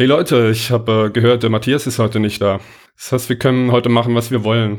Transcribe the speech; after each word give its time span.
Hey 0.00 0.06
Leute, 0.06 0.48
ich 0.50 0.70
habe 0.70 1.08
äh, 1.08 1.10
gehört, 1.10 1.42
der 1.42 1.50
Matthias 1.50 1.86
ist 1.86 1.98
heute 1.98 2.20
nicht 2.20 2.40
da. 2.40 2.58
Das 2.96 3.12
heißt, 3.12 3.28
wir 3.28 3.36
können 3.36 3.70
heute 3.70 3.90
machen, 3.90 4.14
was 4.14 4.30
wir 4.30 4.44
wollen. 4.44 4.78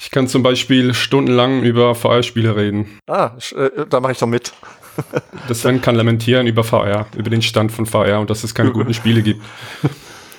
Ich 0.00 0.10
kann 0.10 0.28
zum 0.28 0.42
Beispiel 0.42 0.94
stundenlang 0.94 1.62
über 1.62 1.94
VR-Spiele 1.94 2.56
reden. 2.56 2.86
Ah, 3.06 3.32
äh, 3.54 3.84
da 3.86 4.00
mache 4.00 4.12
ich 4.12 4.18
doch 4.18 4.26
mit. 4.26 4.54
das 5.48 5.60
Sven 5.60 5.82
kann 5.82 5.94
lamentieren 5.94 6.46
über 6.46 6.64
VR, 6.64 7.06
über 7.18 7.28
den 7.28 7.42
Stand 7.42 7.70
von 7.70 7.84
VR 7.84 8.18
und 8.18 8.30
dass 8.30 8.44
es 8.44 8.54
keine 8.54 8.72
guten 8.72 8.94
Spiele 8.94 9.20
gibt. 9.20 9.42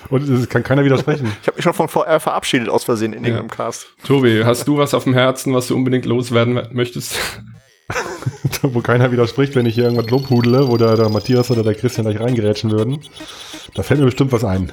Und 0.08 0.28
es 0.28 0.48
kann 0.48 0.62
keiner 0.64 0.84
widersprechen. 0.84 1.32
Ich 1.42 1.46
habe 1.48 1.56
mich 1.56 1.64
schon 1.64 1.74
von 1.74 1.88
VR 1.88 2.20
verabschiedet 2.20 2.68
aus 2.68 2.84
Versehen 2.84 3.12
in 3.12 3.22
ja. 3.22 3.30
irgendeinem 3.30 3.50
Cast. 3.50 3.88
Tobi, 4.04 4.42
hast 4.44 4.66
du 4.66 4.78
was 4.78 4.94
auf 4.94 5.02
dem 5.02 5.14
Herzen, 5.14 5.52
was 5.52 5.66
du 5.66 5.76
unbedingt 5.76 6.06
loswerden 6.06 6.60
möchtest? 6.72 7.18
wo 8.62 8.80
keiner 8.80 9.12
widerspricht, 9.12 9.54
wenn 9.54 9.66
ich 9.66 9.74
hier 9.74 9.84
irgendwas 9.84 10.10
lobhudele, 10.10 10.68
wo 10.68 10.76
der, 10.76 10.96
der 10.96 11.08
Matthias 11.08 11.50
oder 11.50 11.62
der 11.62 11.74
Christian 11.74 12.06
gleich 12.06 12.20
reingerätschen 12.20 12.70
würden. 12.70 13.00
Da 13.74 13.82
fällt 13.82 14.00
mir 14.00 14.06
bestimmt 14.06 14.32
was 14.32 14.44
ein. 14.44 14.72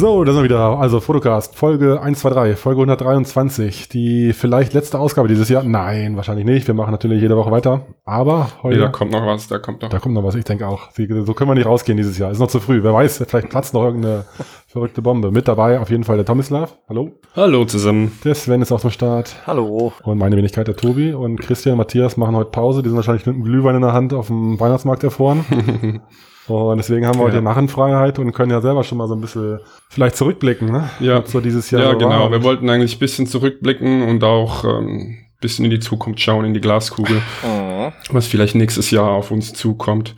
So, 0.00 0.24
da 0.24 0.32
sind 0.32 0.40
wir 0.40 0.48
wieder. 0.48 0.78
Also 0.78 0.98
Fotocast, 0.98 1.54
Folge 1.54 2.00
123, 2.00 2.58
Folge 2.58 2.80
123. 2.80 3.86
Die 3.90 4.32
vielleicht 4.32 4.72
letzte 4.72 4.98
Ausgabe 4.98 5.28
dieses 5.28 5.50
Jahr. 5.50 5.62
Nein, 5.62 6.16
wahrscheinlich 6.16 6.46
nicht. 6.46 6.66
Wir 6.66 6.72
machen 6.72 6.92
natürlich 6.92 7.20
jede 7.20 7.36
Woche 7.36 7.50
weiter. 7.50 7.82
Aber 8.06 8.48
heute. 8.62 8.78
Ja, 8.78 8.86
da 8.86 8.92
kommt 8.92 9.12
noch 9.12 9.26
was, 9.26 9.46
da 9.48 9.58
kommt 9.58 9.82
noch. 9.82 9.90
Da 9.90 9.98
kommt 9.98 10.14
noch 10.14 10.24
was, 10.24 10.36
ich 10.36 10.44
denke 10.44 10.66
auch. 10.66 10.88
So 10.96 11.34
können 11.34 11.50
wir 11.50 11.54
nicht 11.54 11.66
rausgehen 11.66 11.98
dieses 11.98 12.16
Jahr. 12.16 12.30
Ist 12.30 12.38
noch 12.38 12.48
zu 12.48 12.60
früh. 12.60 12.82
Wer 12.82 12.94
weiß, 12.94 13.22
vielleicht 13.28 13.50
platzt 13.50 13.74
noch 13.74 13.84
irgendeine 13.84 14.24
verrückte 14.68 15.02
Bombe. 15.02 15.32
Mit 15.32 15.46
dabei 15.48 15.78
auf 15.78 15.90
jeden 15.90 16.04
Fall 16.04 16.16
der 16.16 16.24
Tomislav. 16.24 16.78
Hallo. 16.88 17.10
Hallo 17.36 17.66
zusammen. 17.66 18.18
Der 18.24 18.34
Sven 18.34 18.62
ist 18.62 18.72
auf 18.72 18.80
dem 18.80 18.92
Start. 18.92 19.36
Hallo. 19.46 19.92
Und 20.02 20.16
meine 20.16 20.34
Wenigkeit 20.34 20.66
der 20.66 20.76
Tobi. 20.76 21.12
Und 21.12 21.42
Christian 21.42 21.74
und 21.74 21.78
Matthias 21.78 22.16
machen 22.16 22.36
heute 22.36 22.52
Pause. 22.52 22.82
Die 22.82 22.88
sind 22.88 22.96
wahrscheinlich 22.96 23.26
mit 23.26 23.34
einem 23.34 23.44
Glühwein 23.44 23.74
in 23.74 23.82
der 23.82 23.92
Hand 23.92 24.14
auf 24.14 24.28
dem 24.28 24.58
Weihnachtsmarkt 24.58 25.04
erfroren. 25.04 25.44
Und 26.50 26.78
deswegen 26.78 27.06
haben 27.06 27.18
wir 27.18 27.24
heute 27.24 27.42
Narrenfreiheit 27.42 28.18
und 28.18 28.32
können 28.32 28.50
ja 28.50 28.60
selber 28.60 28.84
schon 28.84 28.98
mal 28.98 29.08
so 29.08 29.14
ein 29.14 29.20
bisschen 29.20 29.60
vielleicht 29.88 30.16
zurückblicken, 30.16 30.70
ne? 30.70 30.90
Ja. 31.00 31.22
So 31.24 31.40
dieses 31.40 31.70
Jahr. 31.70 31.82
Ja, 31.82 31.92
genau. 31.94 32.10
War. 32.10 32.30
Wir 32.30 32.42
wollten 32.42 32.68
eigentlich 32.68 32.96
ein 32.96 32.98
bisschen 32.98 33.26
zurückblicken 33.26 34.02
und 34.02 34.24
auch 34.24 34.64
ähm, 34.64 35.18
bisschen 35.40 35.64
in 35.64 35.70
die 35.70 35.80
Zukunft 35.80 36.20
schauen, 36.20 36.44
in 36.44 36.54
die 36.54 36.60
Glaskugel, 36.60 37.22
oh. 37.44 37.90
was 38.10 38.26
vielleicht 38.26 38.54
nächstes 38.54 38.90
Jahr 38.90 39.08
auf 39.08 39.30
uns 39.30 39.52
zukommt. 39.52 40.14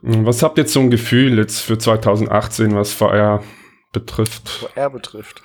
Was 0.00 0.42
habt 0.42 0.58
ihr 0.58 0.62
jetzt 0.62 0.72
so 0.72 0.80
ein 0.80 0.90
Gefühl 0.90 1.38
jetzt 1.38 1.60
für 1.60 1.76
2018, 1.76 2.74
was 2.74 2.92
VR 2.92 3.42
betrifft? 3.92 4.48
VR 4.74 4.90
betrifft. 4.90 5.42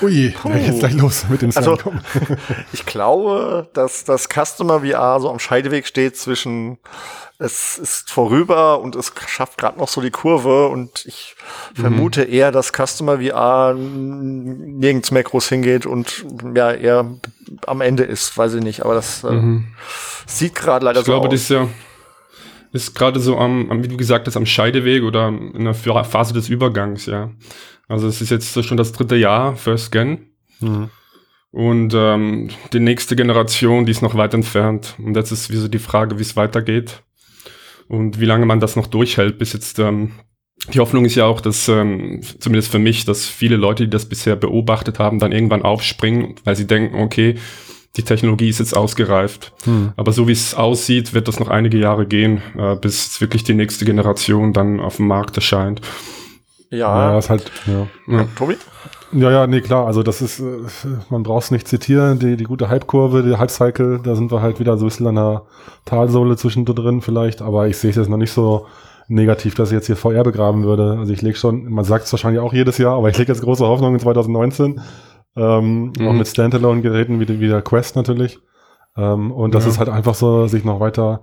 Ui, 0.00 0.30
Puh. 0.30 0.50
jetzt 0.50 0.80
gleich 0.80 0.94
los 0.94 1.26
mit 1.28 1.42
den 1.42 1.54
also, 1.56 1.78
Ich 2.72 2.86
glaube, 2.86 3.68
dass 3.74 4.04
das 4.04 4.28
Customer 4.28 4.80
VR 4.80 5.20
so 5.20 5.30
am 5.30 5.38
Scheideweg 5.38 5.86
steht 5.86 6.16
zwischen 6.16 6.78
es 7.38 7.78
ist 7.78 8.10
vorüber 8.10 8.80
und 8.80 8.94
es 8.94 9.12
schafft 9.26 9.58
gerade 9.58 9.78
noch 9.78 9.88
so 9.88 10.00
die 10.00 10.12
Kurve 10.12 10.68
und 10.68 11.04
ich 11.04 11.34
mhm. 11.76 11.80
vermute 11.80 12.22
eher, 12.22 12.52
dass 12.52 12.72
Customer 12.72 13.18
VR 13.18 13.74
nirgends 13.74 15.10
mehr 15.10 15.24
groß 15.24 15.48
hingeht 15.48 15.84
und 15.84 16.24
ja 16.54 16.70
eher 16.70 17.18
am 17.66 17.80
Ende 17.80 18.04
ist, 18.04 18.38
weiß 18.38 18.54
ich 18.54 18.62
nicht, 18.62 18.84
aber 18.84 18.94
das 18.94 19.24
äh, 19.24 19.32
mhm. 19.32 19.66
sieht 20.26 20.54
gerade 20.54 20.84
leider 20.84 21.00
ich 21.00 21.06
so 21.06 21.12
glaube, 21.12 21.28
aus. 21.28 21.34
Ich 21.34 21.48
glaube, 21.48 21.66
das 21.66 21.72
ist 21.72 21.76
ja 21.76 21.84
ist 22.74 22.94
gerade 22.94 23.20
so 23.20 23.38
am, 23.38 23.70
am, 23.70 23.84
wie 23.84 23.88
du 23.88 23.96
gesagt 23.96 24.26
hast, 24.26 24.36
am 24.36 24.46
Scheideweg 24.46 25.04
oder 25.04 25.28
in 25.28 25.64
der 25.64 25.74
Phase 25.74 26.34
des 26.34 26.48
Übergangs, 26.48 27.06
ja. 27.06 27.30
Also 27.88 28.08
es 28.08 28.20
ist 28.20 28.30
jetzt 28.30 28.64
schon 28.64 28.76
das 28.76 28.92
dritte 28.92 29.16
Jahr 29.16 29.56
First 29.56 29.92
Gen. 29.92 30.30
Mhm. 30.60 30.90
Und 31.50 31.94
ähm, 31.94 32.48
die 32.72 32.80
nächste 32.80 33.14
Generation, 33.14 33.86
die 33.86 33.92
ist 33.92 34.02
noch 34.02 34.16
weit 34.16 34.34
entfernt. 34.34 34.96
Und 34.98 35.16
jetzt 35.16 35.30
ist 35.30 35.50
wie 35.50 35.56
so 35.56 35.68
die 35.68 35.78
Frage, 35.78 36.18
wie 36.18 36.22
es 36.22 36.36
weitergeht 36.36 37.02
und 37.86 38.18
wie 38.18 38.24
lange 38.24 38.46
man 38.46 38.60
das 38.60 38.76
noch 38.76 38.88
durchhält, 38.88 39.38
bis 39.38 39.52
jetzt 39.52 39.78
ähm, 39.78 40.12
die 40.72 40.80
Hoffnung 40.80 41.04
ist 41.04 41.14
ja 41.14 41.26
auch, 41.26 41.40
dass 41.40 41.68
ähm, 41.68 42.22
zumindest 42.40 42.70
für 42.70 42.78
mich, 42.78 43.04
dass 43.04 43.26
viele 43.26 43.56
Leute, 43.56 43.84
die 43.84 43.90
das 43.90 44.08
bisher 44.08 44.34
beobachtet 44.34 44.98
haben, 44.98 45.18
dann 45.18 45.32
irgendwann 45.32 45.62
aufspringen, 45.62 46.36
weil 46.44 46.56
sie 46.56 46.66
denken, 46.66 47.00
okay, 47.00 47.34
die 47.96 48.02
Technologie 48.02 48.48
ist 48.48 48.58
jetzt 48.58 48.76
ausgereift. 48.76 49.52
Hm. 49.64 49.92
Aber 49.96 50.12
so 50.12 50.26
wie 50.26 50.32
es 50.32 50.54
aussieht, 50.54 51.14
wird 51.14 51.28
das 51.28 51.38
noch 51.38 51.48
einige 51.48 51.78
Jahre 51.78 52.06
gehen, 52.06 52.42
äh, 52.58 52.76
bis 52.76 53.20
wirklich 53.20 53.44
die 53.44 53.54
nächste 53.54 53.84
Generation 53.84 54.52
dann 54.52 54.80
auf 54.80 54.96
dem 54.96 55.06
Markt 55.06 55.36
erscheint. 55.36 55.80
Ja, 56.74 57.12
ja 57.12 57.18
ist 57.18 57.30
halt, 57.30 57.50
ja. 57.66 57.86
ja. 58.06 58.26
Tobi? 58.36 58.56
Ja, 59.12 59.30
ja, 59.30 59.46
nee, 59.46 59.60
klar. 59.60 59.86
Also 59.86 60.02
das 60.02 60.20
ist, 60.20 60.40
äh, 60.40 60.44
man 61.08 61.22
braucht 61.22 61.44
es 61.44 61.50
nicht 61.50 61.68
zitieren. 61.68 62.18
Die, 62.18 62.36
die 62.36 62.44
gute 62.44 62.68
Hype-Kurve, 62.68 63.22
die 63.22 63.36
Hype-Cycle, 63.36 64.00
da 64.02 64.16
sind 64.16 64.32
wir 64.32 64.42
halt 64.42 64.58
wieder 64.58 64.76
so 64.76 64.84
ein 64.84 64.88
bisschen 64.88 65.06
an 65.06 65.14
der 65.14 65.42
Talsohle 65.84 66.36
zwischendrin 66.36 67.00
vielleicht. 67.00 67.40
Aber 67.40 67.68
ich 67.68 67.76
sehe 67.76 67.90
es 67.90 67.96
jetzt 67.96 68.08
noch 68.08 68.16
nicht 68.16 68.32
so 68.32 68.66
negativ, 69.06 69.54
dass 69.54 69.70
ich 69.70 69.74
jetzt 69.74 69.86
hier 69.86 69.96
VR 69.96 70.24
begraben 70.24 70.64
würde. 70.64 70.96
Also 70.98 71.12
ich 71.12 71.22
lege 71.22 71.36
schon, 71.36 71.70
man 71.70 71.84
sagt 71.84 72.06
es 72.06 72.12
wahrscheinlich 72.12 72.40
auch 72.40 72.52
jedes 72.52 72.78
Jahr, 72.78 72.96
aber 72.96 73.08
ich 73.08 73.18
lege 73.18 73.30
jetzt 73.30 73.42
große 73.42 73.64
Hoffnung 73.64 73.94
in 73.94 74.00
2019. 74.00 74.80
Ähm, 75.36 75.92
mhm. 75.96 76.08
Auch 76.08 76.12
mit 76.12 76.26
Standalone-Geräten 76.26 77.20
wie, 77.20 77.40
wie 77.40 77.48
der 77.48 77.62
Quest 77.62 77.96
natürlich. 77.96 78.38
Ähm, 78.96 79.30
und 79.30 79.54
das 79.54 79.64
ja. 79.64 79.70
ist 79.70 79.78
halt 79.78 79.88
einfach 79.88 80.14
so, 80.14 80.46
sich 80.46 80.64
noch 80.64 80.80
weiter 80.80 81.22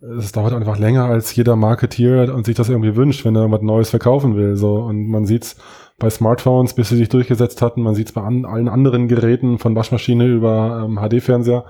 es 0.00 0.32
dauert 0.32 0.52
einfach 0.52 0.78
länger, 0.78 1.06
als 1.06 1.34
jeder 1.34 1.56
Marketeer 1.56 2.34
und 2.34 2.46
sich 2.46 2.54
das 2.54 2.68
irgendwie 2.68 2.94
wünscht, 2.94 3.24
wenn 3.24 3.34
er 3.34 3.42
irgendwas 3.42 3.62
Neues 3.62 3.90
verkaufen 3.90 4.36
will. 4.36 4.56
So 4.56 4.76
und 4.76 5.08
man 5.08 5.26
sieht's 5.26 5.56
bei 5.98 6.08
Smartphones, 6.08 6.74
bis 6.74 6.90
sie 6.90 6.96
sich 6.96 7.08
durchgesetzt 7.08 7.60
hatten. 7.62 7.82
Man 7.82 7.94
sieht 7.94 8.08
es 8.08 8.12
bei 8.12 8.22
an, 8.22 8.44
allen 8.44 8.68
anderen 8.68 9.08
Geräten, 9.08 9.58
von 9.58 9.74
Waschmaschine 9.74 10.26
über 10.26 10.84
ähm, 10.84 10.98
HD-Fernseher. 10.98 11.64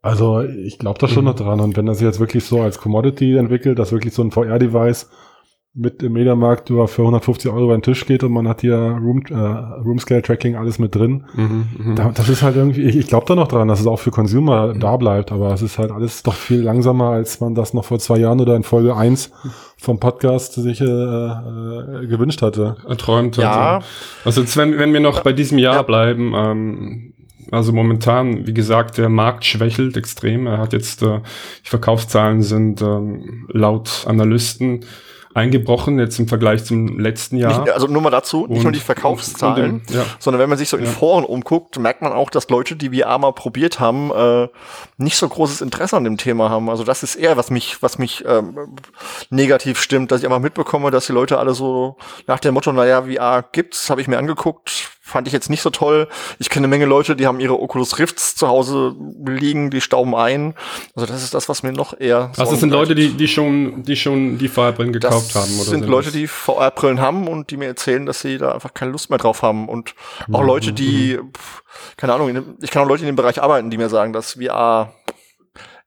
Also 0.00 0.40
ich 0.42 0.78
glaube 0.78 0.98
da 0.98 1.08
schon 1.08 1.24
mhm. 1.24 1.30
noch 1.30 1.36
dran. 1.36 1.60
Und 1.60 1.76
wenn 1.76 1.86
das 1.86 2.00
jetzt 2.00 2.20
wirklich 2.20 2.44
so 2.44 2.62
als 2.62 2.78
Commodity 2.78 3.36
entwickelt, 3.36 3.78
dass 3.78 3.92
wirklich 3.92 4.14
so 4.14 4.22
ein 4.22 4.30
VR-Device 4.30 5.10
mit 5.78 6.02
im 6.02 6.14
Mediamarkt 6.14 6.70
über 6.70 6.88
für 6.88 7.02
150 7.02 7.50
Euro 7.50 7.64
über 7.64 7.76
den 7.76 7.82
Tisch 7.82 8.04
geht 8.04 8.24
und 8.24 8.32
man 8.32 8.48
hat 8.48 8.62
hier 8.62 8.76
Room, 8.76 9.22
äh, 9.30 9.34
Room 9.34 10.00
Scale 10.00 10.22
Tracking 10.22 10.56
alles 10.56 10.78
mit 10.78 10.94
drin. 10.94 11.24
Mhm, 11.34 11.66
mh. 11.78 11.94
da, 11.94 12.10
das 12.12 12.28
ist 12.28 12.42
halt 12.42 12.56
irgendwie, 12.56 12.82
ich, 12.82 12.96
ich 12.96 13.06
glaube 13.06 13.26
da 13.26 13.36
noch 13.36 13.46
dran, 13.46 13.68
dass 13.68 13.80
es 13.80 13.86
auch 13.86 14.00
für 14.00 14.10
Consumer 14.10 14.74
mhm. 14.74 14.80
da 14.80 14.96
bleibt, 14.96 15.30
aber 15.30 15.52
es 15.54 15.62
ist 15.62 15.78
halt 15.78 15.92
alles 15.92 16.24
doch 16.24 16.34
viel 16.34 16.62
langsamer, 16.62 17.10
als 17.10 17.40
man 17.40 17.54
das 17.54 17.74
noch 17.74 17.84
vor 17.84 18.00
zwei 18.00 18.18
Jahren 18.18 18.40
oder 18.40 18.56
in 18.56 18.64
Folge 18.64 18.96
eins 18.96 19.30
vom 19.76 20.00
Podcast 20.00 20.54
sich 20.54 20.80
äh, 20.80 20.84
äh, 20.84 22.06
gewünscht 22.08 22.42
hatte. 22.42 22.76
Erträumt. 22.88 23.36
Ja. 23.36 23.80
Also, 24.24 24.40
also 24.40 24.60
wenn, 24.60 24.78
wenn 24.78 24.92
wir 24.92 25.00
noch 25.00 25.20
bei 25.20 25.32
diesem 25.32 25.58
Jahr 25.58 25.76
ja. 25.76 25.82
bleiben, 25.82 26.32
ähm, 26.34 27.12
also 27.52 27.72
momentan, 27.72 28.46
wie 28.46 28.52
gesagt, 28.52 28.98
der 28.98 29.08
Markt 29.08 29.44
schwächelt 29.44 29.96
extrem. 29.96 30.46
Er 30.46 30.58
hat 30.58 30.72
jetzt, 30.72 31.02
äh, 31.02 31.20
die 31.64 31.68
Verkaufszahlen 31.68 32.42
sind 32.42 32.82
ähm, 32.82 33.46
laut 33.52 34.04
Analysten 34.06 34.80
eingebrochen 35.38 35.98
jetzt 35.98 36.18
im 36.18 36.28
Vergleich 36.28 36.64
zum 36.64 36.98
letzten 36.98 37.36
Jahr. 37.36 37.60
Nicht, 37.60 37.72
also 37.72 37.86
nur 37.86 38.02
mal 38.02 38.10
dazu, 38.10 38.46
nicht 38.46 38.58
und, 38.58 38.62
nur 38.64 38.72
die 38.72 38.80
Verkaufszahlen, 38.80 39.70
und, 39.70 39.88
und, 39.88 39.90
ja. 39.90 40.04
sondern 40.18 40.40
wenn 40.40 40.48
man 40.48 40.58
sich 40.58 40.68
so 40.68 40.76
in 40.76 40.84
ja. 40.84 40.90
Foren 40.90 41.24
umguckt, 41.24 41.78
merkt 41.78 42.02
man 42.02 42.12
auch, 42.12 42.30
dass 42.30 42.48
Leute, 42.48 42.76
die 42.76 43.00
VR 43.00 43.18
mal 43.18 43.32
probiert 43.32 43.80
haben, 43.80 44.10
äh, 44.10 44.48
nicht 44.96 45.16
so 45.16 45.28
großes 45.28 45.60
Interesse 45.60 45.96
an 45.96 46.04
dem 46.04 46.16
Thema 46.16 46.50
haben. 46.50 46.68
Also 46.68 46.84
das 46.84 47.02
ist 47.02 47.14
eher, 47.14 47.36
was 47.36 47.50
mich, 47.50 47.82
was 47.82 47.98
mich 47.98 48.24
ähm, 48.26 48.76
negativ 49.30 49.80
stimmt, 49.80 50.12
dass 50.12 50.20
ich 50.20 50.26
einfach 50.26 50.40
mitbekomme, 50.40 50.90
dass 50.90 51.06
die 51.06 51.12
Leute 51.12 51.38
alle 51.38 51.54
so 51.54 51.96
nach 52.26 52.40
dem 52.40 52.54
Motto, 52.54 52.72
naja, 52.72 53.02
VR 53.02 53.44
gibt's, 53.52 53.90
habe 53.90 54.00
ich 54.00 54.08
mir 54.08 54.18
angeguckt, 54.18 54.97
fand 55.08 55.26
ich 55.26 55.32
jetzt 55.32 55.48
nicht 55.48 55.62
so 55.62 55.70
toll. 55.70 56.06
Ich 56.38 56.50
kenne 56.50 56.64
eine 56.64 56.68
Menge 56.68 56.84
Leute, 56.84 57.16
die 57.16 57.26
haben 57.26 57.40
ihre 57.40 57.58
Oculus 57.60 57.98
Rifts 57.98 58.36
zu 58.36 58.48
Hause 58.48 58.94
liegen, 59.26 59.70
die 59.70 59.80
stauben 59.80 60.14
ein. 60.14 60.54
Also 60.94 61.06
das 61.06 61.22
ist 61.22 61.34
das, 61.34 61.48
was 61.48 61.62
mir 61.62 61.72
noch 61.72 61.98
eher. 61.98 62.32
Also 62.36 62.52
das 62.52 62.60
sind 62.60 62.70
Leute, 62.70 62.94
die, 62.94 63.10
die 63.14 63.26
schon, 63.26 63.82
die 63.84 63.96
schon 63.96 64.38
die 64.38 64.48
VR-Brillen 64.48 64.92
gekauft 64.92 65.34
das 65.34 65.42
haben, 65.42 65.54
oder? 65.54 65.58
Das 65.58 65.68
sind 65.68 65.86
Leute, 65.86 66.12
die 66.12 66.26
VR-Brillen 66.26 67.00
haben 67.00 67.26
und 67.26 67.50
die 67.50 67.56
mir 67.56 67.66
erzählen, 67.66 68.04
dass 68.04 68.20
sie 68.20 68.38
da 68.38 68.52
einfach 68.52 68.74
keine 68.74 68.92
Lust 68.92 69.08
mehr 69.10 69.18
drauf 69.18 69.42
haben. 69.42 69.68
Und 69.68 69.94
auch 70.30 70.42
mhm. 70.42 70.46
Leute, 70.46 70.72
die, 70.72 71.18
mhm. 71.20 71.32
keine 71.96 72.12
Ahnung, 72.12 72.56
ich 72.60 72.70
kann 72.70 72.82
auch 72.82 72.88
Leute 72.88 73.02
in 73.02 73.06
dem 73.06 73.16
Bereich 73.16 73.42
arbeiten, 73.42 73.70
die 73.70 73.78
mir 73.78 73.88
sagen, 73.88 74.12
dass 74.12 74.34
VR 74.34 74.92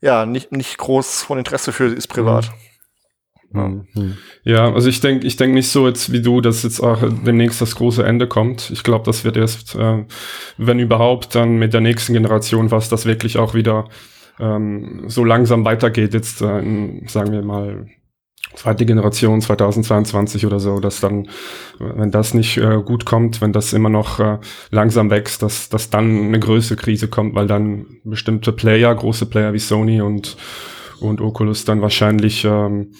ja 0.02 0.26
nicht, 0.26 0.52
nicht 0.52 0.78
groß 0.78 1.22
von 1.22 1.38
Interesse 1.38 1.72
für 1.72 1.90
sie 1.90 1.96
ist 1.96 2.08
privat. 2.08 2.46
Mhm. 2.46 2.71
Mhm. 3.54 4.18
Ja, 4.44 4.74
also 4.74 4.90
ich 4.90 5.00
denke, 5.02 5.28
ich 5.28 5.36
denke 5.36 5.56
nicht 5.56 5.70
so 5.70 5.88
jetzt 5.88 6.12
wie 6.12 6.22
du, 6.22 6.42
dass 6.42 6.64
jetzt 6.64 6.80
auch 6.80 7.00
demnächst 7.26 7.62
das 7.62 7.76
große 7.76 8.04
Ende 8.04 8.28
kommt. 8.28 8.70
Ich 8.72 8.84
glaube, 8.84 9.06
das 9.06 9.24
wird 9.24 9.38
erst, 9.38 9.76
äh, 9.76 10.06
wenn 10.58 10.80
überhaupt, 10.80 11.36
dann 11.36 11.58
mit 11.58 11.74
der 11.74 11.82
nächsten 11.82 12.14
Generation, 12.14 12.72
was 12.72 12.90
das 12.90 13.06
wirklich 13.06 13.38
auch 13.38 13.54
wieder 13.54 13.90
ähm, 14.40 15.04
so 15.08 15.24
langsam 15.24 15.66
weitergeht. 15.66 16.14
Jetzt, 16.14 16.42
äh, 16.42 16.60
in, 16.60 17.08
sagen 17.08 17.32
wir 17.32 17.42
mal, 17.42 17.88
zweite 18.56 18.86
Generation 18.86 19.42
2022 19.42 20.46
oder 20.46 20.60
so, 20.60 20.80
dass 20.80 21.00
dann, 21.00 21.30
wenn 21.80 22.12
das 22.12 22.34
nicht 22.34 22.58
äh, 22.58 22.82
gut 22.84 23.06
kommt, 23.06 23.42
wenn 23.42 23.54
das 23.54 23.74
immer 23.74 23.90
noch 23.90 24.20
äh, 24.20 24.40
langsam 24.72 25.10
wächst, 25.10 25.42
dass, 25.42 25.70
dass 25.70 25.90
dann 25.90 26.26
eine 26.26 26.40
größere 26.40 26.78
Krise 26.78 27.08
kommt, 27.08 27.36
weil 27.36 27.48
dann 27.48 27.86
bestimmte 28.04 28.52
Player, 28.52 28.94
große 28.94 29.26
Player 29.26 29.54
wie 29.54 29.60
Sony 29.60 30.02
und 30.02 30.38
und 31.02 31.20
Oculus 31.20 31.66
dann 31.66 31.82
wahrscheinlich 31.82 32.46
ähm, 32.46 32.92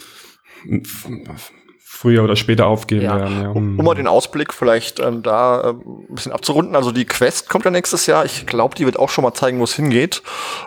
früher 2.02 2.24
oder 2.24 2.36
später 2.36 2.66
aufgeben 2.66 3.04
ja. 3.04 3.20
werden. 3.20 3.42
Ja. 3.42 3.50
Um, 3.50 3.78
um 3.78 3.86
mal 3.86 3.94
den 3.94 4.08
Ausblick 4.08 4.54
vielleicht 4.54 5.00
ähm, 5.00 5.22
da 5.22 5.62
äh, 5.62 5.68
ein 5.74 6.16
bisschen 6.16 6.32
abzurunden. 6.32 6.76
Also 6.76 6.92
die 6.92 7.06
Quest 7.06 7.48
kommt 7.50 7.66
ja 7.66 7.70
nächstes 7.70 8.08
Jahr. 8.08 8.26
Ich 8.26 8.48
glaube, 8.48 8.74
die 8.76 8.86
wird 8.86 8.98
auch 8.98 9.10
schon 9.10 9.24
mal 9.24 9.34
zeigen, 9.34 9.60
wo 9.60 9.66
es 9.66 9.76
hingeht. 9.76 10.24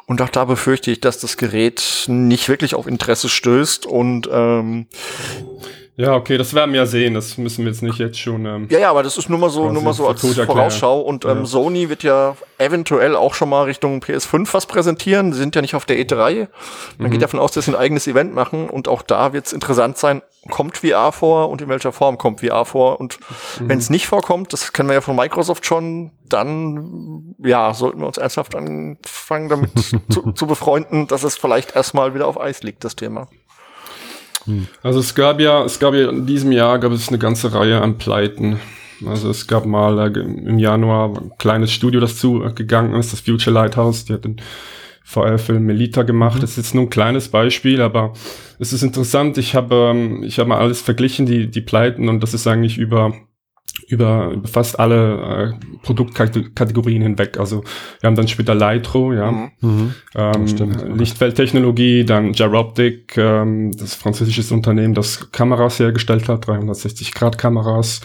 Und 0.06 0.22
auch 0.22 0.28
da 0.28 0.44
befürchte 0.44 0.92
ich, 0.92 1.00
dass 1.00 1.18
das 1.18 1.36
Gerät 1.36 2.04
nicht 2.06 2.48
wirklich 2.48 2.74
auf 2.74 2.86
Interesse 2.86 3.28
stößt 3.28 3.84
und 3.86 4.28
ähm, 4.30 4.86
ja, 5.96 6.16
okay, 6.16 6.36
das 6.38 6.54
werden 6.54 6.72
wir 6.72 6.80
ja 6.80 6.86
sehen. 6.86 7.14
Das 7.14 7.38
müssen 7.38 7.64
wir 7.64 7.70
jetzt 7.70 7.82
nicht 7.82 7.98
jetzt 7.98 8.18
schon. 8.18 8.44
Ähm, 8.46 8.66
ja, 8.68 8.80
ja, 8.80 8.90
aber 8.90 9.04
das 9.04 9.16
ist 9.16 9.30
nur 9.30 9.38
mal 9.38 9.48
so, 9.48 9.70
nur 9.70 9.80
mal 9.80 9.92
so 9.92 10.08
als 10.08 10.20
Vorausschau. 10.22 11.00
Und 11.00 11.24
ähm, 11.24 11.38
ja. 11.38 11.44
Sony 11.46 11.88
wird 11.88 12.02
ja 12.02 12.36
eventuell 12.58 13.14
auch 13.14 13.34
schon 13.34 13.48
mal 13.48 13.62
Richtung 13.62 14.00
PS5 14.00 14.52
was 14.52 14.66
präsentieren. 14.66 15.32
Sie 15.32 15.38
sind 15.38 15.54
ja 15.54 15.62
nicht 15.62 15.76
auf 15.76 15.84
der 15.84 15.96
E3. 15.96 16.48
Man 16.98 17.08
mhm. 17.08 17.12
geht 17.12 17.22
davon 17.22 17.38
aus, 17.38 17.52
dass 17.52 17.66
sie 17.66 17.70
ein 17.70 17.76
eigenes 17.76 18.08
Event 18.08 18.34
machen. 18.34 18.68
Und 18.68 18.88
auch 18.88 19.02
da 19.02 19.32
wird 19.32 19.46
es 19.46 19.52
interessant 19.52 19.96
sein, 19.96 20.22
kommt 20.50 20.78
VR 20.78 21.12
vor 21.12 21.48
und 21.48 21.62
in 21.62 21.68
welcher 21.68 21.92
Form 21.92 22.18
kommt 22.18 22.40
VR 22.40 22.64
vor. 22.64 22.98
Und 22.98 23.20
mhm. 23.60 23.68
wenn 23.68 23.78
es 23.78 23.88
nicht 23.88 24.08
vorkommt, 24.08 24.52
das 24.52 24.72
kennen 24.72 24.88
wir 24.88 24.94
ja 24.94 25.00
von 25.00 25.14
Microsoft 25.14 25.64
schon, 25.64 26.10
dann 26.28 27.36
ja, 27.38 27.72
sollten 27.72 28.00
wir 28.00 28.08
uns 28.08 28.18
ernsthaft 28.18 28.56
anfangen, 28.56 29.48
damit 29.48 29.70
zu, 30.10 30.32
zu 30.32 30.46
befreunden, 30.48 31.06
dass 31.06 31.22
es 31.22 31.36
vielleicht 31.36 31.76
erstmal 31.76 32.14
wieder 32.14 32.26
auf 32.26 32.40
Eis 32.40 32.64
liegt, 32.64 32.82
das 32.82 32.96
Thema. 32.96 33.28
Also 34.82 35.00
es 35.00 35.14
gab 35.14 35.40
ja, 35.40 35.64
es 35.64 35.78
gab 35.78 35.94
ja 35.94 36.10
in 36.10 36.26
diesem 36.26 36.52
Jahr 36.52 36.78
gab 36.78 36.92
es 36.92 37.08
eine 37.08 37.18
ganze 37.18 37.52
Reihe 37.52 37.80
an 37.80 37.98
Pleiten. 37.98 38.60
Also 39.06 39.30
es 39.30 39.46
gab 39.46 39.66
mal 39.66 39.98
äh, 39.98 40.20
im 40.20 40.58
Januar 40.58 41.10
ein 41.10 41.32
kleines 41.38 41.72
Studio, 41.72 42.00
das 42.00 42.18
zugegangen 42.18 42.94
ist, 42.94 43.12
das 43.12 43.20
Future 43.20 43.54
Lighthouse. 43.54 44.04
Die 44.04 44.12
hat 44.12 44.24
den 44.24 44.40
VR-Film 45.04 45.64
Melita 45.64 46.02
gemacht. 46.02 46.36
Mhm. 46.36 46.40
Das 46.40 46.50
ist 46.50 46.56
jetzt 46.56 46.74
nur 46.74 46.84
ein 46.84 46.90
kleines 46.90 47.28
Beispiel, 47.28 47.80
aber 47.80 48.12
es 48.58 48.72
ist 48.72 48.82
interessant. 48.82 49.38
Ich 49.38 49.54
habe 49.54 49.90
ähm, 49.92 50.22
ich 50.22 50.38
habe 50.38 50.48
mal 50.48 50.58
alles 50.58 50.80
verglichen, 50.80 51.26
die 51.26 51.50
die 51.50 51.60
Pleiten, 51.60 52.08
und 52.08 52.22
das 52.22 52.34
ist 52.34 52.46
eigentlich 52.46 52.78
über 52.78 53.14
über 53.88 54.32
fast 54.44 54.78
alle 54.78 55.56
äh, 55.60 55.78
Produktkategorien 55.82 57.02
hinweg. 57.02 57.38
Also 57.38 57.64
wir 58.00 58.08
haben 58.08 58.16
dann 58.16 58.28
später 58.28 58.54
Lightro, 58.54 59.12
ja, 59.12 59.30
mhm. 59.30 59.50
mhm. 59.60 59.94
ähm, 60.14 60.48
stimmt, 60.48 60.98
Lichtfeldtechnologie, 60.98 62.04
dann 62.04 62.32
Gyroptic, 62.32 63.16
ähm, 63.16 63.72
das 63.72 63.94
französische 63.94 64.54
Unternehmen, 64.54 64.94
das 64.94 65.30
Kameras 65.32 65.78
hergestellt 65.78 66.28
hat, 66.28 66.46
360 66.46 67.12
Grad 67.12 67.36
Kameras. 67.38 68.00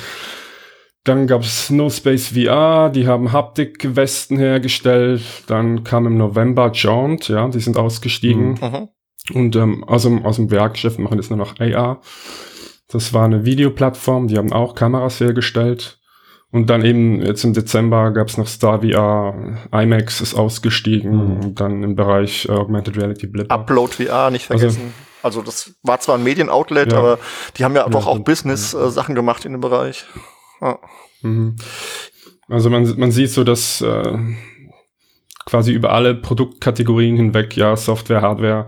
Dann 1.06 1.28
gab 1.28 1.44
es 1.44 1.70
No 1.70 1.90
Space 1.90 2.34
VR, 2.34 2.90
die 2.90 3.08
haben 3.08 3.32
Haptik-Westen 3.32 4.38
hergestellt. 4.38 5.22
Dann 5.48 5.84
kam 5.84 6.06
im 6.06 6.18
November 6.18 6.72
Jaunt, 6.74 7.30
ja, 7.30 7.48
die 7.48 7.62
sind 7.62 7.78
ausgestiegen. 7.78 8.60
Mhm. 8.62 8.90
Und 9.34 9.56
ähm, 9.56 9.84
aus, 9.86 10.04
dem, 10.04 10.26
aus 10.26 10.36
dem 10.36 10.52
Werkgeschäft 10.52 11.00
machen 11.00 11.18
jetzt 11.18 11.30
nur 11.30 11.38
noch 11.38 11.60
AR. 11.60 12.02
Das 12.92 13.14
war 13.14 13.26
eine 13.26 13.46
Videoplattform, 13.46 14.28
die 14.28 14.38
haben 14.38 14.52
auch 14.52 14.76
Kameras 14.76 15.20
hergestellt. 15.20 16.00
Und 16.52 16.72
dann 16.72 16.84
eben 16.84 17.22
jetzt 17.22 17.44
im 17.44 17.54
Dezember 17.54 18.12
gab 18.12 18.28
es 18.28 18.38
noch 18.38 18.48
Star 18.48 18.82
VR, 18.82 19.60
IMAX 19.72 20.20
ist 20.20 20.34
ausgestiegen 20.34 21.12
mhm. 21.12 21.40
und 21.40 21.60
dann 21.60 21.84
im 21.84 21.96
Bereich 21.96 22.48
äh, 22.50 22.54
Augmented 22.54 22.98
Reality 22.98 23.28
Blipper. 23.28 23.54
Upload 23.54 23.94
VR, 23.94 24.32
nicht 24.32 24.50
also 24.50 24.60
vergessen. 24.60 24.94
Also, 25.22 25.42
also 25.42 25.42
das 25.44 25.76
war 25.84 26.00
zwar 26.00 26.18
ein 26.18 26.24
Medien-Outlet, 26.24 26.92
ja. 26.92 26.98
aber 26.98 27.20
die 27.58 27.64
haben 27.64 27.76
ja, 27.76 27.84
ja 27.84 27.90
doch 27.90 28.08
auch 28.08 28.18
Business-Sachen 28.20 29.14
äh, 29.14 29.16
gemacht 29.16 29.46
in 29.46 29.52
dem 29.52 29.62
Bereich. 29.62 30.06
Ja. 30.60 30.80
Mhm. 31.22 31.58
Also 32.48 32.72
man, 32.72 32.92
man 32.98 33.12
sieht 33.12 33.30
so, 33.30 33.44
dass 33.44 33.82
äh, 33.82 34.18
quasi 35.46 35.72
über 35.72 35.92
alle 35.92 36.16
Produktkategorien 36.16 37.16
hinweg, 37.16 37.56
ja, 37.56 37.76
Software, 37.76 38.24
Hardware, 38.24 38.66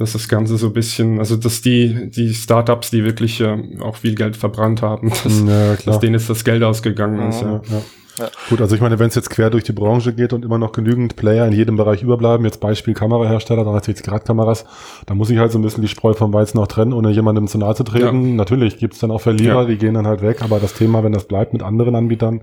dass 0.00 0.14
das 0.14 0.28
Ganze 0.28 0.56
so 0.56 0.68
ein 0.68 0.72
bisschen, 0.72 1.18
also 1.18 1.36
dass 1.36 1.60
die, 1.60 2.10
die 2.10 2.32
Startups, 2.32 2.90
die 2.90 3.04
wirklich 3.04 3.40
äh, 3.42 3.78
auch 3.80 3.96
viel 3.96 4.14
Geld 4.14 4.34
verbrannt 4.34 4.80
haben, 4.80 5.10
dass, 5.24 5.42
ja, 5.46 5.76
dass 5.76 6.00
denen 6.00 6.14
jetzt 6.14 6.30
das 6.30 6.42
Geld 6.42 6.62
ausgegangen 6.62 7.28
ist. 7.28 7.42
Ja. 7.42 7.60
ja. 7.70 7.82
Ja. 8.18 8.28
Gut, 8.50 8.60
also 8.60 8.74
ich 8.74 8.82
meine, 8.82 8.98
wenn 8.98 9.08
es 9.08 9.14
jetzt 9.14 9.30
quer 9.30 9.48
durch 9.48 9.64
die 9.64 9.72
Branche 9.72 10.12
geht 10.12 10.32
und 10.32 10.44
immer 10.44 10.58
noch 10.58 10.72
genügend 10.72 11.16
Player 11.16 11.46
in 11.46 11.52
jedem 11.52 11.76
Bereich 11.76 12.02
überbleiben, 12.02 12.44
jetzt 12.44 12.60
Beispiel 12.60 12.92
Kamerahersteller, 12.92 13.62
360 13.62 14.04
Grad 14.04 14.26
Kameras, 14.26 14.66
da 15.06 15.14
muss 15.14 15.30
ich 15.30 15.38
halt 15.38 15.52
so 15.52 15.58
ein 15.58 15.62
bisschen 15.62 15.80
die 15.80 15.88
Spreu 15.88 16.12
vom 16.12 16.32
Weizen 16.32 16.58
auch 16.58 16.66
trennen, 16.66 16.92
ohne 16.92 17.10
jemandem 17.12 17.46
zu 17.46 17.56
nahe 17.56 17.74
zu 17.74 17.84
treten. 17.84 18.30
Ja. 18.30 18.34
Natürlich 18.34 18.78
gibt's 18.78 18.98
dann 18.98 19.10
auch 19.10 19.20
Verlierer, 19.20 19.62
ja. 19.62 19.64
die 19.64 19.78
gehen 19.78 19.94
dann 19.94 20.06
halt 20.06 20.20
weg, 20.20 20.42
aber 20.42 20.58
das 20.60 20.74
Thema, 20.74 21.02
wenn 21.02 21.12
das 21.12 21.28
bleibt 21.28 21.54
mit 21.54 21.62
anderen 21.62 21.94
Anbietern, 21.94 22.42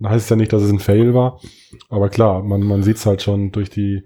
dann 0.00 0.10
heißt 0.10 0.24
es 0.24 0.30
ja 0.30 0.36
nicht, 0.36 0.52
dass 0.52 0.62
es 0.62 0.72
ein 0.72 0.80
Fail 0.80 1.14
war. 1.14 1.38
Aber 1.88 2.08
klar, 2.08 2.42
man, 2.42 2.62
man 2.62 2.82
sieht's 2.82 3.06
halt 3.06 3.22
schon 3.22 3.52
durch 3.52 3.70
die, 3.70 4.02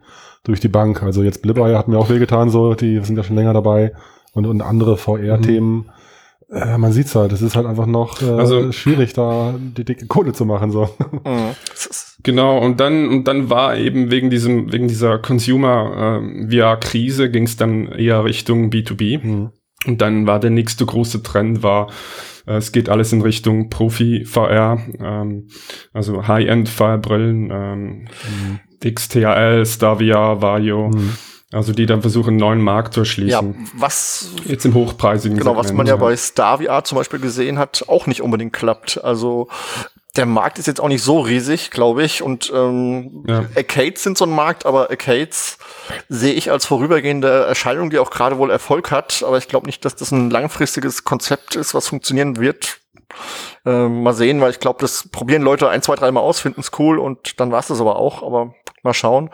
durch 0.47 0.61
die 0.61 0.69
Bank. 0.69 1.03
Also 1.03 1.23
jetzt 1.23 1.43
Blipeye 1.43 1.77
hat 1.77 1.89
mir 1.89 1.99
auch 1.99 2.11
wehgetan, 2.11 2.51
so, 2.51 2.75
die 2.75 3.01
sind 3.01 3.17
ja 3.17 3.23
schon 3.23 3.37
länger 3.37 3.53
dabei 3.53 3.93
und, 4.33 4.47
und 4.47 4.63
andere 4.63 4.97
VR-Themen. 4.97 5.77
Mhm. 5.77 5.91
Äh, 6.51 6.79
man 6.79 6.93
sieht's 6.93 7.15
halt, 7.15 7.33
es 7.33 7.43
ist 7.43 7.57
halt 7.57 7.67
einfach 7.67 7.87
noch 7.87 8.23
äh, 8.23 8.31
also, 8.31 8.71
schwierig, 8.71 9.13
da 9.15 9.55
die 9.59 9.85
dicke 9.85 10.07
Kohle 10.07 10.33
zu 10.33 10.45
machen. 10.45 10.71
so. 10.71 10.89
Mhm. 11.25 11.55
Genau, 12.23 12.59
und 12.59 12.81
dann, 12.81 13.09
und 13.09 13.29
dann 13.29 13.51
war 13.51 13.77
eben 13.77 14.11
wegen 14.11 14.31
diesem, 14.31 14.73
wegen 14.73 14.89
dieser 14.89 15.19
Consumer 15.19 16.21
äh, 16.25 16.51
VR-Krise 16.51 17.31
ging 17.31 17.45
es 17.45 17.57
dann 17.57 17.87
eher 17.87 18.25
Richtung 18.25 18.71
B2B. 18.71 19.25
Mhm. 19.25 19.51
Und 19.87 20.01
dann 20.01 20.27
war 20.27 20.41
der 20.41 20.51
nächste 20.51 20.85
große 20.87 21.23
Trend 21.23 21.63
war, 21.63 21.89
äh, 22.47 22.57
es 22.57 22.73
geht 22.73 22.89
alles 22.89 23.13
in 23.13 23.23
Richtung 23.23 23.71
Profi-VR, 23.71 24.79
ähm, 24.99 25.49
also 25.93 26.27
High-End-VR-Brillen, 26.27 27.51
ähm, 27.53 27.89
mhm. 27.91 28.61
XTAL, 28.93 29.65
Stavia, 29.67 30.41
Vario. 30.41 30.89
Mhm. 30.89 31.17
Also 31.53 31.73
die 31.73 31.87
dann 31.87 32.03
versuchen, 32.03 32.31
einen 32.31 32.37
neuen 32.39 32.61
Markt 32.61 32.95
zu 32.95 33.01
erschließen. 33.01 33.55
Ja, 33.55 33.67
was 33.75 34.31
jetzt 34.47 34.65
im 34.65 34.75
hochpreisigen 34.75 35.39
Genau, 35.39 35.53
Segment, 35.53 35.65
was 35.65 35.73
man 35.73 35.87
ja, 35.87 35.95
ja 35.95 36.01
bei 36.01 36.17
Stavia 36.17 36.83
zum 36.83 36.99
Beispiel 36.99 37.21
gesehen 37.21 37.59
hat, 37.59 37.85
auch 37.87 38.07
nicht 38.07 38.21
unbedingt 38.21 38.53
klappt. 38.53 39.03
Also 39.03 39.49
der 40.17 40.27
Markt 40.27 40.59
ist 40.59 40.67
jetzt 40.67 40.81
auch 40.81 40.89
nicht 40.89 41.03
so 41.03 41.21
riesig, 41.21 41.71
glaube 41.71 42.03
ich. 42.03 42.23
Und 42.23 42.51
ähm, 42.55 43.25
ja. 43.29 43.45
Arcades 43.55 44.03
sind 44.03 44.19
so 44.19 44.25
ein 44.25 44.31
Markt, 44.31 44.67
aber 44.67 44.91
Arcades 44.91 45.59
sehe 46.09 46.33
ich 46.33 46.51
als 46.51 46.67
vorübergehende 46.67 47.45
Erscheinung, 47.45 47.91
die 47.91 47.99
auch 47.99 48.11
gerade 48.11 48.39
wohl 48.39 48.51
Erfolg 48.51 48.91
hat. 48.91 49.23
Aber 49.27 49.39
ich 49.39 49.49
glaube 49.49 49.67
nicht, 49.67 49.85
dass 49.85 49.95
das 49.95 50.11
ein 50.11 50.31
langfristiges 50.31 51.05
Konzept 51.05 51.55
ist, 51.55 51.75
was 51.75 51.89
funktionieren 51.89 52.39
wird. 52.39 52.81
Ähm, 53.65 54.03
mal 54.03 54.15
sehen, 54.15 54.41
weil 54.41 54.51
ich 54.51 54.61
glaube, 54.61 54.81
das 54.81 55.09
probieren 55.09 55.43
Leute 55.43 55.69
ein, 55.69 55.83
zwei, 55.83 55.95
dreimal 55.95 56.23
aus, 56.23 56.41
finden 56.41 56.61
es 56.61 56.71
cool 56.79 56.99
und 56.99 57.41
dann 57.41 57.51
war 57.53 57.61
es 57.61 57.69
das 57.69 57.81
aber 57.81 57.97
auch. 57.97 58.23
Aber 58.23 58.55
mal 58.83 58.95
schauen. 58.95 59.31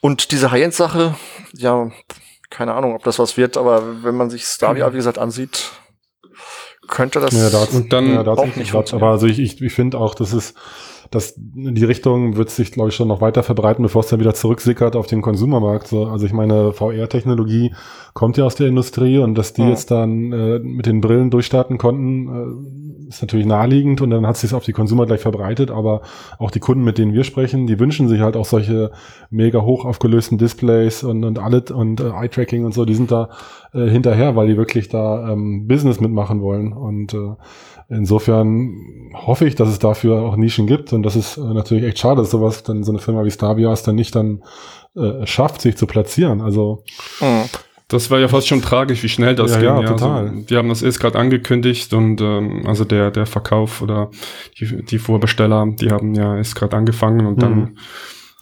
Und 0.00 0.30
diese 0.30 0.52
High-End-Sache, 0.52 1.16
ja, 1.54 1.90
keine 2.50 2.74
Ahnung, 2.74 2.94
ob 2.94 3.02
das 3.02 3.18
was 3.18 3.36
wird, 3.36 3.56
aber 3.56 4.04
wenn 4.04 4.16
man 4.16 4.30
sich 4.30 4.44
Stadia, 4.44 4.92
wie 4.92 4.96
gesagt, 4.96 5.18
ansieht, 5.18 5.70
könnte 6.86 7.20
das 7.20 7.32
ja, 7.32 7.50
dazu, 7.50 7.76
und 7.76 7.92
dann 7.92 8.12
ja, 8.12 8.22
dazu 8.22 8.42
auch 8.42 8.56
nicht 8.56 8.72
funktionieren. 8.72 9.04
Aber 9.04 9.12
also 9.12 9.26
ich, 9.26 9.38
ich, 9.38 9.60
ich 9.60 9.72
finde 9.72 9.98
auch, 9.98 10.14
das 10.14 10.32
ist 10.32 10.56
das, 11.10 11.34
die 11.36 11.84
Richtung 11.84 12.36
wird 12.36 12.50
sich, 12.50 12.70
glaube 12.70 12.90
ich, 12.90 12.94
schon 12.94 13.08
noch 13.08 13.20
weiter 13.20 13.42
verbreiten, 13.42 13.82
bevor 13.82 14.02
es 14.02 14.08
dann 14.08 14.20
wieder 14.20 14.34
zurücksickert 14.34 14.94
auf 14.94 15.08
den 15.08 15.22
Konsumermarkt. 15.22 15.88
So, 15.88 16.06
also 16.06 16.24
ich 16.24 16.32
meine, 16.32 16.72
VR-Technologie 16.72 17.72
kommt 18.14 18.36
ja 18.36 18.44
aus 18.44 18.54
der 18.54 18.68
Industrie 18.68 19.18
und 19.18 19.34
dass 19.34 19.52
die 19.52 19.62
ja. 19.62 19.70
jetzt 19.70 19.90
dann 19.90 20.32
äh, 20.32 20.60
mit 20.60 20.86
den 20.86 21.00
Brillen 21.00 21.30
durchstarten 21.30 21.78
konnten, 21.78 23.08
äh, 23.08 23.08
ist 23.08 23.22
natürlich 23.22 23.46
naheliegend 23.46 24.00
und 24.00 24.10
dann 24.10 24.24
hat 24.24 24.36
sich 24.36 24.54
auf 24.54 24.64
die 24.64 24.72
Konsumer 24.72 25.04
gleich 25.04 25.20
verbreitet, 25.20 25.72
aber 25.72 26.02
auch 26.38 26.52
die 26.52 26.60
Kunden, 26.60 26.84
mit 26.84 26.96
denen 26.96 27.12
wir 27.12 27.24
sprechen, 27.24 27.66
die 27.66 27.80
wünschen 27.80 28.08
sich 28.08 28.20
halt 28.20 28.36
auch 28.36 28.44
solche 28.44 28.92
mega 29.30 29.62
hoch 29.62 29.84
aufgelösten 29.84 30.38
Displays 30.38 31.02
und, 31.02 31.24
und 31.24 31.40
alle 31.40 31.64
und 31.74 32.00
äh, 32.00 32.10
Eye-Tracking 32.10 32.64
und 32.64 32.72
so, 32.72 32.84
die 32.84 32.94
sind 32.94 33.10
da 33.10 33.30
äh, 33.72 33.88
hinterher, 33.88 34.36
weil 34.36 34.46
die 34.46 34.56
wirklich 34.56 34.88
da 34.88 35.32
ähm, 35.32 35.66
Business 35.66 36.00
mitmachen 36.00 36.40
wollen 36.40 36.72
und 36.72 37.14
äh, 37.14 37.34
Insofern 37.90 39.10
hoffe 39.14 39.46
ich, 39.46 39.56
dass 39.56 39.68
es 39.68 39.80
dafür 39.80 40.22
auch 40.22 40.36
Nischen 40.36 40.68
gibt 40.68 40.92
und 40.92 41.02
das 41.02 41.16
ist 41.16 41.36
äh, 41.36 41.40
natürlich 41.40 41.84
echt 41.84 41.98
schade, 41.98 42.22
dass 42.22 42.30
sowas 42.30 42.62
dann 42.62 42.84
so 42.84 42.92
eine 42.92 43.00
Firma 43.00 43.24
wie 43.24 43.30
Stabias 43.30 43.82
dann 43.82 43.96
nicht 43.96 44.14
dann 44.14 44.42
äh, 44.94 45.26
schafft, 45.26 45.60
sich 45.60 45.76
zu 45.76 45.86
platzieren. 45.86 46.40
Also 46.40 46.84
mhm. 47.20 47.44
Das 47.88 48.08
war 48.08 48.20
ja 48.20 48.28
fast 48.28 48.46
schon 48.46 48.62
tragisch, 48.62 49.02
wie 49.02 49.08
schnell 49.08 49.34
das 49.34 49.50
ja, 49.50 49.56
ging. 49.58 49.68
Ja, 49.68 49.74
ja 49.74 49.80
also 49.80 49.94
total. 49.94 50.28
Also, 50.28 50.42
die 50.42 50.56
haben 50.56 50.68
das 50.68 50.82
erst 50.82 51.00
gerade 51.00 51.18
angekündigt 51.18 51.92
und 51.92 52.20
ähm, 52.20 52.62
also 52.64 52.84
der 52.84 53.10
der 53.10 53.26
Verkauf 53.26 53.82
oder 53.82 54.12
die, 54.60 54.84
die 54.84 54.98
Vorbesteller, 54.98 55.66
die 55.66 55.90
haben 55.90 56.14
ja 56.14 56.36
erst 56.36 56.54
gerade 56.54 56.76
angefangen 56.76 57.26
und 57.26 57.38
mhm. 57.38 57.40
dann 57.40 57.78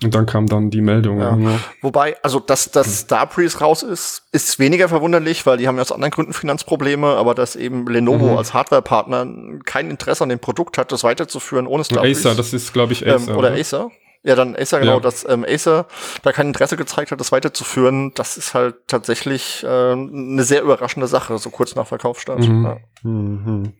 und 0.04 0.14
dann 0.14 0.26
kam 0.26 0.46
dann 0.46 0.70
die 0.70 0.80
Meldung. 0.80 1.20
Ja. 1.20 1.36
Ja. 1.36 1.58
Wobei, 1.82 2.16
also 2.22 2.38
dass, 2.38 2.70
dass 2.70 3.00
Starbreeze 3.00 3.58
raus 3.58 3.82
ist, 3.82 4.22
ist 4.30 4.58
weniger 4.60 4.88
verwunderlich, 4.88 5.44
weil 5.44 5.56
die 5.56 5.66
haben 5.66 5.76
ja 5.76 5.82
aus 5.82 5.90
anderen 5.90 6.12
Gründen 6.12 6.32
Finanzprobleme, 6.32 7.08
aber 7.08 7.34
dass 7.34 7.56
eben 7.56 7.86
Lenovo 7.86 8.32
mhm. 8.32 8.38
als 8.38 8.54
Hardwarepartner 8.54 9.26
kein 9.64 9.90
Interesse 9.90 10.22
an 10.22 10.28
dem 10.28 10.38
Produkt 10.38 10.78
hat, 10.78 10.92
das 10.92 11.02
weiterzuführen 11.02 11.66
ohne 11.66 11.84
Starbreeze. 11.84 12.28
Acer, 12.28 12.36
das 12.36 12.52
ist 12.52 12.72
glaube 12.72 12.92
ich 12.92 13.06
Acer. 13.06 13.32
Ähm, 13.32 13.36
oder, 13.36 13.48
oder 13.50 13.52
Acer. 13.58 13.90
Ja, 14.22 14.36
dann 14.36 14.54
Acer, 14.56 14.80
genau, 14.80 14.94
ja. 14.94 15.00
dass 15.00 15.28
ähm, 15.28 15.44
Acer 15.48 15.86
da 16.22 16.32
kein 16.32 16.48
Interesse 16.48 16.76
gezeigt 16.76 17.10
hat, 17.10 17.18
das 17.18 17.32
weiterzuführen, 17.32 18.12
das 18.14 18.36
ist 18.36 18.54
halt 18.54 18.76
tatsächlich 18.86 19.64
äh, 19.64 19.92
eine 19.92 20.44
sehr 20.44 20.62
überraschende 20.62 21.08
Sache, 21.08 21.38
so 21.38 21.50
kurz 21.50 21.74
nach 21.74 21.86
Verkaufsstart. 21.86 22.40
Mhm. 22.40 22.76
Mhm. 23.02 23.72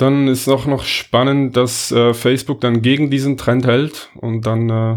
Dann 0.00 0.28
ist 0.28 0.48
auch 0.48 0.66
noch 0.66 0.84
spannend, 0.84 1.56
dass 1.56 1.92
äh, 1.92 2.14
Facebook 2.14 2.60
dann 2.60 2.80
gegen 2.80 3.10
diesen 3.10 3.36
Trend 3.36 3.66
hält 3.66 4.10
und 4.14 4.46
dann 4.46 4.70
äh, 4.70 4.96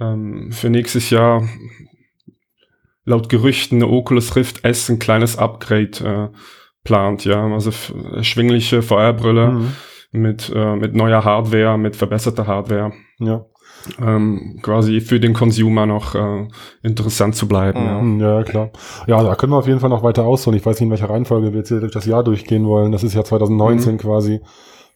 ähm, 0.00 0.52
für 0.52 0.70
nächstes 0.70 1.10
Jahr 1.10 1.48
laut 3.04 3.28
Gerüchten 3.28 3.82
eine 3.82 3.90
Oculus 3.90 4.36
Rift 4.36 4.64
S 4.64 4.88
ein 4.88 5.00
kleines 5.00 5.36
Upgrade 5.38 6.30
äh, 6.32 6.38
plant, 6.84 7.24
ja. 7.24 7.44
Also 7.46 7.72
erschwingliche 8.14 8.82
VR-Brille 8.82 9.50
mhm. 9.50 9.72
mit, 10.12 10.52
äh, 10.54 10.76
mit 10.76 10.94
neuer 10.94 11.24
Hardware, 11.24 11.76
mit 11.76 11.96
verbesserter 11.96 12.46
Hardware. 12.46 12.92
Ja. 13.18 13.44
Ähm, 14.00 14.58
quasi 14.62 15.00
für 15.00 15.20
den 15.20 15.34
Consumer 15.34 15.86
noch 15.86 16.14
äh, 16.14 16.48
interessant 16.82 17.36
zu 17.36 17.48
bleiben. 17.48 17.78
Ja. 17.84 18.00
Mhm. 18.00 18.20
ja, 18.20 18.42
klar. 18.42 18.70
Ja, 19.06 19.22
da 19.22 19.34
können 19.34 19.52
wir 19.52 19.56
auf 19.56 19.66
jeden 19.66 19.80
Fall 19.80 19.90
noch 19.90 20.02
weiter 20.02 20.24
ausholen. 20.24 20.58
Ich 20.58 20.66
weiß 20.66 20.76
nicht, 20.80 20.86
in 20.86 20.90
welcher 20.90 21.10
Reihenfolge 21.10 21.52
wir 21.52 21.58
jetzt 21.58 21.68
hier 21.68 21.80
durch 21.80 21.92
das 21.92 22.06
Jahr 22.06 22.24
durchgehen 22.24 22.66
wollen. 22.66 22.92
Das 22.92 23.02
ist 23.02 23.14
ja 23.14 23.24
2019 23.24 23.94
mhm. 23.94 23.98
quasi. 23.98 24.40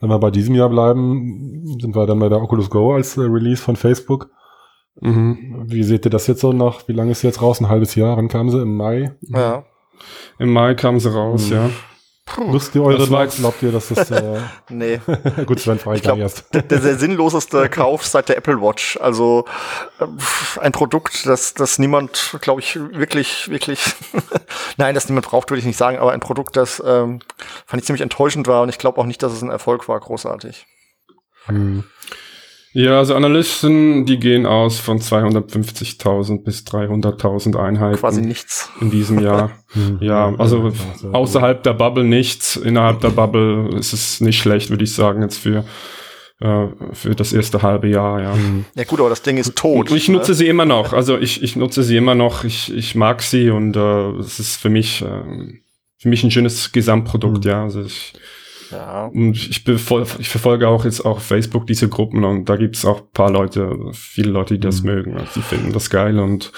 Wenn 0.00 0.10
wir 0.10 0.18
bei 0.18 0.30
diesem 0.30 0.54
Jahr 0.54 0.68
bleiben, 0.68 1.64
sind 1.80 1.94
wir 1.94 2.06
dann 2.06 2.18
bei 2.18 2.28
der 2.28 2.42
Oculus 2.42 2.70
Go 2.70 2.94
als 2.94 3.16
äh, 3.16 3.22
Release 3.22 3.62
von 3.62 3.76
Facebook. 3.76 4.30
Mhm. 5.00 5.64
Wie 5.66 5.84
seht 5.84 6.04
ihr 6.04 6.10
das 6.10 6.26
jetzt 6.26 6.40
so 6.40 6.52
nach? 6.52 6.86
Wie 6.88 6.92
lange 6.92 7.12
ist 7.12 7.20
sie 7.20 7.28
jetzt 7.28 7.40
raus? 7.40 7.60
Ein 7.60 7.68
halbes 7.68 7.94
Jahr? 7.94 8.16
Wann 8.16 8.28
kam 8.28 8.50
sie? 8.50 8.60
Im 8.60 8.76
Mai? 8.76 9.12
Ja. 9.20 9.64
Im 10.38 10.52
Mai 10.52 10.74
kam 10.74 10.98
sie 10.98 11.12
raus, 11.12 11.48
mhm. 11.48 11.52
ja. 11.54 11.70
Wisst 12.38 12.74
ihr 12.74 12.82
eure 12.82 13.08
noch? 13.08 13.34
Glaubt 13.34 13.62
ihr, 13.62 13.72
dass 13.72 13.88
das. 13.88 14.10
Äh 14.10 14.40
nee. 14.68 15.00
Gut, 15.46 15.60
Sven, 15.60 15.78
frage 15.78 15.96
ich, 15.96 16.02
ich 16.02 16.06
glaub, 16.06 16.18
erst. 16.18 16.52
Der, 16.54 16.62
der 16.62 16.80
sinnloseste 16.98 17.68
Kauf 17.68 18.06
seit 18.06 18.28
der 18.28 18.36
Apple 18.36 18.60
Watch. 18.60 18.98
Also 19.00 19.44
äh, 20.00 20.06
ein 20.60 20.72
Produkt, 20.72 21.26
das, 21.26 21.54
das 21.54 21.78
niemand, 21.78 22.38
glaube 22.40 22.60
ich, 22.60 22.76
wirklich, 22.76 23.48
wirklich. 23.50 23.94
Nein, 24.76 24.94
das 24.94 25.08
niemand 25.08 25.26
braucht, 25.26 25.50
würde 25.50 25.60
ich 25.60 25.66
nicht 25.66 25.78
sagen, 25.78 25.98
aber 25.98 26.12
ein 26.12 26.20
Produkt, 26.20 26.56
das 26.56 26.82
ähm, 26.84 27.20
fand 27.66 27.82
ich 27.82 27.86
ziemlich 27.86 28.02
enttäuschend 28.02 28.46
war 28.46 28.62
und 28.62 28.68
ich 28.68 28.78
glaube 28.78 29.00
auch 29.00 29.06
nicht, 29.06 29.22
dass 29.22 29.32
es 29.32 29.42
ein 29.42 29.50
Erfolg 29.50 29.88
war, 29.88 29.98
großartig. 30.00 30.66
Hm. 31.46 31.84
Ja, 32.74 32.98
also 32.98 33.14
Analysten, 33.14 34.06
die 34.06 34.18
gehen 34.18 34.46
aus 34.46 34.78
von 34.78 34.98
250.000 34.98 36.42
bis 36.42 36.60
300.000 36.60 37.56
Einheiten. 37.56 37.98
Quasi 37.98 38.22
nichts. 38.22 38.70
In 38.80 38.90
diesem 38.90 39.18
Jahr. 39.20 39.52
Ja, 40.00 40.34
also 40.36 40.70
außerhalb 41.12 41.62
der 41.62 41.72
Bubble 41.72 42.04
nichts. 42.04 42.56
Innerhalb 42.56 43.00
der 43.00 43.08
Bubble 43.08 43.70
ist 43.78 43.94
es 43.94 44.20
nicht 44.20 44.38
schlecht, 44.38 44.68
würde 44.68 44.84
ich 44.84 44.94
sagen, 44.94 45.22
jetzt 45.22 45.38
für 45.38 45.64
äh, 46.40 46.66
für 46.92 47.14
das 47.14 47.32
erste 47.32 47.62
halbe 47.62 47.88
Jahr, 47.88 48.20
ja. 48.20 48.34
Hm. 48.34 48.66
Ja 48.74 48.84
gut, 48.84 49.00
aber 49.00 49.08
das 49.08 49.22
Ding 49.22 49.38
ist 49.38 49.56
tot. 49.56 49.90
Und 49.90 49.96
ich 49.96 50.08
ne? 50.08 50.16
nutze 50.18 50.34
sie 50.34 50.46
immer 50.46 50.66
noch. 50.66 50.92
Also 50.92 51.16
ich, 51.16 51.42
ich 51.42 51.56
nutze 51.56 51.82
sie 51.84 51.96
immer 51.96 52.14
noch. 52.14 52.44
Ich, 52.44 52.70
ich 52.74 52.94
mag 52.94 53.22
sie 53.22 53.48
und 53.48 53.76
äh, 53.76 54.10
es 54.18 54.38
ist 54.38 54.60
für 54.60 54.68
mich 54.68 55.00
äh, 55.00 55.22
für 55.96 56.08
mich 56.08 56.24
ein 56.24 56.32
schönes 56.32 56.72
Gesamtprodukt, 56.72 57.44
mhm. 57.44 57.50
ja. 57.50 57.62
Also 57.62 57.82
ich 57.82 58.12
ja. 58.72 59.06
Und 59.06 59.36
ich, 59.36 59.66
ich 59.66 60.28
verfolge 60.28 60.68
auch 60.68 60.84
jetzt 60.84 61.04
auch 61.04 61.20
Facebook 61.20 61.66
diese 61.66 61.88
Gruppen 61.88 62.24
und 62.24 62.48
da 62.48 62.56
gibt 62.56 62.76
es 62.76 62.84
auch 62.84 63.02
paar 63.12 63.30
Leute, 63.30 63.76
viele 63.92 64.30
Leute, 64.30 64.54
die 64.54 64.60
das 64.60 64.82
mhm. 64.82 64.90
mögen. 64.90 65.14
Also 65.14 65.32
die 65.36 65.42
finden 65.42 65.72
das 65.72 65.90
geil 65.90 66.18
und, 66.18 66.52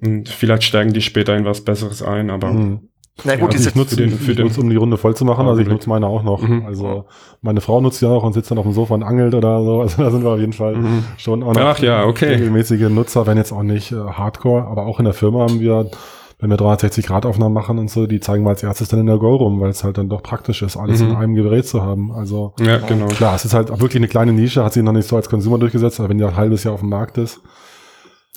und 0.00 0.28
vielleicht 0.28 0.64
steigen 0.64 0.92
die 0.92 1.02
später 1.02 1.36
in 1.36 1.44
was 1.44 1.62
Besseres 1.62 2.02
ein, 2.02 2.30
aber. 2.30 2.52
Mhm. 2.52 2.88
Na 3.24 3.34
gut, 3.36 3.54
ja, 3.54 3.58
also 3.58 3.70
ich 3.70 3.74
nutze 3.74 3.96
den, 3.96 4.10
für 4.10 4.34
den, 4.34 4.54
um 4.54 4.68
die 4.68 4.76
Runde 4.76 4.98
voll 4.98 5.16
zu 5.16 5.24
machen. 5.24 5.46
Also 5.46 5.62
ich 5.62 5.68
nutze 5.68 5.88
meine 5.88 6.06
auch 6.06 6.22
noch. 6.22 6.42
Mhm. 6.42 6.66
Also 6.66 7.06
meine 7.40 7.62
Frau 7.62 7.80
nutzt 7.80 8.02
ja 8.02 8.10
auch 8.10 8.22
und 8.22 8.34
sitzt 8.34 8.50
dann 8.50 8.58
auf 8.58 8.64
dem 8.64 8.74
Sofa 8.74 8.92
und 8.92 9.02
angelt 9.02 9.34
oder 9.34 9.64
so. 9.64 9.80
Also 9.86 10.02
da 10.02 10.10
sind 10.10 10.22
wir 10.22 10.32
auf 10.32 10.38
jeden 10.38 10.52
Fall 10.52 10.76
mhm. 10.76 11.04
schon 11.16 11.42
auch 11.42 11.54
noch 11.54 11.62
Ach, 11.62 11.78
ja, 11.78 12.04
okay. 12.04 12.34
regelmäßige 12.34 12.90
Nutzer, 12.90 13.26
wenn 13.26 13.38
jetzt 13.38 13.52
auch 13.52 13.62
nicht 13.62 13.92
äh, 13.92 13.96
Hardcore, 13.96 14.66
aber 14.66 14.84
auch 14.84 14.98
in 14.98 15.06
der 15.06 15.14
Firma 15.14 15.40
haben 15.40 15.60
wir 15.60 15.90
wenn 16.38 16.50
wir 16.50 16.58
360-Grad-Aufnahmen 16.58 17.54
machen 17.54 17.78
und 17.78 17.90
so, 17.90 18.06
die 18.06 18.20
zeigen 18.20 18.44
wir 18.44 18.50
als 18.50 18.62
erstes 18.62 18.88
dann 18.88 19.00
in 19.00 19.06
der 19.06 19.16
Go 19.16 19.36
rum, 19.36 19.60
weil 19.60 19.70
es 19.70 19.84
halt 19.84 19.96
dann 19.96 20.08
doch 20.08 20.22
praktisch 20.22 20.62
ist, 20.62 20.76
alles 20.76 21.00
mhm. 21.00 21.10
in 21.10 21.16
einem 21.16 21.34
Gerät 21.34 21.66
zu 21.66 21.82
haben. 21.82 22.12
Also 22.12 22.52
ja, 22.60 22.78
genau. 22.78 23.06
klar, 23.06 23.36
es 23.36 23.44
ist 23.44 23.54
halt 23.54 23.68
wirklich 23.70 23.96
eine 23.96 24.08
kleine 24.08 24.32
Nische, 24.32 24.62
hat 24.62 24.74
sich 24.74 24.82
noch 24.82 24.92
nicht 24.92 25.08
so 25.08 25.16
als 25.16 25.30
Consumer 25.30 25.58
durchgesetzt, 25.58 25.98
aber 25.98 26.10
wenn 26.10 26.18
die 26.18 26.24
ein 26.24 26.36
halbes 26.36 26.64
Jahr 26.64 26.74
auf 26.74 26.80
dem 26.80 26.90
Markt 26.90 27.16
ist. 27.18 27.40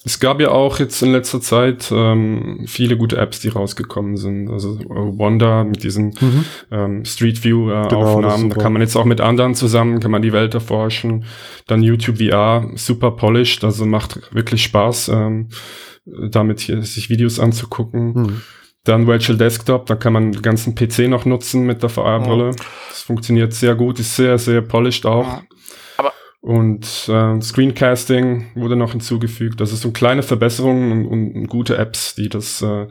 Es 0.05 0.21
gab 0.21 0.39
ja 0.39 0.51
auch 0.51 0.79
jetzt 0.79 1.01
in 1.01 1.11
letzter 1.11 1.41
Zeit 1.41 1.91
ähm, 1.93 2.61
viele 2.67 2.95
gute 2.95 3.17
Apps, 3.17 3.41
die 3.41 3.49
rausgekommen 3.49 4.15
sind. 4.15 4.49
Also 4.49 4.79
Wanda 4.87 5.65
mit 5.65 5.83
diesen 5.83 6.15
mhm. 6.19 6.45
ähm, 6.71 7.05
Street 7.05 7.43
View 7.43 7.69
äh, 7.69 7.87
genau, 7.89 8.03
Aufnahmen. 8.03 8.49
Da 8.49 8.55
kann 8.55 8.71
man 8.71 8.81
jetzt 8.81 8.95
auch 8.95 9.03
mit 9.03 9.19
anderen 9.19 9.55
zusammen, 9.55 9.99
kann 9.99 10.11
man 10.11 10.21
die 10.21 10.31
Welt 10.31 10.53
erforschen. 10.53 11.25
Dann 11.67 11.83
YouTube 11.83 12.19
VR, 12.19 12.69
super 12.75 13.11
polished, 13.11 13.65
also 13.65 13.85
macht 13.85 14.33
wirklich 14.33 14.63
Spaß. 14.63 15.09
Ähm, 15.09 15.49
damit 16.29 16.59
hier 16.59 16.81
sich 16.83 17.09
Videos 17.09 17.39
anzugucken. 17.39 18.15
Hm. 18.15 18.41
Dann 18.85 19.07
Virtual 19.07 19.37
Desktop, 19.37 19.85
da 19.87 19.95
kann 19.95 20.13
man 20.13 20.31
den 20.31 20.41
ganzen 20.41 20.73
PC 20.73 21.09
noch 21.09 21.25
nutzen 21.25 21.65
mit 21.65 21.83
der 21.83 21.89
VR-Brille. 21.89 22.51
Ja. 22.51 22.65
Das 22.89 23.01
funktioniert 23.01 23.53
sehr 23.53 23.75
gut, 23.75 23.99
ist 23.99 24.15
sehr, 24.15 24.37
sehr 24.37 24.61
polished 24.61 25.05
auch. 25.05 25.27
Ja. 25.27 25.43
Aber 25.97 26.13
und 26.41 27.09
äh, 27.09 27.41
Screencasting 27.41 28.51
wurde 28.55 28.77
noch 28.77 28.91
hinzugefügt. 28.91 29.59
Das 29.59 29.73
ist 29.73 29.81
so 29.81 29.91
kleine 29.91 30.23
Verbesserungen 30.23 31.05
und, 31.05 31.35
und 31.35 31.47
gute 31.47 31.77
Apps, 31.77 32.15
die 32.15 32.29
das 32.29 32.61
äh, 32.61 32.87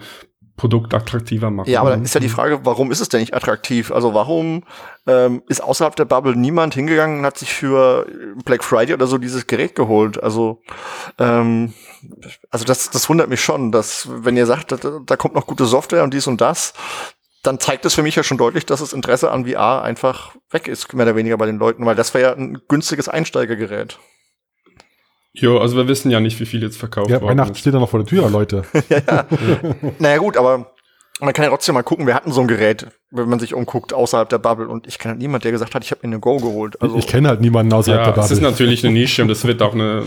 Produkt 0.59 0.93
attraktiver 0.93 1.51
machen. 1.51 1.71
Ja, 1.71 1.81
aber 1.81 1.91
dann 1.91 2.03
ist 2.03 2.15
ja 2.15 2.21
die 2.21 2.29
Frage, 2.29 2.61
warum 2.65 2.93
ist 2.93 3.01
es 3.01 3.09
denn 3.09 3.21
nicht 3.21 3.33
attraktiv? 3.33 3.91
Also 3.91 4.13
warum 4.13 4.65
ähm, 5.07 5.43
ist 5.49 5.63
außerhalb 5.63 5.97
der 5.97 6.05
Bubble 6.05 6.37
niemand 6.37 6.75
hingegangen 6.75 7.21
und 7.21 7.25
hat 7.25 7.39
sich 7.39 7.55
für 7.55 8.07
Black 8.45 8.63
Friday 8.63 8.93
oder 8.93 9.07
so 9.07 9.17
dieses 9.17 9.47
Gerät 9.47 9.75
geholt? 9.75 10.23
Also 10.23 10.61
ähm, 11.19 11.73
also 12.51 12.67
das, 12.67 12.91
das 12.91 13.09
wundert 13.09 13.31
mich 13.31 13.41
schon, 13.41 13.73
dass 13.73 14.09
wenn 14.11 14.37
ihr 14.37 14.47
sagt, 14.47 14.73
da, 14.73 14.77
da 14.77 15.17
kommt 15.17 15.35
noch 15.35 15.47
gute 15.47 15.65
Software 15.65 16.05
und 16.05 16.13
dies 16.13 16.27
und 16.27 16.41
das, 16.41 16.75
dann 17.43 17.61
zeigt 17.61 17.85
es 17.87 17.95
für 17.95 18.03
mich 18.03 18.17
ja 18.17 18.23
schon 18.23 18.37
deutlich, 18.37 18.67
dass 18.67 18.81
das 18.81 18.93
Interesse 18.93 19.31
an 19.31 19.47
VR 19.47 19.83
einfach 19.83 20.35
weg 20.51 20.69
ist, 20.69 20.93
mehr 20.93 21.07
oder 21.07 21.17
weniger 21.17 21.39
bei 21.39 21.47
den 21.47 21.59
Leuten, 21.59 21.87
weil 21.87 21.95
das 21.95 22.13
wäre 22.13 22.31
ja 22.31 22.37
ein 22.37 22.59
günstiges 22.69 23.09
Einsteigergerät. 23.09 23.99
Jo, 25.33 25.59
also 25.59 25.77
wir 25.77 25.89
wissen 25.89 26.11
ja 26.11 26.21
nicht, 26.21 26.41
wie 26.41 26.47
viel 26.47 26.63
jetzt 26.63 26.77
verkauft 26.77 27.11
ja, 27.11 27.21
worden 27.21 27.31
Weihnachten 27.31 27.53
ist. 27.53 27.61
steht 27.61 27.75
ja 27.75 27.81
noch 27.81 27.91
vor 27.91 28.01
der 28.01 28.07
Tür, 28.07 28.29
Leute. 28.31 28.65
ja, 28.89 28.99
ja. 29.07 29.27
Naja 29.99 30.19
gut, 30.19 30.37
aber 30.37 30.73
man 31.21 31.35
kann 31.35 31.45
ja 31.45 31.51
trotzdem 31.51 31.75
mal 31.75 31.83
gucken, 31.83 32.07
wir 32.07 32.15
hatten 32.15 32.33
so 32.33 32.41
ein 32.41 32.49
Gerät, 32.49 32.87
wenn 33.11 33.29
man 33.29 33.41
sich 33.41 33.55
umguckt, 33.55 33.93
außerhalb 33.93 34.29
der 34.29 34.39
Bubble. 34.39 34.69
Und 34.69 34.87
ich 34.87 34.99
kenne 34.99 35.13
halt 35.13 35.21
niemand, 35.21 35.45
der 35.45 35.53
gesagt 35.53 35.75
hat, 35.75 35.85
ich 35.85 35.91
habe 35.91 36.07
mir 36.07 36.13
eine 36.15 36.21
Go 36.21 36.37
geholt. 36.37 36.81
Also 36.81 36.97
ich 36.97 37.07
kenne 37.07 37.29
halt 37.29 37.41
niemanden 37.41 37.73
außerhalb 37.73 38.01
ja, 38.01 38.05
der 38.07 38.13
Bubble. 38.13 38.23
Das 38.23 38.31
ist 38.31 38.41
natürlich 38.41 38.85
eine 38.85 38.93
Nische 38.99 39.23
und 39.23 39.29
das 39.29 39.45
wird 39.45 39.63
auch 39.63 39.75
eine, 39.75 40.05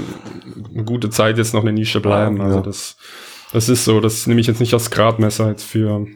eine 0.74 0.84
gute 0.84 1.10
Zeit 1.10 1.38
jetzt 1.38 1.54
noch 1.54 1.62
eine 1.62 1.74
Nische 1.74 2.00
bleiben. 2.00 2.38
Ja, 2.38 2.44
also 2.44 2.58
ja. 2.58 2.63
das, 2.63 2.98
das 3.51 3.70
ist 3.70 3.86
so, 3.86 4.00
das 4.00 4.28
nehme 4.28 4.40
ich 4.40 4.48
jetzt 4.48 4.60
nicht 4.60 4.74
als 4.74 4.90
Gradmesser 4.90 5.50
jetzt 5.50 5.63
für, 5.63 6.08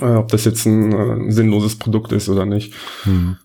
äh, 0.00 0.04
ob 0.04 0.28
das 0.28 0.44
jetzt 0.44 0.64
ein 0.64 1.28
äh, 1.28 1.32
sinnloses 1.32 1.78
Produkt 1.78 2.12
ist 2.12 2.28
oder 2.28 2.46
nicht. 2.46 2.74
Hm. 3.02 3.36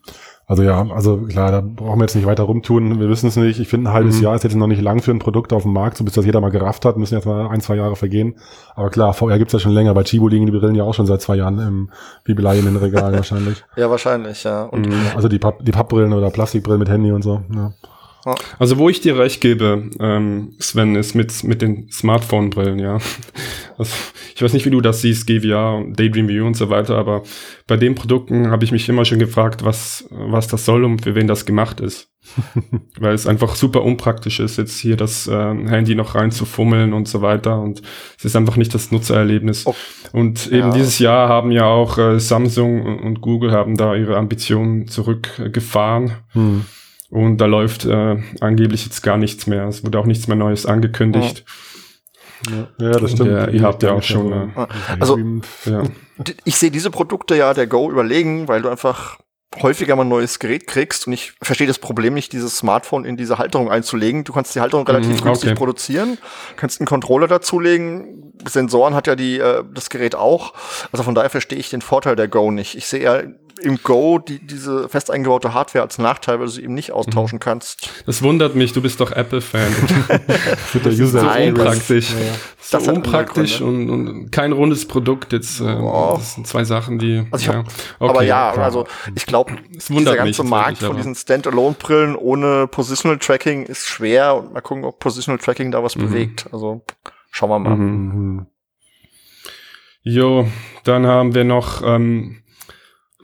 Also 0.48 0.62
ja, 0.62 0.86
also 0.90 1.18
klar, 1.18 1.52
da 1.52 1.60
brauchen 1.60 1.98
wir 1.98 2.04
jetzt 2.04 2.16
nicht 2.16 2.26
weiter 2.26 2.44
rumtun. 2.44 2.98
Wir 2.98 3.10
wissen 3.10 3.28
es 3.28 3.36
nicht. 3.36 3.60
Ich 3.60 3.68
finde, 3.68 3.90
ein 3.90 3.92
halbes 3.92 4.16
mhm. 4.16 4.22
Jahr 4.22 4.34
ist 4.34 4.44
jetzt 4.44 4.56
noch 4.56 4.66
nicht 4.66 4.80
lang 4.80 5.02
für 5.02 5.10
ein 5.10 5.18
Produkt 5.18 5.52
auf 5.52 5.64
dem 5.64 5.74
Markt, 5.74 5.98
so 5.98 6.04
bis 6.04 6.14
das 6.14 6.24
jeder 6.24 6.40
mal 6.40 6.48
gerafft 6.48 6.86
hat, 6.86 6.96
müssen 6.96 7.16
jetzt 7.16 7.26
mal 7.26 7.48
ein, 7.48 7.60
zwei 7.60 7.76
Jahre 7.76 7.96
vergehen. 7.96 8.36
Aber 8.74 8.88
klar, 8.88 9.12
VR 9.12 9.36
gibt's 9.36 9.52
ja 9.52 9.58
schon 9.58 9.72
länger. 9.72 9.92
Bei 9.92 10.04
Chibo 10.04 10.26
liegen 10.26 10.46
die 10.46 10.52
Brillen 10.52 10.74
ja 10.74 10.84
auch 10.84 10.94
schon 10.94 11.04
seit 11.04 11.20
zwei 11.20 11.36
Jahren 11.36 11.58
im 11.58 11.90
Bibelei 12.24 12.58
in 12.58 12.64
den 12.64 12.76
Regalen 12.76 13.14
wahrscheinlich. 13.14 13.62
Ja, 13.76 13.90
wahrscheinlich, 13.90 14.42
ja. 14.42 14.64
Und 14.64 14.88
mhm. 14.88 15.02
Also 15.14 15.28
die, 15.28 15.38
Papp, 15.38 15.64
die 15.64 15.70
Pappbrillen 15.70 16.12
oder 16.12 16.30
Plastikbrillen 16.30 16.80
mit 16.80 16.88
Handy 16.88 17.12
und 17.12 17.22
so. 17.22 17.42
Ja. 17.54 17.72
Also 18.58 18.78
wo 18.78 18.88
ich 18.88 19.00
dir 19.00 19.18
recht 19.18 19.40
gebe, 19.40 19.90
ähm, 20.00 20.54
Sven, 20.58 20.96
ist 20.96 21.14
mit, 21.14 21.44
mit 21.44 21.62
den 21.62 21.90
Smartphone-Brillen, 21.90 22.78
ja. 22.78 22.98
Also, 23.78 23.94
ich 24.34 24.42
weiß 24.42 24.52
nicht, 24.54 24.66
wie 24.66 24.70
du 24.70 24.80
das 24.80 25.02
siehst, 25.02 25.26
GVR 25.26 25.76
und 25.76 25.98
Daydream 25.98 26.28
View 26.28 26.44
und 26.44 26.56
so 26.56 26.68
weiter, 26.68 26.96
aber 26.96 27.22
bei 27.68 27.76
den 27.76 27.94
Produkten 27.94 28.50
habe 28.50 28.64
ich 28.64 28.72
mich 28.72 28.88
immer 28.88 29.04
schon 29.04 29.20
gefragt, 29.20 29.64
was, 29.64 30.06
was 30.10 30.48
das 30.48 30.64
soll 30.64 30.84
und 30.84 31.02
für 31.02 31.14
wen 31.14 31.28
das 31.28 31.46
gemacht 31.46 31.78
ist. 31.78 32.10
Weil 32.98 33.14
es 33.14 33.26
einfach 33.26 33.54
super 33.54 33.82
unpraktisch 33.82 34.40
ist, 34.40 34.58
jetzt 34.58 34.78
hier 34.78 34.96
das 34.96 35.28
äh, 35.28 35.32
Handy 35.32 35.94
noch 35.94 36.14
reinzufummeln 36.14 36.92
und 36.92 37.06
so 37.08 37.22
weiter. 37.22 37.60
Und 37.60 37.82
es 38.18 38.24
ist 38.24 38.36
einfach 38.36 38.56
nicht 38.56 38.74
das 38.74 38.90
Nutzererlebnis. 38.90 39.66
Oh. 39.66 39.74
Und 40.12 40.46
eben 40.48 40.68
ja. 40.68 40.70
dieses 40.72 40.98
Jahr 40.98 41.28
haben 41.28 41.52
ja 41.52 41.66
auch 41.66 41.98
äh, 41.98 42.18
Samsung 42.18 43.00
und 43.00 43.20
Google 43.20 43.52
haben 43.52 43.76
da 43.76 43.94
ihre 43.94 44.16
Ambitionen 44.16 44.88
zurückgefahren. 44.88 46.12
Hm. 46.32 46.64
Und 47.10 47.38
da 47.38 47.46
läuft 47.46 47.86
äh, 47.86 48.22
angeblich 48.40 48.84
jetzt 48.84 49.02
gar 49.02 49.16
nichts 49.16 49.46
mehr. 49.46 49.66
Es 49.66 49.84
wurde 49.84 49.98
auch 49.98 50.06
nichts 50.06 50.28
mehr 50.28 50.36
Neues 50.36 50.66
angekündigt. 50.66 51.44
Ja, 52.50 52.68
ja 52.78 52.90
das 52.98 53.12
stimmt. 53.12 53.30
Ja, 53.30 53.48
ihr 53.48 53.62
habt 53.62 53.82
ja 53.82 53.92
auch 53.92 54.02
schon. 54.02 54.32
Äh, 54.32 54.66
also, 55.00 55.18
ja. 55.64 55.82
ich 56.44 56.56
sehe 56.56 56.70
diese 56.70 56.90
Produkte 56.90 57.34
ja 57.34 57.54
der 57.54 57.66
Go 57.66 57.90
überlegen, 57.90 58.46
weil 58.48 58.62
du 58.62 58.68
einfach 58.68 59.18
häufiger 59.62 59.96
mal 59.96 60.02
ein 60.02 60.08
neues 60.08 60.38
Gerät 60.38 60.66
kriegst 60.66 61.06
und 61.06 61.14
ich 61.14 61.32
verstehe 61.40 61.66
das 61.66 61.78
Problem 61.78 62.14
nicht, 62.14 62.32
dieses 62.32 62.58
Smartphone 62.58 63.04
in 63.04 63.16
diese 63.16 63.38
Halterung 63.38 63.70
einzulegen. 63.70 64.24
Du 64.24 64.32
kannst 64.32 64.54
die 64.54 64.60
Halterung 64.60 64.86
relativ 64.86 65.22
mm, 65.22 65.24
günstig 65.24 65.54
produzieren, 65.54 66.18
kannst 66.56 66.80
einen 66.80 66.86
Controller 66.86 67.28
dazulegen. 67.28 68.34
Sensoren 68.46 68.94
hat 68.94 69.06
ja 69.06 69.16
die 69.16 69.38
äh, 69.38 69.64
das 69.72 69.88
Gerät 69.88 70.14
auch. 70.14 70.52
Also 70.92 71.02
von 71.02 71.14
daher 71.14 71.30
verstehe 71.30 71.58
ich 71.58 71.70
den 71.70 71.80
Vorteil 71.80 72.14
der 72.14 72.28
Go 72.28 72.50
nicht. 72.50 72.76
Ich 72.76 72.86
sehe 72.86 73.02
ja 73.02 73.22
im 73.62 73.82
Go 73.82 74.18
die, 74.18 74.38
diese 74.38 74.88
fest 74.88 75.10
eingebaute 75.10 75.54
Hardware 75.54 75.82
als 75.82 75.98
Nachteil, 75.98 76.38
weil 76.38 76.46
du 76.46 76.52
sie 76.52 76.62
eben 76.62 76.74
nicht 76.74 76.92
austauschen 76.92 77.36
mhm. 77.36 77.40
kannst. 77.40 77.90
Das 78.06 78.22
wundert 78.22 78.54
mich, 78.54 78.72
du 78.72 78.82
bist 78.82 79.00
doch 79.00 79.12
Apple-Fan. 79.12 79.70
Für 80.56 80.78
der 80.78 80.92
User 80.92 81.20
so 81.20 81.28
unpraktisch. 81.28 82.10
Ja, 82.10 82.18
ja. 82.18 82.32
So 82.60 82.78
das 82.78 82.88
unpraktisch 82.88 83.60
und, 83.60 83.90
und, 83.90 84.30
kein 84.30 84.52
rundes 84.52 84.86
Produkt. 84.86 85.32
Jetzt, 85.32 85.60
äh, 85.60 85.64
oh. 85.64 86.14
das 86.16 86.34
sind 86.34 86.46
zwei 86.46 86.64
Sachen, 86.64 86.98
die. 86.98 87.26
Also 87.30 87.52
ja. 87.52 87.60
Okay, 87.60 88.10
aber 88.10 88.22
ja, 88.22 88.52
klar. 88.52 88.64
also 88.64 88.86
ich 89.14 89.26
glaube, 89.26 89.56
dieser 89.88 90.16
ganze 90.16 90.42
mich, 90.42 90.50
Markt 90.50 90.78
von 90.78 90.96
diesen 90.96 91.14
Standalone-Brillen 91.14 92.16
ohne 92.16 92.66
Positional 92.66 93.18
Tracking 93.18 93.64
ist 93.66 93.86
schwer 93.86 94.36
und 94.36 94.52
mal 94.52 94.60
gucken, 94.60 94.84
ob 94.84 94.98
Positional 94.98 95.38
Tracking 95.38 95.70
da 95.70 95.82
was 95.82 95.96
mhm. 95.96 96.00
bewegt. 96.02 96.46
Also 96.52 96.82
schauen 97.30 97.50
wir 97.50 97.58
mal. 97.58 97.76
Mhm. 97.76 98.46
Jo, 100.02 100.46
dann 100.84 101.06
haben 101.06 101.34
wir 101.34 101.44
noch 101.44 101.82
ähm, 101.84 102.42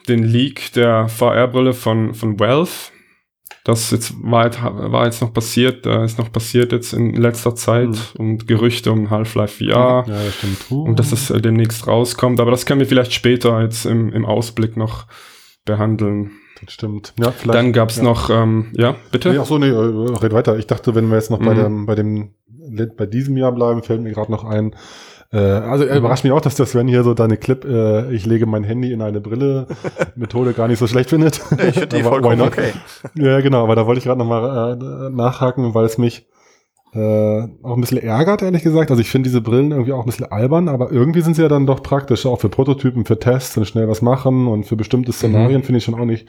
den 0.08 0.22
Leak 0.22 0.72
der 0.72 1.08
VR-Brille 1.08 1.72
von, 1.72 2.14
von 2.14 2.38
Valve. 2.38 2.92
Das 3.64 3.90
jetzt 3.90 4.14
war, 4.22 4.50
war 4.92 5.06
jetzt 5.06 5.22
noch 5.22 5.32
passiert, 5.32 5.86
da 5.86 6.04
ist 6.04 6.18
noch 6.18 6.30
passiert 6.30 6.72
jetzt 6.72 6.92
in 6.92 7.14
letzter 7.14 7.54
Zeit 7.54 7.88
mhm. 7.88 8.20
und 8.20 8.46
Gerüchte 8.46 8.92
um 8.92 9.08
Half-Life 9.08 9.64
VR 9.64 10.04
ja, 10.06 10.30
stimmt. 10.30 10.70
Uh. 10.70 10.84
und 10.84 10.98
dass 10.98 11.12
es 11.12 11.30
äh, 11.30 11.40
demnächst 11.40 11.86
rauskommt. 11.86 12.40
Aber 12.40 12.50
das 12.50 12.66
können 12.66 12.80
wir 12.80 12.86
vielleicht 12.86 13.14
später 13.14 13.62
jetzt 13.62 13.86
im, 13.86 14.12
im 14.12 14.26
Ausblick 14.26 14.76
noch 14.76 15.06
behandeln. 15.64 16.32
Das 16.62 16.74
stimmt. 16.74 17.14
Ja, 17.18 17.30
vielleicht. 17.32 17.58
Dann 17.58 17.72
gab's 17.72 17.96
ja. 17.96 18.02
noch, 18.02 18.28
ähm, 18.28 18.66
ja, 18.72 18.96
bitte? 19.10 19.30
Nee, 19.30 19.38
ach 19.38 19.46
so, 19.46 19.56
nee, 19.56 19.68
äh, 19.68 19.72
red 19.72 20.32
weiter. 20.34 20.58
Ich 20.58 20.66
dachte, 20.66 20.94
wenn 20.94 21.08
wir 21.08 21.16
jetzt 21.16 21.30
noch 21.30 21.40
mhm. 21.40 21.46
bei, 21.46 21.54
dem, 21.54 21.86
bei 21.86 21.94
dem, 21.94 22.34
bei 22.96 23.06
diesem 23.06 23.36
Jahr 23.38 23.52
bleiben, 23.52 23.82
fällt 23.82 24.02
mir 24.02 24.12
gerade 24.12 24.30
noch 24.30 24.44
ein, 24.44 24.74
äh, 25.34 25.38
also 25.38 25.84
er 25.84 25.96
überrascht 25.96 26.22
mich 26.22 26.32
auch, 26.32 26.40
dass 26.40 26.54
der 26.54 26.66
Sven 26.66 26.86
hier 26.86 27.02
so 27.02 27.12
deine 27.12 27.36
Clip, 27.36 27.64
äh, 27.64 28.12
ich 28.14 28.24
lege 28.24 28.46
mein 28.46 28.62
Handy 28.62 28.92
in 28.92 29.02
eine 29.02 29.20
Brille, 29.20 29.66
Methode 30.16 30.52
gar 30.52 30.68
nicht 30.68 30.78
so 30.78 30.86
schlecht 30.86 31.10
findet. 31.10 31.40
Ich 31.50 31.74
finde 31.74 31.88
die 31.88 32.02
vollkommen 32.04 32.40
okay. 32.40 32.72
Ja, 33.14 33.40
genau, 33.40 33.64
aber 33.64 33.74
da 33.74 33.84
wollte 33.86 33.98
ich 33.98 34.04
gerade 34.04 34.18
nochmal 34.18 34.78
äh, 34.80 35.10
nachhaken, 35.10 35.74
weil 35.74 35.86
es 35.86 35.98
mich 35.98 36.28
äh, 36.94 37.42
auch 37.64 37.74
ein 37.74 37.80
bisschen 37.80 37.98
ärgert, 37.98 38.42
ehrlich 38.42 38.62
gesagt. 38.62 38.92
Also 38.92 39.00
ich 39.00 39.10
finde 39.10 39.28
diese 39.28 39.40
Brillen 39.40 39.72
irgendwie 39.72 39.92
auch 39.92 40.00
ein 40.00 40.06
bisschen 40.06 40.30
albern, 40.30 40.68
aber 40.68 40.92
irgendwie 40.92 41.22
sind 41.22 41.34
sie 41.34 41.42
ja 41.42 41.48
dann 41.48 41.66
doch 41.66 41.82
praktisch, 41.82 42.26
auch 42.26 42.40
für 42.40 42.48
Prototypen, 42.48 43.04
für 43.04 43.18
Tests 43.18 43.56
und 43.56 43.66
schnell 43.66 43.88
was 43.88 44.02
machen 44.02 44.46
und 44.46 44.64
für 44.64 44.76
bestimmte 44.76 45.12
Szenarien 45.12 45.62
mhm. 45.62 45.64
finde 45.64 45.78
ich 45.78 45.84
schon 45.84 45.94
auch 45.94 46.04
nicht, 46.04 46.28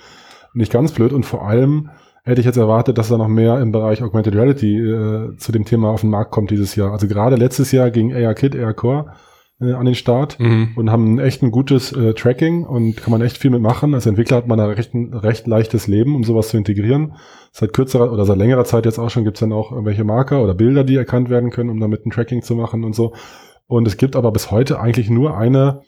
nicht 0.55 0.71
ganz 0.71 0.91
blöd. 0.91 1.13
Und 1.13 1.27
vor 1.27 1.47
allem 1.47 1.91
hätte 2.25 2.41
ich 2.41 2.45
jetzt 2.45 2.57
erwartet, 2.57 2.97
dass 2.97 3.09
da 3.09 3.17
noch 3.17 3.27
mehr 3.27 3.61
im 3.61 3.71
Bereich 3.71 4.01
Augmented 4.01 4.35
Reality 4.35 4.77
äh, 4.79 5.37
zu 5.37 5.51
dem 5.51 5.63
Thema 5.63 5.89
auf 5.89 6.01
den 6.01 6.09
Markt 6.09 6.31
kommt 6.31 6.49
dieses 6.49 6.75
Jahr. 6.75 6.91
Also 6.91 7.07
gerade 7.07 7.35
letztes 7.35 7.71
Jahr 7.71 7.91
ging 7.91 8.13
AR 8.13 8.33
Kit, 8.33 8.55
AR 8.55 8.73
Core 8.73 9.13
äh, 9.61 9.73
an 9.73 9.85
den 9.85 9.95
Start 9.95 10.39
mhm. 10.39 10.73
und 10.75 10.91
haben 10.91 11.19
echt 11.19 11.43
ein 11.43 11.51
gutes 11.51 11.91
äh, 11.91 12.13
Tracking 12.15 12.63
und 12.63 12.97
kann 12.97 13.11
man 13.11 13.21
echt 13.21 13.37
viel 13.37 13.51
mitmachen. 13.51 13.93
Als 13.93 14.07
Entwickler 14.07 14.37
hat 14.37 14.47
man 14.47 14.57
da 14.57 14.65
recht, 14.65 14.95
ein 14.95 15.13
recht 15.13 15.45
leichtes 15.45 15.87
Leben, 15.87 16.15
um 16.15 16.23
sowas 16.23 16.49
zu 16.49 16.57
integrieren. 16.57 17.13
Seit 17.51 17.73
kürzerer 17.73 18.11
oder 18.11 18.25
seit 18.25 18.37
längerer 18.37 18.65
Zeit 18.65 18.85
jetzt 18.85 18.99
auch 18.99 19.11
schon 19.11 19.23
gibt's 19.23 19.39
dann 19.39 19.53
auch 19.53 19.71
irgendwelche 19.71 20.03
Marker 20.03 20.43
oder 20.43 20.55
Bilder, 20.55 20.83
die 20.83 20.95
erkannt 20.95 21.29
werden 21.29 21.51
können, 21.51 21.69
um 21.69 21.79
damit 21.79 22.05
ein 22.05 22.11
Tracking 22.11 22.41
zu 22.41 22.55
machen 22.55 22.83
und 22.83 22.95
so. 22.95 23.13
Und 23.67 23.87
es 23.87 23.97
gibt 23.97 24.15
aber 24.15 24.31
bis 24.31 24.49
heute 24.49 24.79
eigentlich 24.79 25.09
nur 25.11 25.37
eine 25.37 25.81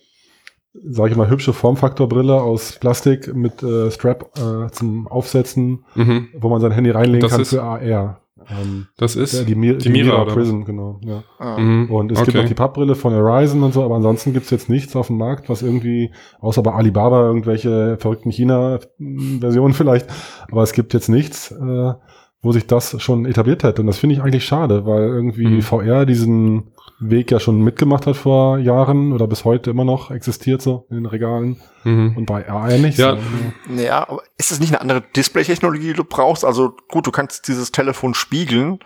sage 0.85 1.11
ich 1.11 1.17
mal, 1.17 1.29
hübsche 1.29 1.53
Formfaktorbrille 1.53 2.41
aus 2.41 2.73
Plastik 2.79 3.33
mit 3.35 3.63
äh, 3.63 3.91
Strap 3.91 4.31
äh, 4.37 4.71
zum 4.71 5.07
Aufsetzen, 5.07 5.85
mhm. 5.95 6.29
wo 6.37 6.49
man 6.49 6.61
sein 6.61 6.71
Handy 6.71 6.91
reinlegen 6.91 7.21
das 7.21 7.31
kann 7.31 7.45
für 7.45 7.63
AR. 7.63 8.21
Ähm, 8.49 8.87
das 8.97 9.15
ist 9.15 9.47
die, 9.47 9.55
Mi 9.55 9.77
die, 9.77 9.89
Mira, 9.89 10.19
Mira 10.19 10.25
Prism, 10.25 10.63
genau. 10.63 10.99
Ja. 11.03 11.23
Ah. 11.37 11.57
Mhm. 11.59 11.91
Und 11.91 12.11
es 12.11 12.19
okay. 12.19 12.31
gibt 12.31 12.43
auch 12.43 12.47
die 12.47 12.53
Pappbrille 12.53 12.95
von 12.95 13.13
Horizon 13.13 13.63
und 13.63 13.73
so, 13.73 13.83
aber 13.83 13.95
ansonsten 13.95 14.33
gibt's 14.33 14.49
jetzt 14.51 14.69
nichts 14.69 14.95
auf 14.95 15.07
dem 15.07 15.17
Markt, 15.17 15.49
was 15.49 15.61
irgendwie, 15.61 16.11
außer 16.39 16.63
bei 16.63 16.71
Alibaba 16.71 17.25
irgendwelche 17.25 17.97
verrückten 17.99 18.31
China-Versionen 18.31 19.73
vielleicht, 19.73 20.07
aber 20.49 20.63
es 20.63 20.73
gibt 20.73 20.93
jetzt 20.93 21.09
nichts, 21.09 21.51
äh, 21.51 21.93
wo 22.41 22.51
sich 22.51 22.67
das 22.67 23.01
schon 23.01 23.25
etabliert 23.25 23.63
hätte. 23.63 23.81
Und 23.81 23.87
das 23.87 23.97
finde 23.97 24.15
ich 24.15 24.21
eigentlich 24.21 24.45
schade, 24.45 24.85
weil 24.85 25.03
irgendwie 25.03 25.47
mhm. 25.47 25.61
VR 25.61 26.05
diesen 26.05 26.71
Weg 26.99 27.29
ja 27.31 27.39
schon 27.39 27.61
mitgemacht 27.61 28.07
hat 28.07 28.17
vor 28.17 28.57
Jahren 28.57 29.13
oder 29.13 29.27
bis 29.27 29.45
heute 29.45 29.69
immer 29.69 29.85
noch 29.85 30.09
existiert 30.09 30.63
so 30.63 30.87
in 30.89 30.97
den 30.97 31.05
Regalen 31.05 31.61
mhm. 31.83 32.13
und 32.17 32.25
bei 32.25 32.49
AR 32.49 32.69
nicht. 32.77 32.97
Ja. 32.97 33.17
So. 33.17 33.81
ja, 33.81 34.07
aber 34.09 34.23
ist 34.37 34.51
es 34.51 34.59
nicht 34.59 34.69
eine 34.71 34.81
andere 34.81 35.03
Display-Technologie, 35.15 35.89
die 35.89 35.93
du 35.93 36.03
brauchst? 36.03 36.43
Also 36.43 36.75
gut, 36.89 37.05
du 37.05 37.11
kannst 37.11 37.47
dieses 37.47 37.71
Telefon 37.71 38.15
spiegeln, 38.15 38.79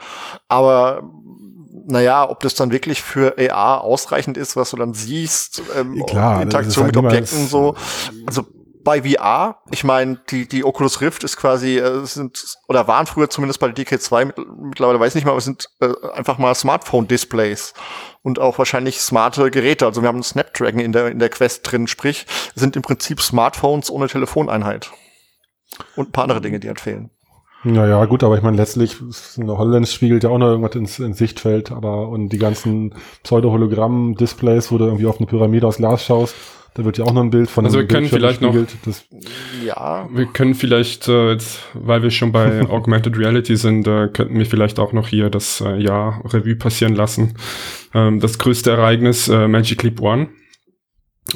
aber 0.50 1.04
naja, 1.88 2.30
ob 2.30 2.42
das 2.42 2.54
dann 2.56 2.72
wirklich 2.72 3.02
für 3.02 3.36
AR 3.38 3.82
ausreichend 3.82 4.38
ist, 4.38 4.56
was 4.58 4.72
du 4.72 4.78
dann 4.78 4.94
siehst, 4.94 5.62
ähm, 5.78 6.04
Klar, 6.06 6.42
Interaktion 6.42 6.86
halt 6.86 6.96
mit 6.96 7.06
Objekten 7.06 7.48
so. 7.48 7.76
Also 8.26 8.46
bei 8.84 9.04
VR, 9.04 9.58
ich 9.72 9.84
meine, 9.84 10.20
die, 10.30 10.48
die 10.48 10.64
Oculus 10.64 11.02
Rift 11.02 11.24
ist 11.24 11.38
quasi, 11.38 11.78
äh, 11.78 12.06
sind, 12.06 12.58
oder 12.68 12.88
waren 12.88 13.06
früher 13.06 13.30
zumindest 13.30 13.60
bei 13.60 13.70
der 13.70 13.86
DK2, 13.86 14.26
mit, 14.26 14.36
mittlerweile 14.38 15.00
weiß 15.00 15.10
ich 15.10 15.16
nicht 15.16 15.26
mehr, 15.26 15.34
aber 15.34 15.42
sind 15.42 15.70
äh, 15.80 15.92
einfach 16.14 16.38
mal 16.38 16.54
Smartphone-Displays 16.56 17.74
und 18.24 18.40
auch 18.40 18.58
wahrscheinlich 18.58 19.02
smarte 19.02 19.52
Geräte. 19.52 19.86
Also 19.86 20.02
wir 20.02 20.08
haben 20.08 20.18
einen 20.18 20.24
Snapdragon 20.24 20.80
in 20.80 20.92
der, 20.92 21.08
in 21.08 21.20
der 21.20 21.30
Quest 21.30 21.72
drin, 21.72 21.88
sprich, 21.88 22.26
sind 22.56 22.76
im 22.76 22.82
Prinzip 22.82 23.22
Smartphones 23.22 23.90
ohne 23.90 24.08
Telefoneinheit. 24.08 24.92
Und 25.96 26.10
ein 26.10 26.12
paar 26.12 26.24
andere 26.24 26.42
Dinge, 26.42 26.60
die 26.60 26.68
halt 26.68 26.80
fehlen. 26.80 27.12
Naja, 27.64 28.04
gut, 28.06 28.24
aber 28.24 28.36
ich 28.36 28.42
meine, 28.42 28.58
letztlich, 28.58 28.98
eine 29.38 29.58
HoloLens 29.58 29.94
spiegelt 29.94 30.24
ja 30.24 30.32
auch 30.32 30.40
noch 30.40 30.48
irgendwas 30.48 30.76
ins, 30.76 30.98
ins 30.98 31.20
Sichtfeld, 31.20 31.72
aber 31.72 32.10
und 32.10 32.30
die 32.30 32.40
ganzen 32.40 32.96
Pseudo-Hologramm-Displays, 33.24 34.72
wo 34.72 34.80
du 34.80 34.86
irgendwie 34.86 35.06
auf 35.06 35.18
eine 35.18 35.28
Pyramide 35.28 35.68
aus 35.68 35.78
Glas 35.78 36.04
schaust, 36.04 36.36
da 36.74 36.86
wird 36.86 36.98
ja 36.98 37.06
auch 37.06 37.14
noch 37.14 37.22
ein 37.22 37.30
Bild 37.30 37.50
von 37.50 37.66
Also 37.66 37.80
wir 37.80 37.88
können 37.88 38.08
vielleicht 38.08 38.42
noch, 38.42 38.56
das 38.86 39.06
ja, 39.64 40.08
wir 40.12 40.26
können 40.28 40.56
vielleicht 40.56 41.08
äh, 41.10 41.32
jetzt, 41.32 41.60
weil 41.74 42.02
wir 42.02 42.12
schon 42.12 42.32
bei 42.32 42.62
Augmented 42.70 43.18
Reality 43.18 43.58
sind, 43.58 43.88
äh, 43.88 44.08
könnten 44.08 44.38
wir 44.38 44.46
vielleicht 44.46 44.80
auch 44.80 44.94
noch 44.94 45.10
hier 45.10 45.30
das 45.30 45.60
äh, 45.60 45.76
Jahr 45.78 46.22
Revue 46.26 46.56
passieren 46.56 46.96
lassen. 46.96 47.34
Ähm, 47.94 48.22
das 48.22 48.38
größte 48.38 48.72
Ereignis 48.72 49.28
äh, 49.28 49.50
Magic 49.50 49.84
Leap 49.84 50.00
One, 50.02 50.30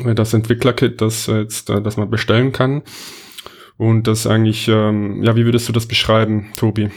äh, 0.06 0.15
das 0.15 0.34
Entwicklerkit, 0.34 1.02
das 1.02 1.28
äh, 1.28 1.41
jetzt, 1.41 1.69
äh, 1.69 1.82
das 1.82 1.98
man 1.98 2.10
bestellen 2.10 2.54
kann. 2.54 2.84
Und 3.78 4.08
das 4.08 4.26
eigentlich, 4.26 4.69
ähm, 4.69 5.21
ja, 5.21 5.36
wie 5.36 5.43
würdest 5.43 5.67
du 5.67 5.74
das 5.74 5.86
beschreiben, 5.86 6.54
Tobi? 6.56 6.91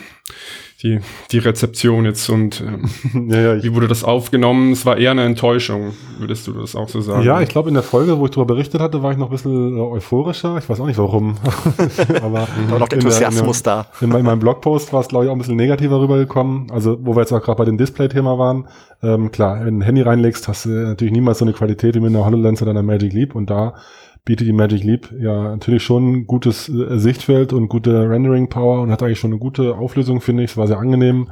Die, 0.83 1.01
die 1.33 1.39
Rezeption 1.39 2.05
jetzt 2.05 2.29
und 2.29 2.61
ähm, 2.61 3.29
ja, 3.31 3.55
ja, 3.55 3.63
wie 3.63 3.75
wurde 3.75 3.89
das 3.89 4.05
aufgenommen? 4.05 4.73
Es 4.73 4.87
war 4.87 4.97
eher 4.97 5.11
eine 5.11 5.25
Enttäuschung, 5.25 5.93
würdest 6.19 6.47
du 6.47 6.53
das 6.53 6.77
auch 6.77 6.89
so 6.89 7.01
sagen? 7.01 7.25
Ja, 7.25 7.41
ich 7.41 7.49
glaube, 7.49 7.69
in 7.69 7.75
der 7.75 7.83
Folge, 7.83 8.19
wo 8.19 8.27
ich 8.27 8.31
darüber 8.31 8.55
berichtet 8.55 8.81
hatte, 8.81 9.03
war 9.03 9.11
ich 9.11 9.19
noch 9.19 9.27
ein 9.27 9.33
bisschen 9.33 9.77
äh, 9.77 9.81
euphorischer. 9.81 10.57
Ich 10.59 10.69
weiß 10.69 10.79
auch 10.79 10.87
nicht 10.87 10.99
warum. 10.99 11.37
Aber 12.23 12.47
noch 12.79 12.89
der 12.89 12.99
Enthusiasmus 12.99 13.65
der, 13.65 13.87
in, 14.01 14.11
der, 14.11 14.19
in, 14.19 14.21
in, 14.21 14.27
meinem 14.27 14.39
Blogpost 14.39 14.93
war 14.93 15.01
es, 15.01 15.09
glaube 15.09 15.25
ich, 15.25 15.31
auch 15.31 15.35
ein 15.35 15.39
bisschen 15.39 15.57
negativer 15.57 16.01
rübergekommen. 16.01 16.71
Also, 16.71 16.97
wo 17.03 17.17
wir 17.17 17.21
jetzt 17.23 17.33
auch 17.33 17.43
gerade 17.43 17.59
bei 17.59 17.65
dem 17.65 17.77
Display-Thema 17.77 18.39
waren. 18.39 18.69
Ähm, 19.03 19.33
klar, 19.33 19.65
wenn 19.65 19.75
du 19.75 19.81
ein 19.81 19.85
Handy 19.85 20.03
reinlegst, 20.03 20.47
hast 20.47 20.65
du 20.65 20.69
natürlich 20.69 21.13
niemals 21.13 21.39
so 21.39 21.45
eine 21.45 21.55
Qualität 21.55 21.97
wie 21.97 22.01
mit 22.01 22.11
einer 22.11 22.25
HoloLens 22.25 22.63
oder 22.63 22.71
einer 22.71 22.85
Magic 22.85 23.13
Leap. 23.13 23.35
Und 23.35 23.51
da 23.51 23.75
bietet 24.25 24.47
die 24.47 24.53
Magic 24.53 24.85
Leap 24.85 25.13
ja 25.19 25.51
natürlich 25.51 25.83
schon 25.83 26.27
gutes 26.27 26.69
äh, 26.69 26.99
Sichtfeld 26.99 27.53
und 27.53 27.69
gute 27.69 28.09
Rendering 28.09 28.49
Power 28.49 28.83
und 28.83 28.91
hat 28.91 29.03
eigentlich 29.03 29.21
schon 29.21 29.33
eine 29.33 29.41
gute 29.41 29.77
Auflösung, 29.77 30.21
finde 30.21 30.45
ich. 30.45 30.51
Es 30.51 30.57
war 30.57 30.67
sehr 30.67 30.79
angenehm. 30.79 31.29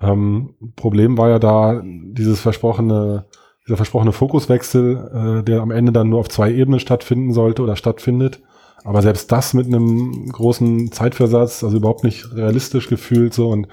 Ähm, 0.00 0.54
Problem 0.76 1.18
war 1.18 1.28
ja 1.28 1.38
da 1.38 1.82
dieses 1.84 2.40
versprochene, 2.40 3.26
dieser 3.66 3.76
versprochene 3.76 4.12
Fokuswechsel, 4.12 5.40
äh, 5.40 5.42
der 5.44 5.60
am 5.60 5.70
Ende 5.70 5.92
dann 5.92 6.08
nur 6.08 6.20
auf 6.20 6.28
zwei 6.28 6.52
Ebenen 6.52 6.80
stattfinden 6.80 7.32
sollte 7.32 7.62
oder 7.62 7.76
stattfindet. 7.76 8.40
Aber 8.84 9.02
selbst 9.02 9.30
das 9.30 9.52
mit 9.52 9.66
einem 9.66 10.30
großen 10.32 10.90
Zeitversatz, 10.90 11.62
also 11.62 11.76
überhaupt 11.76 12.04
nicht 12.04 12.34
realistisch 12.34 12.88
gefühlt 12.88 13.34
so 13.34 13.50
und 13.50 13.68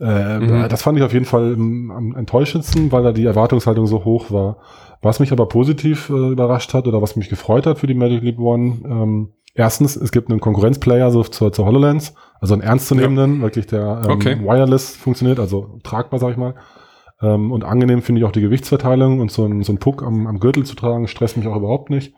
äh, 0.00 0.38
mhm. 0.38 0.68
das 0.70 0.82
fand 0.82 0.96
ich 0.96 1.04
auf 1.04 1.12
jeden 1.12 1.26
Fall 1.26 1.52
am 1.54 2.14
enttäuschendsten, 2.16 2.90
weil 2.90 3.02
da 3.02 3.12
die 3.12 3.26
Erwartungshaltung 3.26 3.86
so 3.86 4.04
hoch 4.04 4.30
war. 4.30 4.56
Was 5.02 5.20
mich 5.20 5.32
aber 5.32 5.46
positiv 5.46 6.10
äh, 6.10 6.30
überrascht 6.30 6.74
hat 6.74 6.86
oder 6.86 7.00
was 7.00 7.16
mich 7.16 7.28
gefreut 7.28 7.66
hat 7.66 7.78
für 7.78 7.86
die 7.86 7.94
Magic 7.94 8.22
Leap 8.22 8.38
One, 8.38 8.80
ähm, 8.84 9.32
erstens, 9.54 9.96
es 9.96 10.12
gibt 10.12 10.30
einen 10.30 10.40
Konkurrenzplayer 10.40 11.10
so 11.10 11.22
zur, 11.22 11.52
zur 11.52 11.66
HoloLens, 11.66 12.14
also 12.40 12.54
einen 12.54 12.62
ernstzunehmenden, 12.62 13.36
ja. 13.36 13.42
wirklich 13.42 13.66
der 13.66 14.02
ähm, 14.04 14.10
okay. 14.10 14.38
wireless 14.42 14.96
funktioniert, 14.96 15.40
also 15.40 15.78
tragbar, 15.82 16.20
sag 16.20 16.32
ich 16.32 16.36
mal. 16.36 16.54
Ähm, 17.22 17.50
und 17.50 17.64
angenehm 17.64 18.02
finde 18.02 18.20
ich 18.20 18.26
auch 18.26 18.32
die 18.32 18.40
Gewichtsverteilung 18.40 19.20
und 19.20 19.30
so 19.30 19.46
ein, 19.46 19.62
so 19.62 19.72
ein 19.72 19.78
Puck 19.78 20.02
am, 20.02 20.26
am 20.26 20.38
Gürtel 20.38 20.64
zu 20.64 20.74
tragen, 20.74 21.08
stresst 21.08 21.36
mich 21.36 21.46
auch 21.46 21.56
überhaupt 21.56 21.90
nicht. 21.90 22.14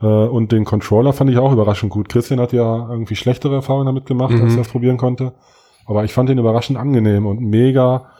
Äh, 0.00 0.06
und 0.06 0.52
den 0.52 0.64
Controller 0.64 1.12
fand 1.12 1.30
ich 1.30 1.38
auch 1.38 1.52
überraschend 1.52 1.90
gut. 1.90 2.08
Christian 2.08 2.40
hat 2.40 2.52
ja 2.52 2.88
irgendwie 2.90 3.16
schlechtere 3.16 3.54
Erfahrungen 3.54 3.86
damit 3.86 4.06
gemacht, 4.06 4.34
mhm. 4.34 4.42
als 4.42 4.54
er 4.54 4.62
es 4.62 4.68
probieren 4.68 4.96
konnte. 4.96 5.34
Aber 5.86 6.04
ich 6.04 6.12
fand 6.12 6.28
den 6.28 6.38
überraschend 6.38 6.78
angenehm 6.78 7.26
und 7.26 7.40
mega 7.40 8.10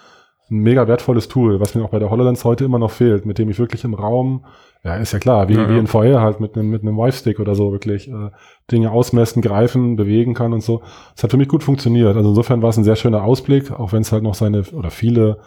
ein 0.50 0.58
mega 0.58 0.88
wertvolles 0.88 1.28
Tool, 1.28 1.60
was 1.60 1.74
mir 1.74 1.84
auch 1.84 1.90
bei 1.90 1.98
der 1.98 2.10
HoloLens 2.10 2.44
heute 2.44 2.64
immer 2.64 2.78
noch 2.78 2.90
fehlt, 2.90 3.26
mit 3.26 3.38
dem 3.38 3.50
ich 3.50 3.58
wirklich 3.58 3.84
im 3.84 3.94
Raum, 3.94 4.44
ja, 4.84 4.96
ist 4.96 5.12
ja 5.12 5.18
klar, 5.18 5.48
wie, 5.48 5.54
ja, 5.54 5.62
ja. 5.62 5.68
wie 5.70 5.78
in 5.78 5.86
VR 5.86 6.20
halt 6.20 6.40
mit 6.40 6.56
einem, 6.56 6.70
mit 6.70 6.82
einem 6.82 6.96
Wife-Stick 6.96 7.40
oder 7.40 7.54
so 7.54 7.72
wirklich 7.72 8.08
äh, 8.08 8.30
Dinge 8.70 8.92
ausmessen, 8.92 9.42
greifen, 9.42 9.96
bewegen 9.96 10.34
kann 10.34 10.52
und 10.52 10.62
so. 10.62 10.82
Es 11.16 11.22
hat 11.22 11.30
für 11.32 11.36
mich 11.36 11.48
gut 11.48 11.64
funktioniert. 11.64 12.16
Also 12.16 12.30
insofern 12.30 12.62
war 12.62 12.70
es 12.70 12.76
ein 12.76 12.84
sehr 12.84 12.96
schöner 12.96 13.24
Ausblick, 13.24 13.72
auch 13.72 13.92
wenn 13.92 14.02
es 14.02 14.12
halt 14.12 14.22
noch 14.22 14.34
seine 14.34 14.62
oder 14.72 14.90
viele 14.90 15.38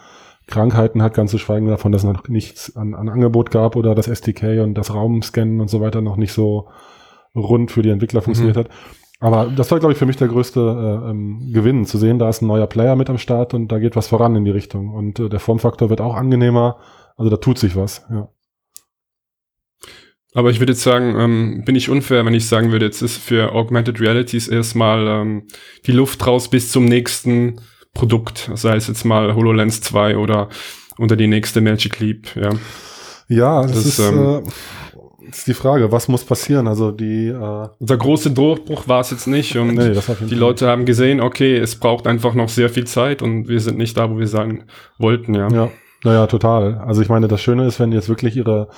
Krankheiten 0.46 1.02
hat, 1.02 1.14
ganz 1.14 1.30
zu 1.30 1.38
schweigen 1.38 1.68
davon, 1.68 1.92
dass 1.92 2.04
es 2.04 2.12
noch 2.12 2.28
nichts 2.28 2.76
an, 2.76 2.94
an 2.94 3.08
Angebot 3.08 3.50
gab 3.50 3.76
oder 3.76 3.94
das 3.94 4.08
SDK 4.08 4.62
und 4.62 4.74
das 4.74 4.94
Raumscannen 4.94 5.60
und 5.60 5.68
so 5.68 5.80
weiter 5.80 6.02
noch 6.02 6.16
nicht 6.16 6.32
so 6.32 6.68
rund 7.34 7.70
für 7.70 7.82
die 7.82 7.90
Entwickler 7.90 8.22
funktioniert 8.22 8.56
mhm. 8.56 8.60
hat. 8.60 8.70
Aber 9.22 9.46
das 9.46 9.70
war, 9.70 9.78
glaube 9.78 9.92
ich, 9.92 9.98
für 9.98 10.04
mich 10.04 10.16
der 10.16 10.26
größte 10.26 10.58
äh, 10.60 11.10
ähm, 11.10 11.52
Gewinn, 11.52 11.86
zu 11.86 11.96
sehen, 11.96 12.18
da 12.18 12.28
ist 12.28 12.42
ein 12.42 12.48
neuer 12.48 12.66
Player 12.66 12.96
mit 12.96 13.08
am 13.08 13.18
Start 13.18 13.54
und 13.54 13.68
da 13.68 13.78
geht 13.78 13.94
was 13.94 14.08
voran 14.08 14.34
in 14.34 14.44
die 14.44 14.50
Richtung. 14.50 14.92
Und 14.92 15.20
äh, 15.20 15.28
der 15.28 15.38
Formfaktor 15.38 15.90
wird 15.90 16.00
auch 16.00 16.16
angenehmer. 16.16 16.78
Also 17.16 17.30
da 17.30 17.36
tut 17.36 17.56
sich 17.56 17.76
was, 17.76 18.04
ja. 18.10 18.28
Aber 20.34 20.50
ich 20.50 20.58
würde 20.58 20.72
jetzt 20.72 20.82
sagen, 20.82 21.14
ähm, 21.16 21.62
bin 21.64 21.76
ich 21.76 21.88
unfair, 21.88 22.26
wenn 22.26 22.34
ich 22.34 22.48
sagen 22.48 22.72
würde, 22.72 22.86
jetzt 22.86 23.00
ist 23.00 23.16
für 23.16 23.52
Augmented 23.52 24.00
Realities 24.00 24.48
erstmal 24.48 25.06
ähm, 25.06 25.46
die 25.86 25.92
Luft 25.92 26.26
raus 26.26 26.48
bis 26.48 26.72
zum 26.72 26.86
nächsten 26.86 27.60
Produkt, 27.94 28.50
sei 28.54 28.74
es 28.74 28.88
jetzt 28.88 29.04
mal 29.04 29.36
HoloLens 29.36 29.82
2 29.82 30.16
oder 30.16 30.48
unter 30.98 31.14
die 31.14 31.28
nächste 31.28 31.60
Magic 31.60 32.00
Leap, 32.00 32.34
ja. 32.34 32.50
Ja, 33.28 33.62
das, 33.62 33.72
das 33.72 33.86
ist, 33.86 33.98
ähm, 34.00 34.18
äh, 34.18 34.50
ist 35.30 35.46
die 35.46 35.54
Frage, 35.54 35.92
was 35.92 36.08
muss 36.08 36.24
passieren? 36.24 36.66
Also 36.66 36.90
die 36.90 37.28
äh 37.28 37.68
unser 37.78 37.96
großer 37.96 38.30
Durchbruch 38.30 38.88
war 38.88 39.00
es 39.00 39.10
jetzt 39.10 39.26
nicht 39.26 39.56
und 39.56 39.74
nee, 39.74 39.92
die 40.28 40.34
Leute 40.34 40.68
haben 40.68 40.84
gesehen, 40.84 41.20
okay, 41.20 41.56
es 41.56 41.76
braucht 41.76 42.06
einfach 42.06 42.34
noch 42.34 42.48
sehr 42.48 42.68
viel 42.68 42.86
Zeit 42.86 43.22
und 43.22 43.48
wir 43.48 43.60
sind 43.60 43.78
nicht 43.78 43.96
da, 43.96 44.10
wo 44.10 44.18
wir 44.18 44.28
sein 44.28 44.64
wollten, 44.98 45.34
ja. 45.34 45.48
Ja, 45.48 45.70
naja, 46.04 46.26
total. 46.26 46.78
Also 46.86 47.02
ich 47.02 47.08
meine, 47.08 47.28
das 47.28 47.40
Schöne 47.40 47.66
ist, 47.66 47.78
wenn 47.80 47.92
jetzt 47.92 48.08
wirklich 48.08 48.36
ihre 48.36 48.68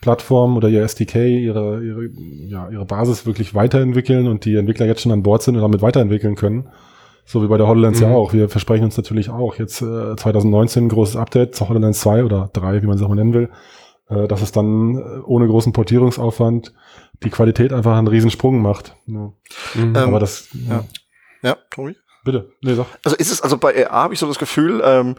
Plattform 0.00 0.56
oder 0.56 0.68
ihr 0.68 0.82
SDK, 0.82 1.16
ihre, 1.16 1.82
ihre, 1.82 2.08
ja, 2.48 2.68
ihre 2.68 2.84
Basis 2.84 3.24
wirklich 3.24 3.54
weiterentwickeln 3.54 4.26
und 4.26 4.44
die 4.44 4.56
Entwickler 4.56 4.86
jetzt 4.86 5.02
schon 5.02 5.12
an 5.12 5.22
Bord 5.22 5.42
sind 5.42 5.54
und 5.54 5.62
damit 5.62 5.80
weiterentwickeln 5.80 6.34
können. 6.34 6.68
So 7.24 7.42
wie 7.42 7.46
bei 7.46 7.56
der 7.56 7.68
HoloLens 7.68 8.00
mhm. 8.00 8.06
ja 8.06 8.12
auch. 8.12 8.32
Wir 8.32 8.48
versprechen 8.48 8.84
uns 8.84 8.96
natürlich 8.96 9.30
auch 9.30 9.54
jetzt 9.56 9.80
äh, 9.80 10.16
2019 10.16 10.86
ein 10.86 10.88
großes 10.88 11.16
Update 11.16 11.54
zur 11.54 11.68
HoloLens 11.68 12.00
2 12.00 12.24
oder 12.24 12.50
3, 12.52 12.82
wie 12.82 12.86
man 12.86 12.96
es 12.96 13.02
auch 13.02 13.08
mal 13.08 13.14
nennen 13.14 13.32
will, 13.32 13.48
äh, 14.08 14.28
dass 14.28 14.42
es 14.42 14.52
dann 14.52 14.96
äh, 14.96 15.20
ohne 15.24 15.46
großen 15.46 15.72
Portierungsaufwand 15.72 16.72
die 17.22 17.30
Qualität 17.30 17.72
einfach 17.72 17.96
einen 17.96 18.08
Riesensprung 18.08 18.60
macht. 18.60 18.96
Ja. 19.06 19.32
Mhm. 19.74 19.96
Aber 19.96 20.20
das, 20.20 20.48
ja. 20.52 20.76
ja. 20.76 20.84
Ja, 21.42 21.56
Tobi? 21.70 21.96
Bitte, 22.24 22.52
nee, 22.60 22.74
sag. 22.74 22.86
Also 23.04 23.16
ist 23.16 23.32
es, 23.32 23.40
also 23.40 23.58
bei 23.58 23.88
AR 23.88 24.04
habe 24.04 24.14
ich 24.14 24.20
so 24.20 24.26
das 24.26 24.38
Gefühl, 24.38 24.80
ähm, 24.84 25.16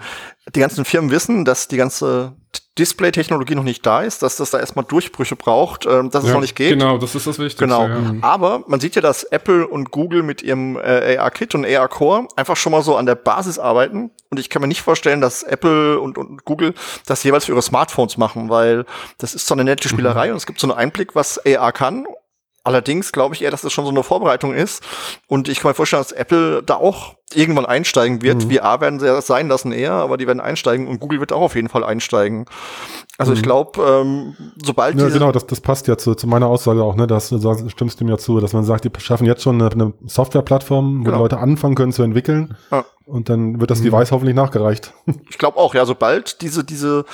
die 0.56 0.62
ganzen 0.62 0.86
Firmen 0.86 1.12
wissen, 1.12 1.44
dass 1.44 1.68
die 1.68 1.76
ganze 1.76 2.34
Display-Technologie 2.80 3.56
noch 3.56 3.64
nicht 3.64 3.86
da 3.86 4.02
ist, 4.02 4.24
dass 4.24 4.38
das 4.38 4.52
da 4.52 4.60
erstmal 4.60 4.86
Durchbrüche 4.86 5.36
braucht, 5.36 5.86
ähm, 5.86 6.10
dass 6.10 6.24
ja, 6.24 6.30
es 6.30 6.34
noch 6.34 6.42
nicht 6.42 6.56
geht. 6.56 6.72
Genau, 6.72 6.98
das 6.98 7.14
ist 7.14 7.28
das 7.28 7.38
Wichtigste. 7.38 7.66
Genau. 7.66 7.88
Ja. 7.88 8.14
Aber 8.22 8.64
man 8.68 8.80
sieht 8.80 8.96
ja, 8.96 9.02
dass 9.02 9.26
Apple 9.26 9.68
und 9.68 9.92
Google 9.92 10.24
mit 10.24 10.42
ihrem 10.42 10.78
äh, 10.78 11.18
AR-Kit 11.18 11.54
und 11.56 11.66
AR-Core 11.66 12.30
einfach 12.36 12.56
schon 12.56 12.72
mal 12.72 12.82
so 12.82 12.96
an 12.96 13.06
der 13.06 13.16
Basis 13.16 13.60
arbeiten. 13.60 14.10
Und 14.32 14.40
ich 14.40 14.50
kann 14.50 14.62
mir 14.62 14.68
nicht 14.68 14.82
vorstellen, 14.82 15.22
dass 15.22 15.44
Apple 15.44 16.00
und, 16.00 16.18
und 16.18 16.46
Google 16.46 16.74
das 17.06 17.24
jeweils 17.24 17.46
für 17.46 17.52
ihre 17.52 17.62
Smartphones 17.62 18.18
machen, 18.18 18.50
weil 18.50 18.86
das 19.20 19.36
ist 19.36 19.46
so 19.46 19.54
eine 19.54 19.64
nette 19.64 19.88
Spielerei 19.88 20.28
mhm. 20.28 20.32
und 20.32 20.38
es 20.38 20.46
gibt 20.46 20.60
so 20.60 20.68
einen 20.68 20.78
Einblick, 20.78 21.16
was 21.16 21.40
AR 21.46 21.74
kann 21.74 22.08
Allerdings 22.64 23.12
glaube 23.12 23.36
ich 23.36 23.42
eher, 23.42 23.52
dass 23.52 23.62
das 23.62 23.74
schon 23.74 23.86
so 23.86 23.92
eine 23.92 24.04
Vorbereitung 24.04 24.54
ist. 24.54 24.84
Und 25.28 25.50
ich 25.50 25.60
kann 25.60 25.72
mir 25.72 25.76
vorstellen, 25.76 26.02
dass 26.02 26.12
Apple 26.12 26.64
da 26.64 26.76
auch 26.76 27.16
irgendwann 27.36 27.66
einsteigen 27.66 28.22
wird. 28.22 28.46
Mhm. 28.46 28.52
VR 28.52 28.82
werden 28.82 29.00
sie 29.00 29.06
ja 29.06 29.22
sein 29.22 29.48
lassen 29.48 29.72
eher, 29.72 29.94
aber 29.94 30.18
die 30.18 30.28
werden 30.28 30.40
einsteigen 30.40 30.88
und 30.88 31.00
Google 31.00 31.20
wird 31.20 31.32
auch 31.32 31.42
auf 31.42 31.56
jeden 31.56 31.70
Fall 31.70 31.84
einsteigen. 31.84 32.46
Also 33.18 33.32
mhm. 33.32 33.38
ich 33.38 33.44
glaube, 33.44 33.82
ähm, 33.82 34.36
sobald 34.64 35.00
Ja, 35.00 35.10
genau, 35.10 35.32
das, 35.32 35.46
das 35.46 35.62
passt 35.62 35.88
ja 35.88 35.98
zu, 35.98 36.16
zu 36.16 36.28
meiner 36.28 36.48
Aussage 36.48 36.84
auch, 36.84 36.96
ne? 36.96 37.06
Das, 37.08 37.30
das 37.30 37.72
stimmst 37.72 38.02
du 38.02 38.06
mir 38.06 38.18
zu, 38.18 38.40
dass 38.40 38.54
man 38.54 38.64
sagt, 38.64 38.86
die 38.86 38.90
schaffen 39.00 39.26
jetzt 39.26 39.44
schon 39.44 39.62
eine, 39.62 39.72
eine 39.72 39.94
Softwareplattform, 40.06 41.02
wo 41.02 41.04
genau. 41.04 41.20
Leute 41.20 41.38
anfangen 41.38 41.76
können 41.76 41.92
zu 41.92 42.04
entwickeln. 42.04 42.56
Ja. 42.72 42.86
Und 43.06 43.28
dann 43.28 43.60
wird 43.60 43.70
das 43.70 43.80
mhm. 43.80 43.86
Device 43.86 44.12
hoffentlich 44.12 44.36
nachgereicht. 44.36 44.94
Ich 45.30 45.40
glaube 45.40 45.58
auch, 45.58 45.74
ja, 45.74 45.86
sobald 45.86 46.42
diese, 46.42 46.64
diese, 46.64 47.06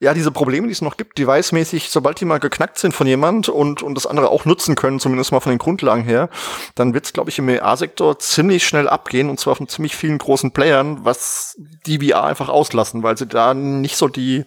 ja, 0.00 0.12
diese 0.12 0.30
Probleme, 0.32 0.66
die 0.66 0.72
es 0.72 0.82
noch 0.82 0.96
gibt, 0.96 1.16
device-mäßig, 1.16 1.90
sobald 1.90 2.20
die 2.20 2.24
mal 2.24 2.38
geknackt 2.38 2.76
sind 2.76 2.92
von 2.92 3.06
jemand 3.06 3.48
und, 3.48 3.82
und 3.82 3.94
das 3.94 4.06
andere 4.06 4.30
auch 4.30 4.44
nutzen 4.44 4.74
können, 4.74 5.00
zumindest 5.00 5.32
mal 5.32 5.40
von 5.40 5.50
den 5.50 5.58
Grundlagen 5.58 6.02
her, 6.02 6.28
dann 6.74 6.92
wird 6.92 7.06
es, 7.06 7.12
glaube 7.12 7.30
ich, 7.30 7.38
im 7.38 7.48
AR-Sektor 7.48 8.18
ziemlich 8.18 8.66
schnell 8.66 8.88
abgehen 8.88 9.30
und 9.30 9.38
zwar 9.38 9.54
ziemlich 9.68 9.96
vielen 9.96 10.18
großen 10.18 10.52
Playern, 10.52 11.04
was 11.04 11.56
die 11.86 11.98
VR 11.98 12.24
einfach 12.24 12.48
auslassen, 12.48 13.02
weil 13.02 13.16
sie 13.16 13.26
da 13.26 13.54
nicht 13.54 13.96
so 13.96 14.08
die, 14.08 14.44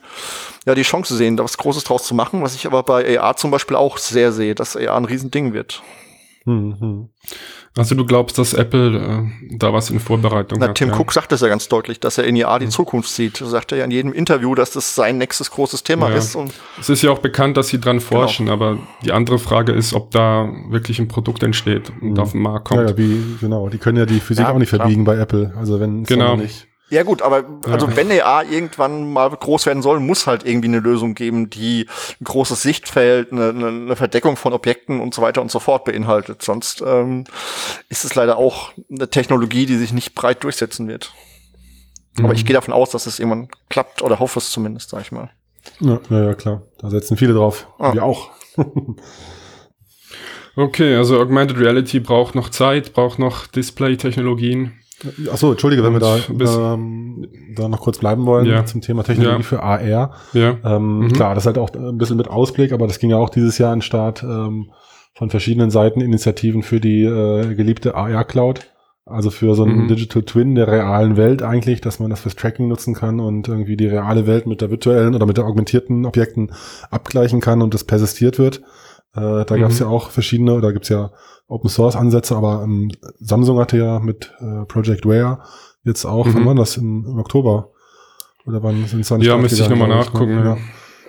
ja, 0.66 0.76
die 0.76 0.82
Chance 0.82 1.16
sehen, 1.16 1.38
da 1.38 1.44
was 1.44 1.58
Großes 1.58 1.84
draus 1.84 2.04
zu 2.04 2.14
machen, 2.14 2.44
was 2.44 2.56
ich 2.56 2.66
aber 2.66 2.84
bei 2.84 3.20
AR 3.20 3.38
zum 3.38 3.52
Beispiel 3.52 3.78
auch 3.78 3.98
sehr 3.98 4.32
sehe, 4.32 4.56
dass 4.56 4.76
AR 4.76 4.98
ein 4.98 5.06
Riesending 5.06 5.54
wird. 5.54 5.82
Mhm. 6.46 7.10
Also 7.78 7.96
du 7.96 8.06
glaubst, 8.06 8.38
dass 8.38 8.54
Apple 8.54 8.98
äh, 8.98 9.58
da 9.58 9.72
was 9.74 9.90
in 9.90 10.00
Vorbereitung 10.00 10.60
Na, 10.60 10.70
hat? 10.70 10.76
Tim 10.76 10.90
ja. 10.90 11.00
Cook 11.00 11.14
sagt 11.14 11.32
das 11.32 11.42
ja 11.42 11.48
ganz 11.48 11.70
deutlich, 11.70 12.00
dass 12.00 12.18
er 12.18 12.26
in 12.26 12.36
IA 12.36 12.60
die 12.60 12.66
mhm. 12.66 12.72
Zukunft 12.72 13.10
sieht. 13.10 13.40
Er 13.40 13.48
sagt 13.48 13.72
ja 13.72 13.86
in 13.86 13.92
jedem 13.92 14.12
Interview, 14.12 14.56
dass 14.56 14.72
das 14.72 14.96
sein 14.96 15.18
nächstes 15.18 15.52
großes 15.52 15.84
Thema 15.84 16.10
ja. 16.10 16.18
ist. 16.18 16.36
Und 16.36 16.52
es 16.80 16.90
ist 16.90 17.02
ja 17.02 17.12
auch 17.12 17.20
bekannt, 17.20 17.58
dass 17.58 17.70
sie 17.70 17.80
dran 17.80 18.00
genau. 18.00 18.10
forschen, 18.10 18.48
genau. 18.48 18.56
aber 18.56 18.80
die 19.06 19.12
andere 19.12 19.40
Frage 19.40 19.72
ist, 19.72 19.94
ob 19.94 20.12
da 20.12 20.50
wirklich 20.70 21.00
ein 21.00 21.08
Produkt 21.08 21.44
entsteht 21.44 21.92
und 22.02 22.14
mhm. 22.14 22.20
auf 22.20 22.32
den 22.32 22.42
Markt 22.42 22.66
kommt. 22.66 22.82
Ja, 22.82 22.90
ja, 22.90 22.98
wie, 22.98 23.38
genau. 23.40 23.70
Die 23.70 23.78
können 23.78 23.98
ja 23.98 24.06
die 24.06 24.20
Physik 24.20 24.46
auch 24.48 24.58
nicht 24.58 24.70
verbiegen 24.70 25.06
bei 25.06 25.18
Apple. 25.18 25.54
Also 25.58 25.80
wenn 25.80 26.04
genau. 26.04 26.36
nicht 26.36 26.68
ja 26.92 27.04
gut, 27.04 27.22
aber 27.22 27.46
also 27.70 27.88
ja. 27.88 27.96
wenn 27.96 28.12
AR 28.12 28.44
irgendwann 28.44 29.12
mal 29.14 29.30
groß 29.30 29.66
werden 29.66 29.82
soll, 29.82 30.02
muss 30.02 30.28
halt 30.28 30.46
irgendwie 30.46 30.68
eine 30.68 30.80
Lösung 30.80 31.16
geben, 31.16 31.50
die 31.50 31.88
ein 32.20 32.26
großes 32.26 32.62
Sichtfeld, 32.62 33.32
eine, 33.32 33.50
eine 33.50 33.96
Verdeckung 33.96 34.36
von 34.36 34.52
Objekten 34.52 35.00
und 35.00 35.14
so 35.14 35.22
weiter 35.22 35.42
und 35.42 35.50
so 35.50 35.60
fort 35.60 35.86
beinhaltet. 35.86 36.42
Sonst 36.42 36.84
ähm, 36.86 37.24
ist 37.88 38.04
es 38.04 38.14
leider 38.16 38.38
auch 38.38 38.74
eine 38.92 39.10
Technologie, 39.10 39.66
die 39.66 39.78
sich 39.78 39.94
nicht 39.94 40.16
breit 40.16 40.44
durchsetzen 40.44 40.90
wird. 40.90 41.14
Mhm. 42.18 42.26
Aber 42.26 42.34
ich 42.34 42.46
gehe 42.46 42.54
davon 42.54 42.74
aus, 42.74 42.90
dass 42.90 43.06
es 43.06 43.20
irgendwann 43.20 43.48
klappt 43.70 44.02
oder 44.02 44.20
hoffe 44.20 44.40
es 44.40 44.52
zumindest, 44.52 44.90
sag 44.90 45.02
ich 45.02 45.14
mal. 45.14 45.30
Ja, 45.80 46.00
ja, 46.10 46.24
ja 46.26 46.34
klar. 46.34 46.64
Da 46.78 46.90
setzen 46.90 47.16
viele 47.16 47.34
drauf. 47.34 47.68
Ah. 47.80 47.94
Wir 47.94 48.04
auch. 48.04 48.32
okay, 50.58 50.96
also 50.96 51.22
Augmented 51.22 51.58
Reality 51.58 52.02
braucht 52.02 52.36
noch 52.36 52.50
Zeit, 52.50 52.92
braucht 52.92 53.18
noch 53.18 53.48
Display-Technologien. 53.48 54.74
Achso, 55.32 55.52
entschuldige, 55.52 55.84
wenn 55.84 55.94
wir 55.94 56.00
da, 56.00 56.18
ähm, 56.74 57.28
da 57.56 57.68
noch 57.68 57.82
kurz 57.82 58.00
bleiben 58.00 58.26
wollen 58.26 58.46
ja. 58.46 58.66
zum 58.66 58.82
Thema 58.82 59.04
Technologie 59.04 59.38
ja. 59.38 59.44
für 59.44 59.64
AR. 59.64 60.12
Ja. 60.34 60.58
Ähm, 60.64 61.00
mhm. 61.00 61.14
Klar, 61.14 61.36
das 61.36 61.44
ist 61.44 61.48
halt 61.48 61.58
auch 61.58 61.74
ein 61.74 61.98
bisschen 61.98 62.18
mit 62.18 62.28
Ausblick, 62.28 62.72
aber 62.72 62.88
das 62.88 63.00
ging 63.00 63.10
ja 63.10 63.18
auch 63.18 63.30
dieses 63.30 63.58
Jahr 63.58 63.72
an 63.72 63.80
den 63.80 63.84
Start 63.84 64.24
ähm, 64.24 64.72
von 65.14 65.30
verschiedenen 65.30 65.72
Seiten 65.72 66.02
Initiativen 66.02 66.64
für 66.64 66.80
die 66.80 67.04
äh, 67.04 67.56
geliebte 67.56 67.96
AR-Cloud. 67.96 68.72
Also 69.06 69.30
für 69.32 69.56
so 69.56 69.64
einen 69.64 69.84
mhm. 69.84 69.88
Digital 69.88 70.24
Twin 70.24 70.56
der 70.56 70.68
realen 70.68 71.18
Welt 71.18 71.42
eigentlich, 71.42 71.82
dass 71.82 72.00
man 72.00 72.12
das 72.12 72.22
fürs 72.22 72.36
Tracking 72.36 72.68
nutzen 72.68 72.94
kann 72.94 73.20
und 73.20 73.48
irgendwie 73.48 73.76
die 73.76 73.88
reale 73.88 74.28
Welt 74.28 74.46
mit 74.46 74.62
der 74.62 74.70
virtuellen 74.70 75.16
oder 75.16 75.26
mit 75.26 75.38
der 75.38 75.46
augmentierten 75.46 76.06
Objekten 76.06 76.52
abgleichen 76.92 77.42
kann 77.42 77.62
und 77.62 77.74
das 77.74 77.84
persistiert 77.84 78.38
wird. 78.38 78.62
Äh, 79.14 79.46
da 79.46 79.56
mhm. 79.56 79.62
gab 79.62 79.72
es 79.72 79.80
ja 79.80 79.88
auch 79.88 80.10
verschiedene, 80.10 80.54
oder 80.54 80.72
gibt's 80.74 80.90
ja 80.90 81.12
Open 81.48 81.70
Source 81.70 81.96
Ansätze, 81.96 82.36
aber 82.36 82.64
ähm, 82.64 82.92
Samsung 83.20 83.60
hatte 83.60 83.78
ja 83.78 84.00
mit 84.00 84.34
äh, 84.40 84.66
Project 84.66 85.06
Ware 85.06 85.40
jetzt 85.84 86.06
auch, 86.06 86.26
mhm. 86.26 86.36
wann 86.36 86.46
war 86.46 86.56
das? 86.56 86.78
Im, 86.78 87.06
Im, 87.06 87.20
Oktober? 87.20 87.72
Oder 88.46 88.64
wann 88.64 88.86
sind 88.86 89.02
es 89.02 89.10
dann 89.10 89.22
Ja, 89.22 89.38
müsste 89.38 89.62
ich 89.62 89.70
nochmal 89.70 89.90
ne? 89.90 89.96
nachgucken, 89.96 90.32
ja. 90.32 90.44
ja. 90.56 90.58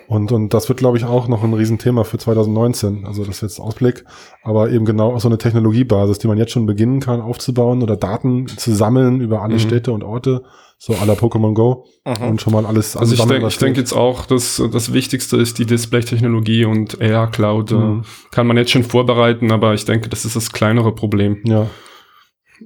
Und, 0.07 0.31
und 0.31 0.53
das 0.53 0.67
wird, 0.67 0.79
glaube 0.79 0.97
ich, 0.97 1.05
auch 1.05 1.27
noch 1.27 1.43
ein 1.43 1.53
Riesenthema 1.53 2.03
für 2.03 2.17
2019. 2.17 3.05
Also 3.05 3.23
das 3.23 3.37
ist 3.37 3.41
jetzt 3.41 3.59
Ausblick, 3.59 4.03
aber 4.43 4.69
eben 4.69 4.85
genau 4.85 5.17
so 5.17 5.29
eine 5.29 5.37
Technologiebasis, 5.37 6.19
die 6.19 6.27
man 6.27 6.37
jetzt 6.37 6.51
schon 6.51 6.65
beginnen 6.65 6.99
kann 6.99 7.21
aufzubauen 7.21 7.81
oder 7.81 7.95
Daten 7.95 8.47
zu 8.47 8.73
sammeln 8.73 9.21
über 9.21 9.41
alle 9.41 9.55
mhm. 9.55 9.59
Städte 9.59 9.93
und 9.93 10.03
Orte 10.03 10.43
so 10.85 10.93
aller 10.95 11.13
Pokémon 11.13 11.53
Go 11.53 11.85
mhm. 12.05 12.27
und 12.27 12.41
schon 12.41 12.51
mal 12.51 12.65
alles 12.65 12.97
Also 12.97 13.13
ich 13.13 13.23
denke 13.23 13.47
ich 13.47 13.57
denk 13.57 13.77
jetzt 13.77 13.93
auch, 13.93 14.25
dass 14.25 14.61
das 14.69 14.91
Wichtigste 14.91 15.37
ist 15.37 15.57
die 15.57 15.65
Display-Technologie 15.65 16.65
und 16.65 17.01
AR 17.01 17.31
Cloud 17.31 17.71
äh, 17.71 17.75
mhm. 17.75 18.03
kann 18.31 18.47
man 18.47 18.57
jetzt 18.57 18.71
schon 18.71 18.83
vorbereiten, 18.83 19.53
aber 19.53 19.73
ich 19.73 19.85
denke, 19.85 20.09
das 20.09 20.25
ist 20.25 20.35
das 20.35 20.51
kleinere 20.51 20.93
Problem. 20.93 21.39
Ja. 21.45 21.67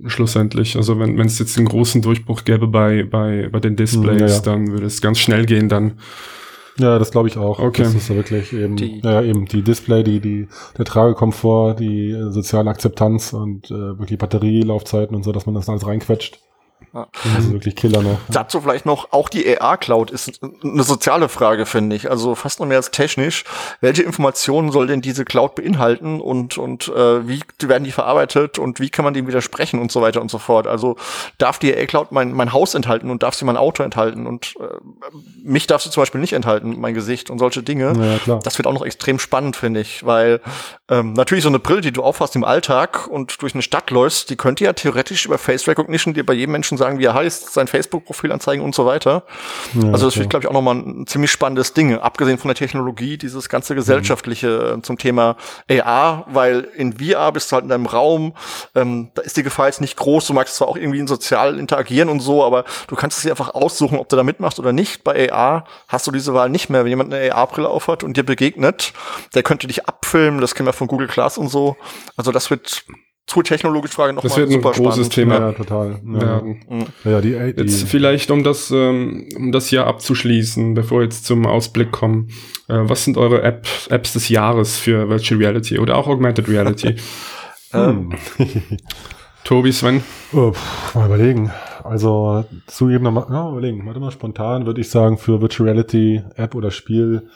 Schlussendlich. 0.07 0.77
Also 0.77 0.99
wenn 0.99 1.19
es 1.19 1.37
jetzt 1.37 1.57
einen 1.57 1.67
großen 1.67 2.01
Durchbruch 2.01 2.43
gäbe 2.43 2.67
bei, 2.67 3.03
bei, 3.03 3.49
bei 3.51 3.59
den 3.59 3.75
Displays, 3.75 4.19
ja, 4.19 4.27
ja. 4.27 4.39
dann 4.39 4.71
würde 4.71 4.87
es 4.87 4.99
ganz 4.99 5.19
schnell 5.19 5.45
gehen 5.45 5.69
dann. 5.69 5.99
Ja, 6.79 6.97
das 6.97 7.11
glaube 7.11 7.27
ich 7.27 7.37
auch. 7.37 7.59
Okay. 7.59 7.83
Das 7.83 7.93
ist 7.93 8.09
ja 8.09 8.15
wirklich 8.15 8.51
eben, 8.51 8.77
die, 8.77 8.99
ja, 9.03 9.21
eben 9.21 9.45
die 9.45 9.61
Display, 9.61 10.03
die, 10.03 10.19
die, 10.19 10.47
der 10.75 10.85
Tragekomfort, 10.85 11.75
die 11.75 12.09
äh, 12.09 12.31
soziale 12.31 12.71
Akzeptanz 12.71 13.33
und 13.33 13.69
äh, 13.69 13.99
wirklich 13.99 14.17
Batterielaufzeiten 14.17 15.15
und 15.15 15.21
so, 15.21 15.31
dass 15.31 15.45
man 15.45 15.53
das 15.53 15.69
alles 15.69 15.85
reinquetscht. 15.85 16.39
Ja. 16.93 17.07
Das 17.11 17.45
ist 17.45 17.51
wirklich 17.51 17.75
Killer 17.75 18.01
noch. 18.01 18.19
Dazu 18.29 18.61
vielleicht 18.61 18.85
noch, 18.85 19.11
auch 19.11 19.29
die 19.29 19.59
AR-Cloud 19.59 20.11
ist 20.11 20.39
eine 20.63 20.83
soziale 20.83 21.29
Frage, 21.29 21.65
finde 21.65 21.95
ich. 21.95 22.09
Also 22.09 22.35
fast 22.35 22.59
noch 22.59 22.67
mehr 22.67 22.77
als 22.77 22.91
technisch. 22.91 23.43
Welche 23.81 24.03
Informationen 24.03 24.71
soll 24.71 24.87
denn 24.87 25.01
diese 25.01 25.25
Cloud 25.25 25.55
beinhalten 25.55 26.21
und, 26.21 26.57
und 26.57 26.87
äh, 26.87 27.27
wie 27.27 27.41
werden 27.61 27.83
die 27.83 27.91
verarbeitet 27.91 28.57
und 28.57 28.79
wie 28.79 28.89
kann 28.89 29.05
man 29.05 29.13
dem 29.13 29.27
widersprechen 29.27 29.79
und 29.79 29.91
so 29.91 30.01
weiter 30.01 30.21
und 30.21 30.31
so 30.31 30.37
fort. 30.37 30.67
Also 30.67 30.95
darf 31.37 31.59
die 31.59 31.75
AR-Cloud 31.75 32.11
mein, 32.11 32.31
mein 32.31 32.53
Haus 32.53 32.73
enthalten 32.73 33.09
und 33.09 33.23
darf 33.23 33.35
sie 33.35 33.45
mein 33.45 33.57
Auto 33.57 33.83
enthalten 33.83 34.25
und 34.25 34.55
äh, 34.59 34.63
mich 35.43 35.67
darf 35.67 35.81
sie 35.81 35.89
zum 35.89 36.01
Beispiel 36.01 36.21
nicht 36.21 36.33
enthalten, 36.33 36.79
mein 36.79 36.93
Gesicht 36.93 37.29
und 37.29 37.39
solche 37.39 37.63
Dinge. 37.63 37.93
Ja, 37.99 38.17
klar. 38.19 38.39
Das 38.43 38.57
wird 38.57 38.67
auch 38.67 38.73
noch 38.73 38.85
extrem 38.85 39.19
spannend, 39.19 39.55
finde 39.55 39.81
ich, 39.81 40.05
weil 40.05 40.41
ähm, 40.89 41.13
natürlich 41.13 41.43
so 41.43 41.49
eine 41.49 41.59
Brille, 41.59 41.81
die 41.81 41.91
du 41.91 42.03
aufhast 42.03 42.35
im 42.35 42.43
Alltag 42.43 43.07
und 43.07 43.41
durch 43.41 43.53
eine 43.53 43.61
Stadt 43.61 43.91
läufst, 43.91 44.29
die 44.29 44.35
könnte 44.35 44.63
ja 44.63 44.73
theoretisch 44.73 45.25
über 45.25 45.37
Face 45.37 45.67
Recognition 45.67 46.13
dir 46.13 46.25
bei 46.25 46.33
jedem 46.33 46.53
Menschen 46.53 46.66
sagen, 46.75 46.97
sagen, 46.97 46.99
wie 46.99 47.05
er 47.05 47.13
heißt, 47.13 47.53
sein 47.53 47.67
Facebook-Profil 47.67 48.31
anzeigen 48.31 48.63
und 48.63 48.73
so 48.73 48.85
weiter. 48.85 49.23
Ja, 49.73 49.91
also 49.91 50.05
das 50.05 50.13
okay. 50.13 50.21
wird, 50.21 50.29
glaube 50.29 50.43
ich, 50.43 50.49
auch 50.49 50.53
nochmal 50.53 50.75
ein 50.75 51.07
ziemlich 51.07 51.31
spannendes 51.31 51.73
Ding, 51.73 51.97
abgesehen 51.97 52.37
von 52.37 52.49
der 52.49 52.55
Technologie, 52.55 53.17
dieses 53.17 53.49
ganze 53.49 53.75
gesellschaftliche 53.75 54.75
mhm. 54.75 54.83
zum 54.83 54.97
Thema 54.97 55.35
AR, 55.69 56.25
weil 56.27 56.67
in 56.75 56.97
VR 56.97 57.31
bist 57.31 57.51
du 57.51 57.55
halt 57.55 57.63
in 57.63 57.69
deinem 57.69 57.85
Raum, 57.85 58.33
ähm, 58.75 59.09
da 59.13 59.21
ist 59.21 59.37
die 59.37 59.43
Gefahr 59.43 59.67
jetzt 59.67 59.81
nicht 59.81 59.97
groß, 59.97 60.27
du 60.27 60.33
magst 60.33 60.55
zwar 60.55 60.67
auch 60.67 60.77
irgendwie 60.77 61.05
sozial 61.07 61.59
interagieren 61.59 62.09
und 62.09 62.19
so, 62.19 62.43
aber 62.43 62.65
du 62.87 62.95
kannst 62.95 63.17
es 63.17 63.23
dir 63.23 63.31
einfach 63.31 63.53
aussuchen, 63.53 63.99
ob 63.99 64.09
du 64.09 64.15
da 64.15 64.23
mitmachst 64.23 64.59
oder 64.59 64.73
nicht. 64.73 65.03
Bei 65.03 65.31
AR 65.31 65.65
hast 65.87 66.07
du 66.07 66.11
diese 66.11 66.33
Wahl 66.33 66.49
nicht 66.49 66.69
mehr. 66.69 66.83
Wenn 66.83 66.89
jemand 66.89 67.13
eine 67.13 67.33
AR-Brille 67.33 67.69
aufhat 67.69 68.03
und 68.03 68.17
dir 68.17 68.23
begegnet, 68.23 68.93
der 69.35 69.43
könnte 69.43 69.67
dich 69.67 69.87
abfilmen, 69.87 70.41
das 70.41 70.55
kennen 70.55 70.67
wir 70.67 70.73
von 70.73 70.87
Google 70.87 71.07
Class 71.07 71.37
und 71.37 71.49
so. 71.49 71.77
Also 72.15 72.31
das 72.31 72.49
wird 72.49 72.83
tooltechnologische 73.27 73.93
Frage 73.93 74.13
nochmal 74.13 74.29
Das 74.29 74.37
wird 74.37 74.51
ein 74.51 74.61
großes 74.61 75.07
spannend. 75.07 75.13
Thema. 75.13 75.39
Ja, 75.39 75.51
total. 75.51 75.99
Ja, 76.19 76.41
mhm. 76.41 76.85
ja 77.03 77.21
die, 77.21 77.31
die, 77.31 77.61
Jetzt 77.61 77.87
vielleicht, 77.87 78.31
um 78.31 78.43
das, 78.43 78.71
ähm, 78.71 79.27
um 79.35 79.51
das 79.51 79.69
Jahr 79.69 79.85
abzuschließen, 79.85 80.73
bevor 80.73 80.99
wir 80.99 81.03
jetzt 81.03 81.25
zum 81.25 81.45
Ausblick 81.45 81.91
kommen. 81.91 82.29
Äh, 82.69 82.79
was 82.83 83.03
sind 83.03 83.17
eure 83.17 83.43
App, 83.43 83.67
Apps 83.89 84.13
des 84.13 84.29
Jahres 84.29 84.77
für 84.77 85.09
Virtual 85.09 85.39
Reality 85.39 85.77
oder 85.77 85.97
auch 85.97 86.07
Augmented 86.07 86.47
Reality? 86.47 86.95
ähm. 87.73 88.13
Tobi, 89.43 89.71
Sven? 89.71 90.03
Oh, 90.33 90.51
pff, 90.51 90.95
mal 90.95 91.05
überlegen. 91.05 91.51
Also 91.83 92.43
zugegebenermaßen, 92.65 93.33
ja, 93.33 93.49
überlegen. 93.49 93.85
Warte 93.85 93.99
mal, 93.99 94.11
spontan 94.11 94.65
würde 94.65 94.81
ich 94.81 94.89
sagen, 94.89 95.17
für 95.17 95.41
Virtual 95.41 95.69
Reality 95.69 96.21
App 96.35 96.55
oder 96.55 96.71
Spiel 96.71 97.29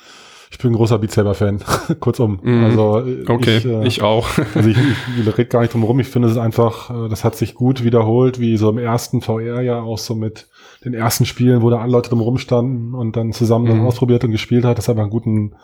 ich 0.52 0.58
bin 0.58 0.72
ein 0.72 0.76
großer 0.76 1.00
Beat 1.00 1.12
Saber 1.12 1.34
Fan. 1.34 1.60
Kurzum. 2.02 2.40
Mm, 2.44 2.66
also 2.66 3.04
okay, 3.28 3.58
ich, 3.58 3.66
äh, 3.66 3.88
ich 3.88 4.02
auch. 4.02 4.28
also 4.54 4.70
ich, 4.70 4.78
ich 4.78 5.38
rede 5.38 5.46
gar 5.46 5.62
nicht 5.62 5.74
drum 5.74 5.84
rum. 5.84 6.00
Ich 6.02 6.08
finde 6.08 6.28
es 6.28 6.38
einfach, 6.38 6.90
äh, 6.90 7.10
das 7.10 7.24
hat 7.24 7.38
sich 7.38 7.56
gut 7.56 7.86
wiederholt, 7.86 8.40
wie 8.40 8.58
so 8.58 8.70
im 8.70 8.78
ersten 8.78 9.22
VR 9.22 9.62
ja 9.62 9.82
auch 9.82 9.98
so 9.98 10.14
mit 10.14 10.50
den 10.84 10.94
ersten 10.94 11.26
Spielen, 11.26 11.62
wo 11.62 11.70
da 11.70 11.80
alle 11.80 11.94
Leute 11.94 12.10
drum 12.10 12.20
rumstanden 12.20 12.94
und 12.94 13.16
dann 13.16 13.32
zusammen 13.32 13.66
mm. 13.66 13.70
dann 13.70 13.80
mhm. 13.80 13.86
ausprobiert 13.88 14.26
und 14.26 14.32
gespielt 14.32 14.66
hat. 14.66 14.78
Das 14.78 14.90
hat 14.90 14.96
einfach 14.96 15.04
einen 15.04 15.12
guten, 15.12 15.56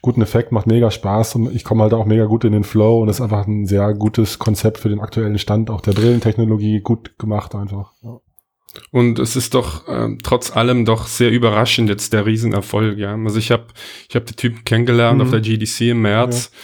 guten 0.00 0.22
Effekt, 0.22 0.52
macht 0.52 0.68
mega 0.68 0.92
Spaß 0.92 1.34
und 1.34 1.52
ich 1.52 1.64
komme 1.64 1.82
halt 1.82 1.92
auch 1.92 2.06
mega 2.06 2.26
gut 2.26 2.44
in 2.44 2.52
den 2.52 2.64
Flow 2.64 3.00
und 3.00 3.08
ist 3.08 3.20
einfach 3.20 3.48
ein 3.48 3.66
sehr 3.66 3.94
gutes 3.94 4.38
Konzept 4.38 4.78
für 4.78 4.88
den 4.88 5.00
aktuellen 5.00 5.38
Stand 5.38 5.70
auch 5.70 5.80
der 5.80 5.92
Brillentechnologie 5.92 6.82
gut 6.82 7.18
gemacht 7.18 7.56
einfach. 7.56 7.94
Ja. 8.02 8.20
Und 8.90 9.18
es 9.18 9.36
ist 9.36 9.54
doch 9.54 9.86
äh, 9.88 10.16
trotz 10.22 10.54
allem 10.54 10.84
doch 10.84 11.06
sehr 11.06 11.30
überraschend 11.30 11.88
jetzt 11.88 12.12
der 12.12 12.26
Riesenerfolg, 12.26 12.98
ja. 12.98 13.14
Also 13.14 13.38
ich 13.38 13.50
habe 13.50 13.66
ich 14.08 14.16
hab 14.16 14.26
die 14.26 14.34
Typen 14.34 14.64
kennengelernt 14.64 15.18
mhm. 15.18 15.24
auf 15.24 15.30
der 15.30 15.40
GDC 15.40 15.80
im 15.90 16.02
März. 16.02 16.50
Ja 16.52 16.58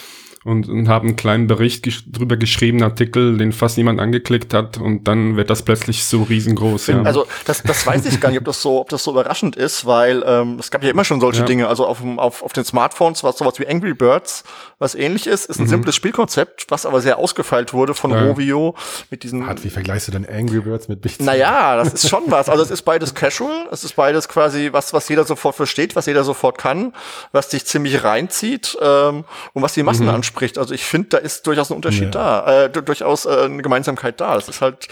und, 0.44 0.68
und 0.68 0.88
habe 0.88 1.06
einen 1.06 1.16
kleinen 1.16 1.46
Bericht 1.46 1.84
gesch 1.84 2.02
drüber 2.10 2.36
geschrieben, 2.36 2.82
Artikel, 2.82 3.38
den 3.38 3.52
fast 3.52 3.76
niemand 3.76 4.00
angeklickt 4.00 4.54
hat 4.54 4.78
und 4.78 5.06
dann 5.06 5.36
wird 5.36 5.50
das 5.50 5.62
plötzlich 5.62 6.04
so 6.04 6.24
riesengroß. 6.24 6.88
Ja. 6.88 7.02
Also 7.02 7.26
das, 7.44 7.62
das 7.62 7.86
weiß 7.86 8.06
ich 8.06 8.20
gar 8.20 8.30
nicht, 8.30 8.40
ob 8.40 8.46
das 8.46 8.60
so, 8.60 8.80
ob 8.80 8.88
das 8.88 9.04
so 9.04 9.12
überraschend 9.12 9.54
ist, 9.54 9.86
weil 9.86 10.24
ähm, 10.26 10.56
es 10.58 10.70
gab 10.70 10.82
ja 10.82 10.90
immer 10.90 11.04
schon 11.04 11.20
solche 11.20 11.40
ja. 11.40 11.46
Dinge. 11.46 11.68
Also 11.68 11.86
auf, 11.86 12.02
auf, 12.16 12.42
auf 12.42 12.52
den 12.52 12.64
Smartphones 12.64 13.22
war 13.22 13.30
es 13.30 13.38
sowas 13.38 13.58
wie 13.60 13.68
Angry 13.68 13.94
Birds, 13.94 14.42
was 14.78 14.96
ähnlich 14.96 15.28
ist, 15.28 15.46
ist 15.46 15.60
ein 15.60 15.64
mhm. 15.64 15.68
simples 15.68 15.94
Spielkonzept, 15.94 16.66
was 16.70 16.86
aber 16.86 17.00
sehr 17.00 17.18
ausgefeilt 17.18 17.72
wurde 17.72 17.94
von 17.94 18.10
ja. 18.10 18.26
Rovio 18.26 18.74
mit 19.10 19.22
diesen. 19.22 19.46
Wie 19.62 19.70
vergleichst 19.70 20.08
du 20.08 20.12
denn 20.12 20.28
Angry 20.28 20.60
Birds 20.60 20.88
mit 20.88 21.02
Bichts? 21.02 21.24
Naja, 21.24 21.76
das 21.76 21.94
ist 21.94 22.08
schon 22.08 22.24
was. 22.26 22.48
Also 22.48 22.64
es 22.64 22.70
ist 22.72 22.82
beides 22.82 23.14
casual, 23.14 23.68
es 23.70 23.84
ist 23.84 23.94
beides 23.94 24.28
quasi 24.28 24.70
was, 24.72 24.92
was 24.92 25.08
jeder 25.08 25.24
sofort 25.24 25.54
versteht, 25.54 25.94
was 25.94 26.06
jeder 26.06 26.24
sofort 26.24 26.58
kann, 26.58 26.94
was 27.30 27.48
dich 27.48 27.64
ziemlich 27.64 28.02
reinzieht 28.02 28.76
ähm, 28.82 29.24
und 29.52 29.62
was 29.62 29.74
die 29.74 29.84
Massen 29.84 30.06
mhm. 30.06 30.14
anspricht 30.14 30.31
anspricht. 30.32 30.58
Also 30.58 30.74
ich 30.74 30.84
finde, 30.84 31.10
da 31.10 31.18
ist 31.18 31.46
durchaus 31.46 31.70
ein 31.70 31.76
Unterschied 31.76 32.14
ja. 32.14 32.42
da, 32.42 32.64
äh, 32.64 32.70
durchaus 32.70 33.26
äh, 33.26 33.44
eine 33.44 33.62
Gemeinsamkeit 33.62 34.20
da. 34.20 34.34
Das 34.34 34.48
ist 34.48 34.60
halt 34.60 34.88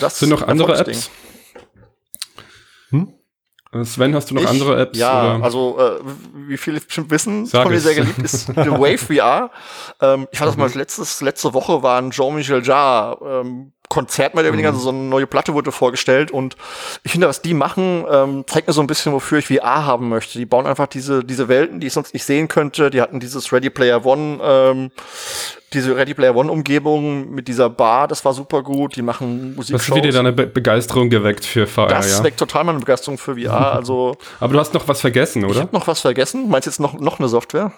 das. 0.00 0.18
Sind 0.18 0.30
noch 0.30 0.42
andere 0.42 0.78
Apps? 0.78 1.10
Hm? 2.90 3.12
Äh, 3.72 3.84
Sven, 3.84 4.14
hast 4.14 4.30
du 4.30 4.34
noch 4.34 4.42
ich, 4.42 4.48
andere 4.48 4.80
Apps? 4.80 4.98
Ja, 4.98 5.36
oder? 5.36 5.44
also 5.44 5.78
äh, 5.78 6.00
wie 6.48 6.56
viele 6.56 6.80
bestimmt 6.80 7.10
wissen, 7.10 7.46
Sag 7.46 7.64
von 7.64 7.72
mir 7.72 7.80
sehr 7.80 7.94
geliebt 7.94 8.18
ist 8.18 8.46
The 8.46 8.70
Wave 8.70 8.98
VR. 8.98 9.50
Ähm, 10.00 10.28
ich 10.30 10.38
fand 10.38 10.50
das 10.50 10.56
mal 10.56 10.68
mhm. 10.68 10.78
letztes, 10.78 11.20
letzte 11.20 11.52
Woche 11.52 11.82
war 11.82 12.00
ein 12.00 12.10
Jean-Michel 12.10 12.64
Jarre 12.64 13.42
ähm, 13.42 13.72
Konzert 13.88 14.34
mehr 14.34 14.44
oder 14.44 14.52
weniger, 14.52 14.70
also 14.70 14.80
so 14.80 14.88
eine 14.90 14.98
neue 14.98 15.26
Platte 15.26 15.54
wurde 15.54 15.72
vorgestellt 15.72 16.30
und 16.30 16.56
ich 17.04 17.12
finde, 17.12 17.28
was 17.28 17.42
die 17.42 17.54
machen, 17.54 18.04
ähm, 18.10 18.44
zeigt 18.46 18.66
mir 18.66 18.72
so 18.72 18.80
ein 18.80 18.86
bisschen, 18.86 19.12
wofür 19.12 19.38
ich 19.38 19.46
VR 19.46 19.86
haben 19.86 20.08
möchte. 20.08 20.38
Die 20.38 20.46
bauen 20.46 20.66
einfach 20.66 20.86
diese, 20.86 21.24
diese 21.24 21.48
Welten, 21.48 21.80
die 21.80 21.86
ich 21.86 21.92
sonst 21.92 22.12
nicht 22.12 22.24
sehen 22.24 22.48
könnte. 22.48 22.90
Die 22.90 23.00
hatten 23.00 23.20
dieses 23.20 23.52
Ready 23.52 23.70
Player 23.70 24.04
One, 24.04 24.38
ähm, 24.42 24.90
diese 25.72 25.96
Ready 25.96 26.14
Player 26.14 26.34
One 26.34 26.50
Umgebung 26.50 27.30
mit 27.30 27.48
dieser 27.48 27.70
Bar, 27.70 28.08
das 28.08 28.24
war 28.24 28.32
super 28.32 28.62
gut. 28.62 28.96
Die 28.96 29.02
machen 29.02 29.54
Musik. 29.56 29.74
Was 29.74 29.88
hat 29.88 30.04
dir 30.04 30.12
deine 30.12 30.32
Be 30.32 30.46
Begeisterung 30.46 31.10
geweckt 31.10 31.44
für 31.44 31.66
VR? 31.66 31.88
Das 31.88 32.18
ja? 32.18 32.24
weckt 32.24 32.38
total 32.38 32.64
meine 32.64 32.78
Begeisterung 32.78 33.18
für 33.18 33.36
VR. 33.36 33.74
Also. 33.76 34.16
Aber 34.40 34.52
du 34.54 34.58
hast 34.58 34.72
noch 34.74 34.88
was 34.88 35.00
vergessen, 35.00 35.44
oder? 35.44 35.54
Ich 35.54 35.60
habe 35.60 35.76
noch 35.76 35.86
was 35.86 36.00
vergessen. 36.00 36.48
Meinst 36.48 36.66
du 36.66 36.70
jetzt 36.70 36.80
noch, 36.80 36.98
noch 36.98 37.18
eine 37.18 37.28
Software? 37.28 37.72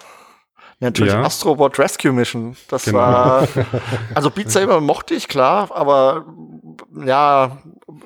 Ja, 0.79 0.87
natürlich 0.87 1.13
ja. 1.13 1.21
Astrobot 1.21 1.77
Rescue 1.77 2.11
Mission. 2.13 2.55
Das 2.69 2.85
genau. 2.85 2.99
war, 2.99 3.47
also 4.15 4.29
Beat 4.29 4.49
Saber 4.49 4.79
mochte 4.79 5.13
ich, 5.13 5.27
klar, 5.27 5.69
aber 5.73 6.25
ja, 7.05 7.57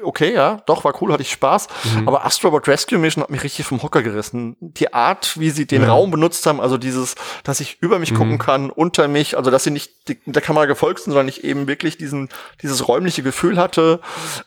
okay, 0.04 0.34
ja, 0.34 0.62
doch, 0.66 0.84
war 0.84 0.94
cool, 1.02 1.12
hatte 1.12 1.24
ich 1.24 1.32
Spaß. 1.32 1.68
Mhm. 1.96 2.08
Aber 2.08 2.26
Astrobot 2.26 2.68
Rescue 2.68 2.98
Mission 2.98 3.24
hat 3.24 3.30
mich 3.30 3.44
richtig 3.44 3.66
vom 3.66 3.82
Hocker 3.82 4.02
gerissen. 4.02 4.56
Die 4.60 4.94
Art, 4.94 5.40
wie 5.40 5.50
sie 5.50 5.66
den 5.66 5.82
ja. 5.82 5.90
Raum 5.90 6.12
benutzt 6.12 6.46
haben, 6.46 6.60
also 6.60 6.78
dieses, 6.78 7.16
dass 7.44 7.60
ich 7.60 7.78
über 7.82 8.00
mich 8.00 8.12
mhm. 8.12 8.18
gucken 8.18 8.38
kann, 8.38 8.70
unter 8.70 9.08
mich, 9.08 9.38
also 9.38 9.52
dass 9.52 9.64
sie 9.64 9.72
nicht 9.72 9.92
der 10.26 10.42
Kamera 10.42 10.66
gefolgt 10.66 11.00
sind, 11.00 11.12
sondern 11.14 11.28
ich 11.28 11.44
eben 11.44 11.68
wirklich 11.68 11.98
diesen, 11.98 12.30
dieses 12.62 12.88
räumliche 12.88 13.24
Gefühl 13.24 13.58
hatte, 13.58 14.00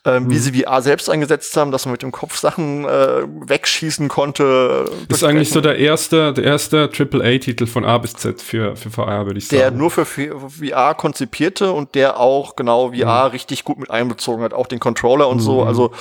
ähm, 0.05 0.25
mhm. 0.25 0.31
wie 0.31 0.39
sie 0.39 0.63
VR 0.63 0.83
selbst 0.83 1.09
eingesetzt 1.09 1.57
haben, 1.57 1.73
dass 1.73 1.87
man 1.87 1.93
mit 1.93 2.03
dem 2.03 2.13
Kopf 2.13 2.37
Sachen 2.37 2.85
äh, 2.85 3.23
wegschießen 3.25 4.09
konnte. 4.09 4.91
Das 5.09 5.19
ist 5.19 5.25
eigentlich 5.25 5.51
so 5.51 5.61
der 5.61 5.79
erste, 5.79 6.33
der 6.33 6.45
erste 6.45 6.91
AAA-Titel 6.97 7.67
von 7.67 7.85
A 7.85 7.99
bis 7.99 8.15
Z 8.15 8.41
für, 8.43 8.77
für 8.77 8.91
VR, 8.91 9.27
würde 9.27 9.39
ich 9.39 9.49
sagen. 9.49 9.61
Der 9.61 9.71
nur 9.71 9.91
für 9.91 10.05
VR 10.05 10.95
konzipierte 10.95 11.73
und 11.73 11.95
der 11.95 12.21
auch 12.21 12.57
genau 12.57 12.93
VR 12.93 13.25
mhm. 13.25 13.31
richtig 13.31 13.65
gut 13.65 13.79
mit 13.79 13.91
einbezogen 13.91 14.43
hat, 14.43 14.53
auch 14.53 14.67
den 14.67 14.81
Controller 14.81 15.26
und 15.29 15.41
so. 15.41 15.63
Mhm. 15.63 15.69
Also 15.69 15.93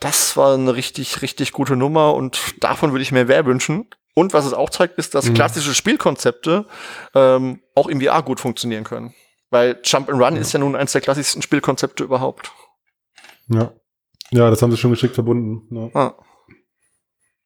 das 0.00 0.36
war 0.36 0.54
eine 0.54 0.74
richtig, 0.74 1.22
richtig 1.22 1.52
gute 1.52 1.76
Nummer 1.76 2.14
und 2.14 2.38
davon 2.60 2.92
würde 2.92 3.02
ich 3.02 3.12
mir 3.12 3.24
mehr 3.26 3.46
wünschen. 3.46 3.86
Und 4.14 4.34
was 4.34 4.44
es 4.44 4.52
auch 4.52 4.70
zeigt, 4.70 4.98
ist, 4.98 5.14
dass 5.14 5.26
mhm. 5.26 5.34
klassische 5.34 5.74
Spielkonzepte 5.74 6.66
ähm, 7.14 7.60
auch 7.74 7.86
im 7.86 8.00
VR 8.00 8.22
gut 8.22 8.40
funktionieren 8.40 8.84
können. 8.84 9.14
Weil 9.50 9.80
Jump 9.84 10.08
and 10.10 10.20
Run 10.22 10.34
ja. 10.34 10.40
ist 10.40 10.52
ja 10.52 10.58
nun 10.58 10.76
eines 10.76 10.92
der 10.92 11.00
klassischsten 11.00 11.42
Spielkonzepte 11.42 12.04
überhaupt. 12.04 12.52
Ja. 13.48 13.72
Ja, 14.30 14.48
das 14.48 14.62
haben 14.62 14.70
sie 14.70 14.78
schon 14.78 14.90
geschickt 14.90 15.14
verbunden. 15.14 15.68
Ja. 15.74 15.90
Ah. 15.94 16.14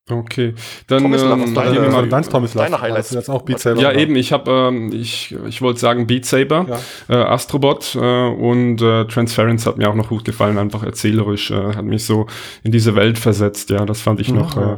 Okay, 0.09 0.55
dann 0.87 1.03
Thomas 1.03 1.23
ähm, 1.23 1.29
Love, 1.31 1.53
deine, 1.53 1.89
mal 1.89 2.09
deins 2.09 2.29
Thomas 2.29 2.55
Love. 2.55 2.67
Deine 2.67 2.81
Highlights. 2.81 3.11
Jetzt 3.11 3.29
auch 3.29 3.43
Beat 3.43 3.59
Saber. 3.59 3.81
Ja, 3.81 3.91
eben. 3.91 4.15
Ich 4.15 4.33
habe, 4.33 4.49
ähm, 4.53 4.93
ich, 4.93 5.35
ich 5.49 5.61
wollte 5.63 5.81
sagen 5.81 6.07
Beat 6.07 6.25
Saber, 6.25 6.81
ja. 7.09 7.15
äh, 7.15 7.25
Astrobot 7.25 7.97
äh, 7.97 8.29
und 8.29 8.81
äh, 8.81 9.07
Transference 9.07 9.67
hat 9.67 9.79
mir 9.79 9.91
auch 9.91 9.97
noch 9.97 10.11
gut 10.11 10.25
gefallen. 10.25 10.59
Einfach 10.59 10.85
erzählerisch 10.85 11.51
äh, 11.51 11.75
hat 11.75 11.85
mich 11.85 12.05
so 12.05 12.27
in 12.63 12.71
diese 12.71 12.95
Welt 12.95 13.19
versetzt. 13.19 13.71
Ja, 13.71 13.85
das 13.85 14.01
fand 14.01 14.21
ich 14.21 14.31
mhm, 14.31 14.39
noch, 14.39 14.55
ja, 14.55 14.75
äh, 14.75 14.77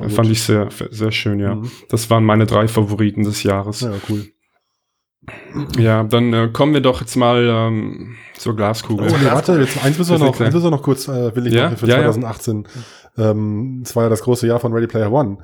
ja, 0.00 0.08
fand 0.08 0.30
ich 0.32 0.42
sehr, 0.42 0.68
sehr 0.90 1.12
schön. 1.12 1.38
Ja, 1.38 1.54
mhm. 1.54 1.70
das 1.88 2.10
waren 2.10 2.24
meine 2.24 2.46
drei 2.46 2.66
Favoriten 2.66 3.22
des 3.22 3.44
Jahres. 3.44 3.82
Ja, 3.82 3.92
cool. 4.08 4.26
Ja, 5.78 6.04
dann 6.04 6.32
äh, 6.32 6.48
kommen 6.52 6.74
wir 6.74 6.80
doch 6.80 7.00
jetzt 7.00 7.16
mal 7.16 7.46
ähm, 7.48 8.16
zur 8.36 8.54
Glaskugel. 8.54 9.08
Oh, 9.10 9.16
nee, 9.16 9.30
warte, 9.30 9.58
jetzt 9.60 9.84
eins 9.84 9.98
müssen 9.98 10.12
wir 10.12 10.18
noch, 10.18 10.40
eins 10.40 10.54
müssen 10.54 10.66
wir 10.66 10.70
noch 10.70 10.82
kurz, 10.82 11.08
äh, 11.08 11.34
will 11.34 11.46
ich 11.46 11.54
ja? 11.54 11.70
noch 11.70 11.78
für 11.78 11.86
ja, 11.86 11.96
2018. 11.96 12.66
Ähm, 13.18 13.82
es 13.84 13.94
war 13.96 14.04
ja 14.04 14.08
das 14.08 14.22
große 14.22 14.46
Jahr 14.46 14.60
von 14.60 14.72
Ready 14.72 14.86
Player 14.86 15.12
One. 15.12 15.38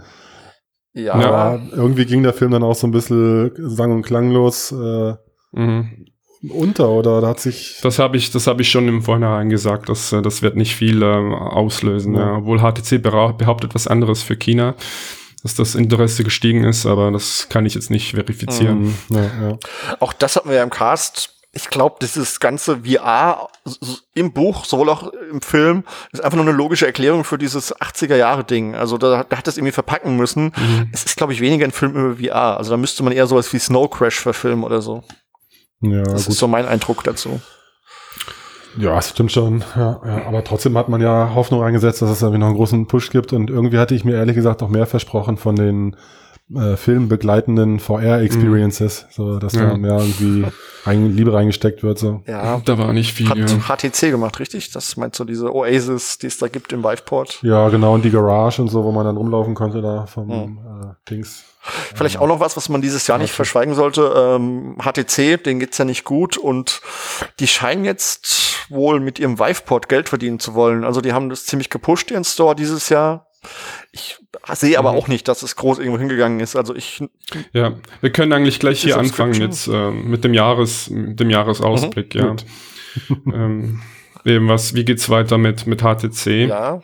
Ja. 0.95 1.15
Aber 1.15 1.63
irgendwie 1.73 2.05
ging 2.05 2.23
der 2.23 2.35
Film 2.35 2.51
dann 2.51 2.63
auch 2.63 2.75
so 2.75 2.87
ein 2.87 2.91
bisschen 2.91 3.53
sang- 3.57 3.93
und 3.93 4.03
klanglos 4.03 4.73
äh, 4.73 5.15
mhm. 5.53 6.07
unter, 6.51 6.91
oder 6.91 7.21
da 7.21 7.29
hat 7.29 7.41
sich. 7.41 7.79
Das 7.83 7.99
habe 7.99 8.17
ich, 8.17 8.31
das 8.31 8.47
habe 8.47 8.63
ich 8.63 8.71
schon 8.71 8.89
im 8.89 9.03
Vorhinein 9.03 9.49
gesagt, 9.49 9.89
dass 9.89 10.13
äh, 10.13 10.21
das 10.21 10.43
wird 10.43 10.57
nicht 10.57 10.77
viel 10.77 11.03
äh, 11.03 11.07
auslösen. 11.07 12.15
Ja. 12.15 12.21
Ja. 12.21 12.37
Obwohl 12.39 12.59
HTC 12.59 13.03
behauptet 13.03 13.75
was 13.75 13.87
anderes 13.87 14.23
für 14.23 14.37
China 14.37 14.75
dass 15.43 15.55
das 15.55 15.75
Interesse 15.75 16.23
gestiegen 16.25 16.65
ist, 16.65 16.87
aber 16.87 17.11
das 17.11 17.49
kann 17.49 17.67
ich 17.67 17.75
jetzt 17.75 17.91
nicht 17.91 18.13
verifizieren. 18.13 18.83
Mhm. 18.83 19.17
Ja, 19.17 19.23
ja. 19.23 19.59
Auch 19.99 20.13
das 20.13 20.37
hatten 20.37 20.49
wir 20.49 20.57
ja 20.57 20.63
im 20.63 20.71
Cast. 20.71 21.35
Ich 21.55 21.69
glaube, 21.69 21.97
dieses 22.01 22.41
ganze 22.41 22.79
VR 22.85 23.49
im 24.15 24.33
Buch, 24.33 24.65
sowohl 24.65 24.89
auch 24.89 25.13
im 25.31 25.43
Film, 25.43 25.85
ist 26.11 26.25
einfach 26.25 26.37
nur 26.37 26.47
eine 26.47 26.57
logische 26.57 26.87
Erklärung 26.87 27.25
für 27.25 27.37
dieses 27.37 27.77
80er-Jahre-Ding. 27.77 28.75
Also 28.75 28.97
da, 28.97 29.25
da 29.25 29.37
hat 29.37 29.47
es 29.49 29.59
irgendwie 29.59 29.73
verpacken 29.73 30.17
müssen. 30.17 30.45
Mhm. 30.45 30.89
Es 30.93 31.05
ist, 31.05 31.17
glaube 31.19 31.35
ich, 31.35 31.41
weniger 31.41 31.67
ein 31.67 31.73
Film 31.73 31.95
über 31.95 32.17
VR. 32.17 32.57
Also 32.57 32.71
da 32.71 32.79
müsste 32.79 33.03
man 33.03 33.13
eher 33.13 33.27
sowas 33.27 33.53
wie 33.53 33.59
Snow 33.59 33.91
Crash 33.91 34.19
verfilmen 34.19 34.65
oder 34.65 34.81
so. 34.81 35.05
Ja, 35.83 36.03
das 36.05 36.25
gut. 36.25 36.33
ist 36.33 36.39
so 36.39 36.49
mein 36.49 36.67
Eindruck 36.67 37.05
dazu. 37.05 37.43
Ja, 38.79 38.97
es 38.97 39.11
stimmt 39.11 39.33
schon. 39.33 39.63
Ja, 39.77 40.01
ja, 40.07 40.27
aber 40.27 40.45
trotzdem 40.45 40.79
hat 40.79 40.89
man 40.89 41.03
ja 41.03 41.33
Hoffnung 41.35 41.63
eingesetzt, 41.63 42.01
dass 42.01 42.09
es 42.09 42.23
irgendwie 42.23 42.39
noch 42.39 42.47
einen 42.47 42.57
großen 42.57 42.87
Push 42.87 43.11
gibt. 43.11 43.35
Und 43.35 43.51
irgendwie 43.51 43.79
hatte 43.79 43.95
ich 43.95 44.05
mir 44.05 44.17
ehrlich 44.17 44.37
gesagt 44.37 44.63
auch 44.63 44.71
mehr 44.71 44.87
versprochen 44.87 45.37
von 45.37 45.57
den 45.57 45.97
äh, 46.57 46.77
filmbegleitenden 46.77 47.81
VR-Experiences, 47.81 49.03
mhm. 49.03 49.13
so 49.13 49.39
dass 49.39 49.55
ja. 49.55 49.71
da 49.71 49.77
mehr 49.77 49.99
irgendwie 49.99 50.45
rein, 50.85 51.15
Liebe 51.17 51.33
reingesteckt 51.33 51.83
wird. 51.83 51.99
So. 51.99 52.23
Ja, 52.27 52.61
da 52.65 52.79
war 52.79 52.93
nicht 52.93 53.13
viel. 53.13 53.29
Hat. 53.29 53.39
HTC 53.39 54.11
gemacht, 54.11 54.39
richtig? 54.41 54.71
Das 54.71 54.97
meinst 54.97 55.19
du 55.21 55.25
diese 55.25 55.55
Oasis, 55.55 56.19
die 56.19 56.27
es 56.27 56.39
da 56.39 56.49
gibt 56.49 56.73
im 56.73 56.83
Viveport? 56.83 57.41
Ja, 57.43 57.69
genau, 57.69 57.95
und 57.95 58.05
die 58.05 58.11
Garage 58.11 58.61
und 58.63 58.69
so, 58.69 58.85
wo 58.85 58.93
man 58.93 59.05
dann 59.05 59.17
rumlaufen 59.17 59.55
konnte 59.55 59.83
da 59.83 60.07
vom 60.07 60.27
mhm. 60.27 60.59
äh, 60.59 61.11
Dings. 61.11 61.45
Vielleicht 61.63 62.19
auch 62.19 62.27
noch 62.27 62.41
was, 62.41 62.57
was 62.57 62.69
man 62.69 62.83
dieses 62.83 63.07
Jahr 63.07 63.19
nicht 63.19 63.33
verschweigen 63.33 63.75
sollte. 63.75 64.13
Ähm, 64.17 64.77
HTC, 64.83 65.43
denen 65.45 65.61
geht's 65.61 65.79
ja 65.79 65.85
nicht 65.85 66.05
gut 66.05 66.37
und 66.37 66.81
die 67.39 67.47
scheinen 67.47 67.85
jetzt 67.85 68.67
wohl 68.69 68.99
mit 68.99 69.21
ihrem 69.21 69.39
Viveport 69.39 69.89
Geld 69.89 70.09
verdienen 70.09 70.41
zu 70.41 70.55
wollen. 70.55 70.83
Also 70.83 71.01
die 71.01 71.13
haben 71.13 71.29
das 71.29 71.47
ziemlich 71.47 71.71
gepusht, 71.71 72.11
ihren 72.11 72.25
Store 72.25 72.57
dieses 72.57 72.89
Jahr. 72.89 73.29
Ich 73.93 74.19
sehe 74.53 74.79
aber 74.79 74.93
mhm. 74.93 74.99
auch 74.99 75.09
nicht, 75.09 75.29
dass 75.29 75.43
es 75.43 75.57
groß 75.57 75.79
irgendwo 75.79 75.99
hingegangen 75.99 76.41
ist. 76.41 76.57
Also 76.57 76.75
ich. 76.75 77.03
Ja, 77.53 77.75
wir 78.01 78.11
können 78.11 78.33
eigentlich 78.33 78.61
gleich 78.61 78.83
hier 78.83 78.99
anfangen 78.99 79.35
jetzt 79.35 79.69
äh, 79.69 79.91
mit 79.91 80.25
dem 80.25 80.35
Jahres, 80.35 80.91
mit 80.91 81.21
dem 81.21 81.31
Jahresausblick, 81.31 82.15
mhm, 82.15 82.21
ja. 82.21 82.37
ähm, 83.35 83.83
eben 84.25 84.49
was, 84.49 84.75
wie 84.75 84.85
geht's 84.85 85.09
weiter 85.11 85.39
mit, 85.39 85.67
mit 85.67 85.83
HTC? 85.83 86.49
Ja. 86.49 86.81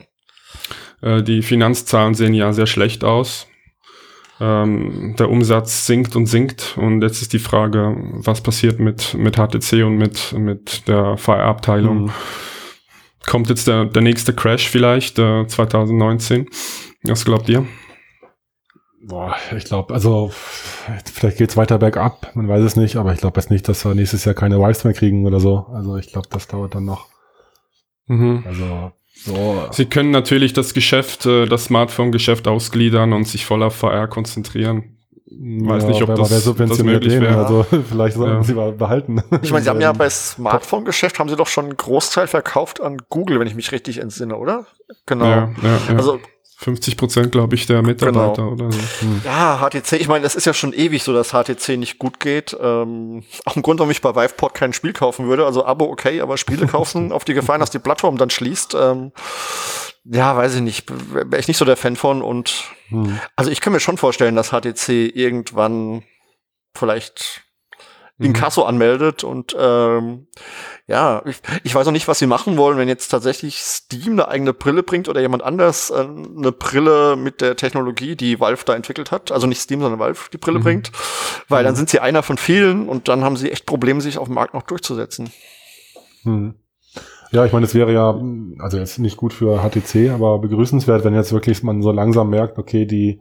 Äh, 1.01 1.23
die 1.23 1.43
Finanzzahlen 1.43 2.15
sehen 2.15 2.35
ja 2.35 2.53
sehr 2.53 2.67
schlecht 2.67 3.05
aus. 3.05 3.47
Ähm, 4.41 5.17
der 5.19 5.31
Umsatz 5.31 5.87
sinkt 5.87 6.15
und 6.15 6.27
sinkt 6.27 6.77
und 6.77 7.03
jetzt 7.03 7.23
ist 7.23 7.33
die 7.33 7.41
Frage, 7.41 7.97
was 8.13 8.41
passiert 8.41 8.79
mit, 8.79 9.15
mit 9.15 9.37
HTC 9.37 9.85
und 9.85 9.97
mit, 9.97 10.33
mit 10.33 10.87
der 10.87 11.17
VR-Abteilung. 11.17 12.05
Mhm. 12.05 12.13
Kommt 13.27 13.49
jetzt 13.49 13.67
der, 13.67 13.85
der 13.85 14.03
nächste 14.03 14.33
Crash 14.33 14.69
vielleicht, 14.69 15.19
äh, 15.19 15.47
2019? 15.47 16.49
Was 17.03 17.25
glaubt 17.25 17.49
ihr? 17.49 17.67
Boah, 19.01 19.37
ich 19.57 19.65
glaube, 19.65 19.95
also 19.95 20.31
vielleicht 20.33 21.39
geht's 21.39 21.57
weiter 21.57 21.79
bergab, 21.79 22.35
man 22.35 22.49
weiß 22.49 22.63
es 22.63 22.77
nicht, 22.77 22.97
aber 22.97 23.13
ich 23.13 23.21
glaube 23.21 23.41
jetzt 23.41 23.51
nicht, 23.51 23.69
dass 23.69 23.85
wir 23.85 23.95
nächstes 23.95 24.25
Jahr 24.25 24.35
keine 24.35 24.59
Wives 24.59 24.85
mehr 24.85 24.93
kriegen 24.93 25.25
oder 25.25 25.41
so. 25.41 25.67
Also 25.73 25.97
ich 25.97 26.13
glaube, 26.13 26.29
das 26.31 26.49
dauert 26.49 26.75
dann 26.75 26.85
noch. 26.85 27.07
Mhm. 28.07 28.45
Also 28.47 28.93
so. 29.15 29.67
Sie 29.73 29.87
können 29.87 30.11
natürlich 30.11 30.53
das 30.53 30.75
Geschäft, 30.75 31.27
äh, 31.27 31.47
das 31.47 31.65
Smartphone-Geschäft 31.65 32.47
ausgliedern 32.49 33.13
und 33.13 33.27
sich 33.27 33.47
voll 33.47 33.63
auf 33.63 33.77
VR 33.77 34.09
konzentrieren. 34.09 34.98
Weiß 35.31 35.83
ja, 35.83 35.89
nicht, 35.91 36.03
ob 36.03 36.15
das, 36.17 36.31
das 36.31 36.79
möglich 36.83 37.21
wäre. 37.21 37.37
Also 37.37 37.67
vielleicht 37.89 38.17
sollten 38.17 38.37
ja. 38.37 38.43
sie 38.43 38.55
mal 38.55 38.73
behalten. 38.73 39.23
Ich 39.43 39.51
meine, 39.51 39.63
sie 39.63 39.71
haben 39.71 39.81
ja 39.81 39.93
bei 39.93 40.09
Smartphone-Geschäft 40.09 41.19
haben 41.19 41.29
sie 41.29 41.37
doch 41.37 41.47
schon 41.47 41.67
einen 41.67 41.77
Großteil 41.77 42.27
verkauft 42.27 42.81
an 42.81 42.97
Google, 43.11 43.39
wenn 43.39 43.47
ich 43.47 43.55
mich 43.55 43.71
richtig 43.73 43.99
entsinne, 43.99 44.37
oder? 44.37 44.67
Genau. 45.07 45.27
Ja, 45.27 45.51
also 45.89 46.19
50 46.61 46.97
Prozent, 46.97 47.31
glaube 47.31 47.55
ich, 47.55 47.67
der 47.67 47.83
Mitarbeiter 47.83 48.43
genau. 48.43 48.53
oder 48.53 48.73
so. 48.73 48.81
Hm. 49.01 49.23
Ja, 49.25 49.61
HTC, 49.61 49.93
ich 49.93 50.09
meine, 50.09 50.25
das 50.25 50.35
ist 50.35 50.45
ja 50.45 50.53
schon 50.53 50.73
ewig 50.73 51.05
so, 51.05 51.13
dass 51.13 51.31
HTC 51.31 51.77
nicht 51.77 52.01
gut 52.01 52.19
geht. 52.19 52.57
Ähm, 52.61 53.23
auch 53.45 53.55
ein 53.55 53.63
Grund, 53.63 53.79
warum 53.79 53.93
ich 53.93 54.01
bei 54.01 54.17
Viveport 54.17 54.55
kein 54.55 54.73
Spiel 54.73 54.93
kaufen 54.93 55.29
würde. 55.29 55.47
Also 55.47 55.65
Abo 55.65 55.85
okay, 55.85 56.21
aber 56.21 56.37
Spiele 56.37 56.67
kaufen 56.67 57.13
auf 57.13 57.25
die 57.25 57.35
Gefahr, 57.35 57.59
dass 57.59 57.71
die 57.71 57.79
Plattform 57.79 58.17
dann 58.17 58.31
schließt. 58.31 58.75
Ähm, 58.75 59.13
ja, 60.11 60.37
weiß 60.37 60.57
ich 60.57 60.61
nicht. 60.63 60.91
Wäre 61.13 61.39
ich 61.39 61.49
nicht 61.49 61.59
so 61.59 61.65
der 61.65 61.77
Fan 61.77 61.97
von. 61.97 62.23
Und 62.23 62.65
hm. 62.89 63.19
also 63.37 63.51
ich 63.51 63.61
kann 63.61 63.73
mir 63.73 63.81
schon 63.81 63.99
vorstellen, 63.99 64.37
dass 64.37 64.51
HTC 64.51 64.89
irgendwann 65.15 66.03
vielleicht 66.75 67.43
Inkasso 68.21 68.63
mhm. 68.63 68.69
anmeldet 68.69 69.23
und 69.23 69.55
ähm, 69.59 70.27
ja, 70.89 71.23
ich, 71.25 71.41
ich 71.63 71.75
weiß 71.75 71.87
auch 71.87 71.93
nicht, 71.93 72.09
was 72.09 72.19
sie 72.19 72.27
machen 72.27 72.57
wollen, 72.57 72.77
wenn 72.77 72.89
jetzt 72.89 73.09
tatsächlich 73.09 73.59
Steam 73.59 74.15
eine 74.15 74.27
eigene 74.27 74.53
Brille 74.53 74.83
bringt 74.83 75.09
oder 75.09 75.21
jemand 75.21 75.45
anders 75.45 75.91
äh, 75.91 76.01
eine 76.01 76.51
Brille 76.51 77.15
mit 77.15 77.41
der 77.41 77.55
Technologie, 77.55 78.17
die 78.17 78.41
Valve 78.41 78.65
da 78.65 78.75
entwickelt 78.75 79.13
hat, 79.13 79.31
also 79.31 79.47
nicht 79.47 79.61
Steam, 79.61 79.81
sondern 79.81 80.01
Valve 80.01 80.31
die 80.33 80.39
Brille 80.39 80.59
mhm. 80.59 80.65
bringt, 80.65 80.93
weil 81.49 81.63
mhm. 81.63 81.67
dann 81.67 81.77
sind 81.77 81.91
sie 81.91 82.01
einer 82.01 82.25
von 82.25 82.39
vielen 82.39 82.89
und 82.89 83.07
dann 83.07 83.23
haben 83.23 83.37
sie 83.37 83.53
echt 83.53 83.67
Probleme, 83.67 84.01
sich 84.01 84.19
auf 84.19 84.27
dem 84.27 84.35
Markt 84.35 84.53
noch 84.53 84.63
durchzusetzen. 84.63 85.31
Mhm. 86.25 86.57
Ja, 87.31 87.45
ich 87.45 87.53
meine, 87.53 87.67
es 87.67 87.75
wäre 87.75 87.93
ja, 87.93 88.19
also 88.59 88.79
jetzt 88.79 88.99
nicht 88.99 89.17
gut 89.17 89.33
für 89.33 89.59
HTC, 89.59 90.11
aber 90.11 90.39
begrüßenswert, 90.39 91.05
wenn 91.05 91.15
jetzt 91.15 91.33
wirklich 91.33 91.63
man 91.63 91.83
so 91.83 91.93
langsam 91.93 92.31
merkt, 92.31 92.59
okay, 92.59 92.87
die 92.87 93.21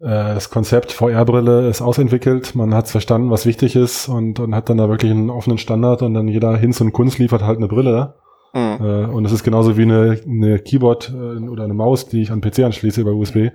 äh, 0.00 0.34
das 0.34 0.50
Konzept 0.50 0.92
VR-Brille 0.92 1.68
ist 1.68 1.80
ausentwickelt, 1.80 2.54
man 2.54 2.74
hat 2.74 2.88
verstanden, 2.88 3.30
was 3.30 3.46
wichtig 3.46 3.76
ist 3.76 4.08
und, 4.08 4.40
und 4.40 4.54
hat 4.54 4.68
dann 4.68 4.78
da 4.78 4.88
wirklich 4.88 5.12
einen 5.12 5.30
offenen 5.30 5.58
Standard 5.58 6.02
und 6.02 6.14
dann 6.14 6.28
jeder 6.28 6.56
Hinz 6.56 6.80
und 6.80 6.92
Kunst 6.92 7.18
liefert 7.18 7.42
halt 7.42 7.58
eine 7.58 7.68
Brille. 7.68 8.14
Mhm. 8.54 8.78
Äh, 8.80 9.04
und 9.06 9.24
es 9.24 9.32
ist 9.32 9.44
genauso 9.44 9.78
wie 9.78 9.82
eine, 9.82 10.20
eine 10.26 10.58
Keyboard 10.58 11.10
äh, 11.14 11.48
oder 11.48 11.64
eine 11.64 11.74
Maus, 11.74 12.08
die 12.08 12.20
ich 12.20 12.30
an 12.30 12.40
PC 12.40 12.60
anschließe 12.60 13.00
über 13.00 13.12
USB. 13.12 13.50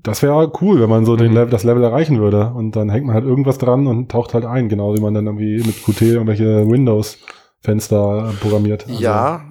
Das 0.00 0.22
wäre 0.22 0.52
cool, 0.62 0.80
wenn 0.80 0.88
man 0.88 1.04
so 1.04 1.16
den. 1.16 1.32
Level, 1.32 1.50
das 1.50 1.64
Level 1.64 1.82
erreichen 1.82 2.20
würde. 2.20 2.52
Und 2.54 2.76
dann 2.76 2.88
hängt 2.88 3.04
man 3.04 3.14
halt 3.14 3.24
irgendwas 3.24 3.58
dran 3.58 3.86
und 3.86 4.10
taucht 4.10 4.32
halt 4.32 4.44
ein, 4.44 4.68
genau 4.68 4.94
wie 4.96 5.00
man 5.00 5.12
dann 5.12 5.26
irgendwie 5.26 5.56
mit 5.56 5.84
Qt 5.84 6.02
irgendwelche 6.02 6.64
Windows-Fenster 7.62 8.34
programmiert. 8.40 8.86
Also, 8.88 9.02
ja. 9.02 9.44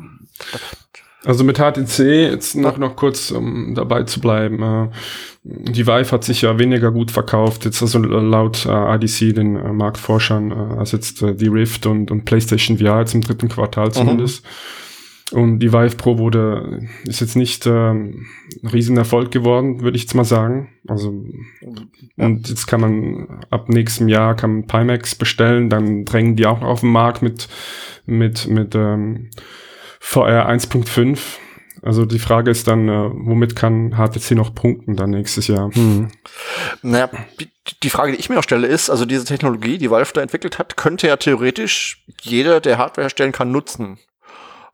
Also 1.26 1.44
mit 1.44 1.58
HTC, 1.58 2.00
jetzt 2.32 2.56
noch, 2.56 2.78
noch 2.78 2.96
kurz, 2.96 3.32
um 3.32 3.74
dabei 3.76 4.04
zu 4.04 4.22
bleiben. 4.22 4.62
Äh, 4.62 4.90
die 5.44 5.86
Vive 5.86 6.12
hat 6.12 6.24
sich 6.24 6.44
ja 6.44 6.58
weniger 6.58 6.92
gut 6.92 7.12
verkauft, 7.12 7.66
jetzt 7.66 7.82
also 7.82 8.00
laut 8.00 8.66
äh, 8.66 8.96
IDC, 8.96 9.36
den 9.36 9.56
äh, 9.56 9.74
Marktforschern, 9.74 10.52
als 10.52 10.92
jetzt 10.92 11.22
die 11.22 11.48
Rift 11.48 11.86
und, 11.86 12.12
und 12.12 12.26
PlayStation 12.26 12.78
VR 12.78 13.00
jetzt 13.00 13.14
im 13.14 13.22
dritten 13.22 13.50
Quartal 13.50 13.92
zumindest. 13.92 14.44
Mhm. 14.44 14.50
Und 15.34 15.60
die 15.60 15.74
Vive 15.74 15.98
Pro 15.98 16.18
wurde, 16.18 16.88
ist 17.04 17.20
jetzt 17.20 17.36
nicht 17.36 17.66
äh, 17.66 17.92
ein 17.92 18.28
Riesenerfolg 18.64 19.30
geworden, 19.30 19.82
würde 19.82 19.98
ich 19.98 20.04
jetzt 20.04 20.16
mal 20.16 20.24
sagen. 20.24 20.70
Also, 20.88 21.14
ja. 22.16 22.26
und 22.26 22.48
jetzt 22.48 22.66
kann 22.66 22.80
man 22.80 23.46
ab 23.50 23.68
nächstem 23.68 24.08
Jahr 24.08 24.36
kann 24.36 24.52
man 24.52 24.68
Pimax 24.68 25.16
bestellen, 25.16 25.70
dann 25.70 26.06
drängen 26.06 26.38
die 26.38 26.46
auch 26.46 26.62
noch 26.62 26.70
auf 26.70 26.80
den 26.80 26.92
Markt 26.92 27.22
mit, 27.22 27.50
mit, 28.06 28.48
mit 28.48 28.74
ähm, 28.76 29.30
VR 30.00 30.50
1.5 30.50 31.20
also 31.82 32.06
die 32.06 32.20
Frage 32.20 32.52
ist 32.52 32.68
dann, 32.68 32.90
äh, 32.90 33.10
womit 33.14 33.56
kann 33.56 33.96
HTC 33.96 34.32
noch 34.32 34.54
punkten 34.54 34.96
dann 34.96 35.12
nächstes 35.12 35.48
Jahr? 35.48 35.74
Hm. 35.74 36.10
Naja, 36.82 37.10
die 37.84 37.90
Frage, 37.90 38.12
die 38.12 38.20
ich 38.20 38.30
mir 38.30 38.36
noch 38.36 38.44
stelle, 38.44 38.68
ist, 38.68 38.90
also 38.90 39.06
diese 39.06 39.26
Technologie, 39.26 39.78
die 39.78 39.92
Valve 39.92 40.12
da 40.14 40.22
entwickelt 40.22 40.60
hat, 40.60 40.78
könnte 40.78 41.08
ja 41.08 41.18
theoretisch 41.18 42.04
jeder, 42.22 42.60
der 42.60 42.78
Hardware 42.78 43.06
herstellen 43.06 43.32
kann, 43.32 43.52
nutzen. 43.52 44.00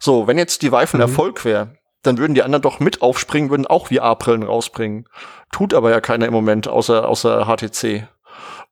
So, 0.03 0.27
wenn 0.27 0.37
jetzt 0.37 0.63
die 0.63 0.73
Vive 0.73 0.95
ein 0.95 0.97
mhm. 0.97 1.03
Erfolg 1.03 1.45
wäre, 1.45 1.77
dann 2.01 2.17
würden 2.17 2.33
die 2.33 2.43
anderen 2.43 2.61
doch 2.61 2.81
mit 2.81 3.01
aufspringen, 3.01 3.49
würden 3.49 3.65
auch 3.65 3.87
VR-Brillen 3.87 4.43
rausbringen. 4.43 5.07
Tut 5.49 5.73
aber 5.73 5.91
ja 5.91 6.01
keiner 6.01 6.25
im 6.25 6.33
Moment, 6.33 6.67
außer, 6.67 7.07
außer 7.07 7.45
HTC. 7.45 8.05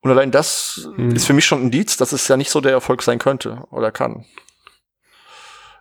Und 0.02 0.10
allein 0.10 0.30
das 0.30 0.90
mhm. 0.94 1.12
ist 1.12 1.26
für 1.26 1.32
mich 1.32 1.46
schon 1.46 1.60
ein 1.60 1.64
Indiz, 1.64 1.96
dass 1.96 2.12
es 2.12 2.28
ja 2.28 2.36
nicht 2.36 2.50
so 2.50 2.60
der 2.60 2.72
Erfolg 2.72 3.00
sein 3.00 3.18
könnte 3.18 3.64
oder 3.70 3.90
kann. 3.90 4.26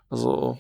Also, 0.10 0.58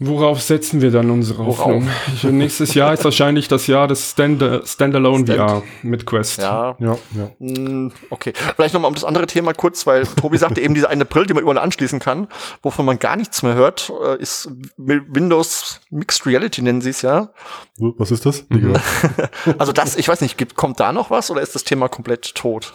Worauf 0.00 0.40
setzen 0.40 0.80
wir 0.80 0.92
dann 0.92 1.10
unsere 1.10 1.44
Hoffnung? 1.44 1.88
Nächstes 2.22 2.74
Jahr 2.74 2.94
ist 2.94 3.04
wahrscheinlich 3.04 3.48
das 3.48 3.66
Jahr 3.66 3.88
des 3.88 4.12
Stand 4.12 4.40
Standalone 4.64 5.24
Stand. 5.24 5.40
VR 5.40 5.62
mit 5.82 6.06
Quest. 6.06 6.38
Ja. 6.38 6.76
ja, 6.78 6.96
ja. 7.16 7.30
Hm, 7.40 7.90
okay. 8.08 8.32
Vielleicht 8.54 8.74
nochmal 8.74 8.90
um 8.90 8.94
das 8.94 9.02
andere 9.02 9.26
Thema 9.26 9.54
kurz, 9.54 9.88
weil 9.88 10.06
Tobi 10.06 10.38
sagte 10.38 10.60
eben, 10.60 10.74
diese 10.74 10.88
eine 10.88 11.04
Brille, 11.04 11.26
die 11.26 11.34
man 11.34 11.42
überall 11.42 11.58
anschließen 11.58 11.98
kann, 11.98 12.28
wovon 12.62 12.86
man 12.86 13.00
gar 13.00 13.16
nichts 13.16 13.42
mehr 13.42 13.54
hört, 13.54 13.92
äh, 14.04 14.22
ist 14.22 14.48
Windows 14.76 15.80
Mixed 15.90 16.24
Reality, 16.26 16.62
nennen 16.62 16.80
sie 16.80 16.90
es 16.90 17.02
ja. 17.02 17.30
Was 17.78 18.12
ist 18.12 18.24
das? 18.24 18.46
Mhm. 18.50 18.76
also 19.58 19.72
das, 19.72 19.96
ich 19.96 20.06
weiß 20.06 20.20
nicht, 20.20 20.38
gibt, 20.38 20.54
kommt 20.54 20.78
da 20.78 20.92
noch 20.92 21.10
was 21.10 21.28
oder 21.28 21.40
ist 21.40 21.56
das 21.56 21.64
Thema 21.64 21.88
komplett 21.88 22.36
tot? 22.36 22.72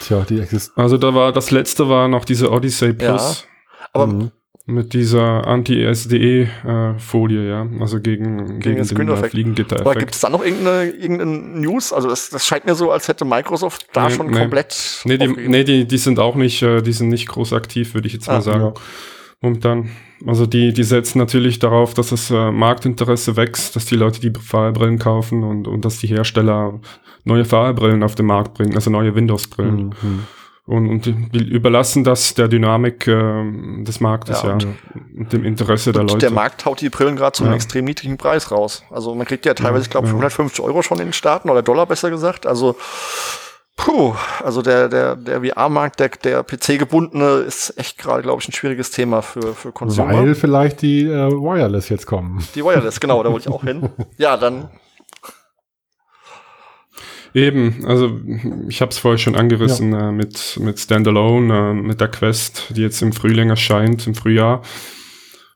Tja, 0.00 0.26
die 0.28 0.38
existiert. 0.40 0.76
Also 0.76 0.98
da 0.98 1.14
war, 1.14 1.32
das 1.32 1.50
letzte 1.50 1.88
war 1.88 2.08
noch 2.08 2.26
diese 2.26 2.50
Odyssey 2.50 2.92
Plus. 2.92 3.46
Ja. 3.80 3.88
Aber 3.94 4.06
mhm. 4.08 4.32
Mit 4.64 4.94
dieser 4.94 5.44
Anti-SDE-Folie, 5.48 7.48
ja. 7.48 7.66
Also 7.80 8.00
gegen, 8.00 8.60
gegen, 8.60 8.80
gegen 8.80 8.96
den 8.96 9.08
äh, 9.08 9.28
Fliegengitter. 9.28 9.80
Aber 9.80 9.96
gibt 9.96 10.14
es 10.14 10.20
da 10.20 10.28
noch 10.28 10.44
irgendeine, 10.44 10.88
irgendeine 10.90 11.60
News? 11.60 11.92
Also 11.92 12.08
das, 12.08 12.30
das 12.30 12.46
scheint 12.46 12.64
mir 12.64 12.76
so, 12.76 12.92
als 12.92 13.08
hätte 13.08 13.24
Microsoft 13.24 13.88
da 13.92 14.06
nee, 14.06 14.14
schon 14.14 14.28
nee. 14.28 14.38
komplett. 14.38 15.02
Nee, 15.04 15.18
die, 15.18 15.26
nee 15.26 15.64
die, 15.64 15.84
die 15.84 15.98
sind 15.98 16.20
auch 16.20 16.36
nicht, 16.36 16.62
äh, 16.62 16.80
die 16.80 16.92
sind 16.92 17.08
nicht 17.08 17.26
groß 17.26 17.54
aktiv, 17.54 17.94
würde 17.94 18.06
ich 18.06 18.12
jetzt 18.12 18.28
ah, 18.28 18.34
mal 18.34 18.42
sagen. 18.42 18.66
Ja. 18.66 18.74
Momentan. 19.40 19.90
Also 20.24 20.46
die, 20.46 20.72
die 20.72 20.84
setzen 20.84 21.18
natürlich 21.18 21.58
darauf, 21.58 21.94
dass 21.94 22.10
das 22.10 22.30
äh, 22.30 22.52
Marktinteresse 22.52 23.36
wächst, 23.36 23.74
dass 23.74 23.86
die 23.86 23.96
Leute 23.96 24.20
die 24.20 24.32
Fahrbrillen 24.38 25.00
kaufen 25.00 25.42
und, 25.42 25.66
und 25.66 25.84
dass 25.84 25.98
die 25.98 26.06
Hersteller 26.06 26.78
neue 27.24 27.44
Fahrbrillen 27.44 28.04
auf 28.04 28.14
den 28.14 28.26
Markt 28.26 28.54
bringen, 28.54 28.76
also 28.76 28.90
neue 28.90 29.16
Windows-Brillen. 29.16 29.92
Mhm 30.00 30.26
und, 30.64 30.88
und 30.88 31.34
überlassen 31.34 32.04
das 32.04 32.34
der 32.34 32.48
Dynamik 32.48 33.06
äh, 33.08 33.82
des 33.82 34.00
Marktes, 34.00 34.42
ja, 34.42 34.48
ja, 34.50 34.54
und 34.54 35.32
dem 35.32 35.44
Interesse 35.44 35.92
der 35.92 36.02
Leute. 36.02 36.18
Der 36.18 36.30
Markt 36.30 36.64
haut 36.64 36.80
die 36.80 36.88
Brillen 36.88 37.16
gerade 37.16 37.32
zu 37.32 37.42
einem 37.42 37.52
ja. 37.52 37.56
extrem 37.56 37.84
niedrigen 37.84 38.16
Preis 38.16 38.50
raus. 38.50 38.84
Also 38.90 39.14
man 39.14 39.26
kriegt 39.26 39.44
ja 39.44 39.54
teilweise, 39.54 39.84
ich 39.84 39.90
glaube, 39.90 40.06
150 40.06 40.64
Euro 40.64 40.82
schon 40.82 40.98
in 40.98 41.08
den 41.08 41.12
Staaten 41.12 41.50
oder 41.50 41.62
Dollar 41.62 41.86
besser 41.86 42.10
gesagt. 42.10 42.46
Also 42.46 42.76
Puh, 43.76 44.14
also 44.44 44.60
der, 44.62 44.88
der, 44.88 45.16
der 45.16 45.40
VR-Markt, 45.40 45.98
der, 45.98 46.10
der 46.10 46.42
PC-gebundene 46.42 47.38
ist 47.38 47.76
echt 47.78 47.98
gerade, 47.98 48.22
glaube 48.22 48.40
ich, 48.40 48.48
ein 48.48 48.52
schwieriges 48.52 48.90
Thema 48.90 49.22
für, 49.22 49.54
für 49.54 49.72
Consumer. 49.72 50.12
Weil 50.12 50.34
vielleicht 50.34 50.82
die 50.82 51.04
äh, 51.04 51.30
Wireless 51.30 51.88
jetzt 51.88 52.06
kommen. 52.06 52.46
Die 52.54 52.62
Wireless, 52.62 53.00
genau, 53.00 53.22
da 53.22 53.32
wollte 53.32 53.48
ich 53.48 53.54
auch 53.54 53.64
hin. 53.64 53.88
Ja, 54.18 54.36
dann 54.36 54.68
Eben, 57.34 57.84
also 57.86 58.20
ich 58.68 58.82
habe 58.82 58.90
es 58.90 58.98
vorher 58.98 59.18
schon 59.18 59.36
angerissen 59.36 59.92
ja. 59.92 60.08
äh, 60.10 60.12
mit, 60.12 60.58
mit 60.60 60.78
Standalone, 60.78 61.70
äh, 61.70 61.74
mit 61.74 62.00
der 62.00 62.08
Quest, 62.08 62.72
die 62.76 62.82
jetzt 62.82 63.00
im 63.02 63.12
Frühling 63.12 63.50
erscheint, 63.50 64.06
im 64.06 64.14
Frühjahr. 64.14 64.62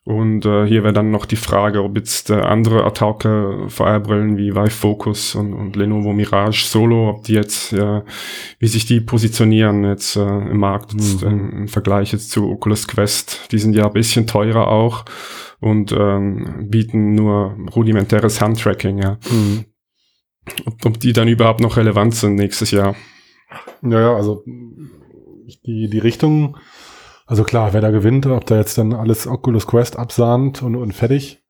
Und 0.05 0.47
äh, 0.47 0.67
hier 0.67 0.85
wäre 0.85 0.93
dann 0.93 1.11
noch 1.11 1.27
die 1.27 1.35
Frage, 1.35 1.83
ob 1.83 1.97
jetzt 1.97 2.31
äh, 2.31 2.35
andere 2.35 2.85
autarke 2.85 3.65
VR-Brillen 3.67 4.39
wie 4.39 4.55
Vive 4.55 4.71
Focus 4.71 5.35
und, 5.35 5.53
und 5.53 5.75
Lenovo 5.75 6.13
Mirage 6.13 6.65
Solo, 6.65 7.11
ob 7.11 7.25
die 7.25 7.33
jetzt, 7.33 7.73
äh, 7.73 8.03
wie 8.61 8.69
sich 8.69 8.87
die 8.87 9.01
positionieren 9.01 9.85
jetzt 9.85 10.15
äh, 10.15 10.21
im 10.21 10.59
Markt 10.59 10.95
mhm. 10.95 11.01
jetzt, 11.01 11.23
im, 11.25 11.51
im 11.51 11.69
Vergleich 11.69 12.13
jetzt 12.13 12.31
zu 12.31 12.49
Oculus 12.49 12.87
Quest. 12.87 13.49
Die 13.51 13.59
sind 13.59 13.75
ja 13.75 13.87
ein 13.87 13.93
bisschen 13.93 14.29
teurer 14.29 14.69
auch. 14.69 15.05
und 15.59 15.91
ähm, 15.91 16.69
bieten 16.71 17.17
nur 17.17 17.57
rudimentäres 17.75 18.41
Handtracking, 18.41 18.99
ja. 18.99 19.19
Mhm. 19.29 19.65
Ob, 20.65 20.87
ob 20.87 21.01
die 21.01 21.13
dann 21.13 21.29
überhaupt 21.29 21.61
noch 21.61 21.77
relevant 21.77 22.15
sind 22.15 22.37
nächstes 22.37 22.71
Jahr. 22.71 22.95
Ja, 23.83 24.01
ja, 24.01 24.15
also 24.15 24.43
die, 25.67 25.89
die 25.89 25.99
Richtung, 25.99 26.57
also 27.27 27.45
klar, 27.45 27.73
wer 27.73 27.81
da 27.81 27.91
gewinnt, 27.91 28.27
ob 28.27 28.47
da 28.47 28.57
jetzt 28.57 28.79
dann 28.79 28.93
alles 28.93 29.27
Oculus 29.27 29.67
Quest 29.67 29.99
absahnt 29.99 30.63
und, 30.63 30.77
und 30.77 30.93
fertig, 30.93 31.43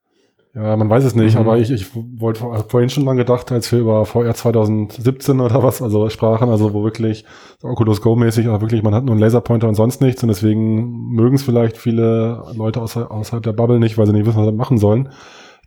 ja, 0.56 0.74
man 0.74 0.88
weiß 0.88 1.04
es 1.04 1.14
nicht, 1.14 1.34
mhm. 1.34 1.40
aber 1.40 1.58
ich, 1.58 1.70
ich 1.70 1.94
wollte 1.94 2.40
vorhin 2.68 2.88
schon 2.88 3.04
mal 3.04 3.14
gedacht, 3.14 3.52
als 3.52 3.70
wir 3.72 3.78
über 3.78 4.06
VR 4.06 4.34
2017 4.34 5.38
oder 5.40 5.62
was, 5.62 5.82
also 5.82 6.08
sprachen, 6.08 6.48
also 6.48 6.72
wo 6.72 6.82
wirklich 6.82 7.26
Oculus 7.62 8.00
Go 8.00 8.16
mäßig, 8.16 8.46
aber 8.46 8.62
wirklich, 8.62 8.82
man 8.82 8.94
hat 8.94 9.04
nur 9.04 9.12
einen 9.12 9.20
Laserpointer 9.20 9.68
und 9.68 9.74
sonst 9.74 10.00
nichts 10.00 10.22
und 10.22 10.28
deswegen 10.28 11.10
mögen 11.10 11.36
es 11.36 11.42
vielleicht 11.42 11.76
viele 11.76 12.42
Leute 12.56 12.80
außer, 12.80 13.10
außerhalb 13.10 13.42
der 13.42 13.52
Bubble 13.52 13.78
nicht, 13.78 13.98
weil 13.98 14.06
sie 14.06 14.14
nicht 14.14 14.24
wissen, 14.24 14.38
was 14.38 14.46
sie 14.46 14.52
machen 14.52 14.78
sollen. 14.78 15.10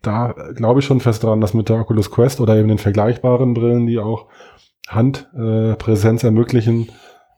Da 0.01 0.33
glaube 0.55 0.79
ich 0.79 0.85
schon 0.85 1.01
fest 1.01 1.23
dran, 1.23 1.41
dass 1.41 1.53
mit 1.53 1.69
der 1.69 1.77
Oculus 1.77 2.11
Quest 2.11 2.39
oder 2.39 2.55
eben 2.55 2.69
den 2.69 2.77
vergleichbaren 2.77 3.53
Brillen, 3.53 3.85
die 3.85 3.99
auch 3.99 4.27
Handpräsenz 4.87 6.23
äh, 6.23 6.27
ermöglichen, 6.27 6.89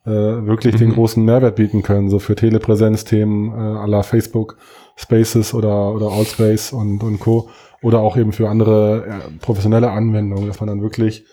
äh, 0.05 0.11
wirklich 0.11 0.75
mhm. 0.75 0.79
den 0.79 0.93
großen 0.93 1.23
Mehrwert 1.23 1.55
bieten 1.55 1.83
können, 1.83 2.09
so 2.09 2.19
für 2.19 2.35
Telepräsenzthemen 2.35 3.51
äh, 3.51 3.87
la 3.87 4.03
Facebook 4.03 4.57
Spaces 4.95 5.53
oder, 5.53 5.93
oder 5.93 6.11
Allspace 6.11 6.73
und, 6.73 7.03
und 7.03 7.19
Co. 7.19 7.49
Oder 7.81 7.99
auch 7.99 8.15
eben 8.15 8.31
für 8.31 8.47
andere 8.47 9.05
äh, 9.07 9.31
professionelle 9.39 9.89
Anwendungen, 9.89 10.47
dass 10.47 10.59
man 10.59 10.67
dann 10.67 10.83
wirklich 10.83 11.25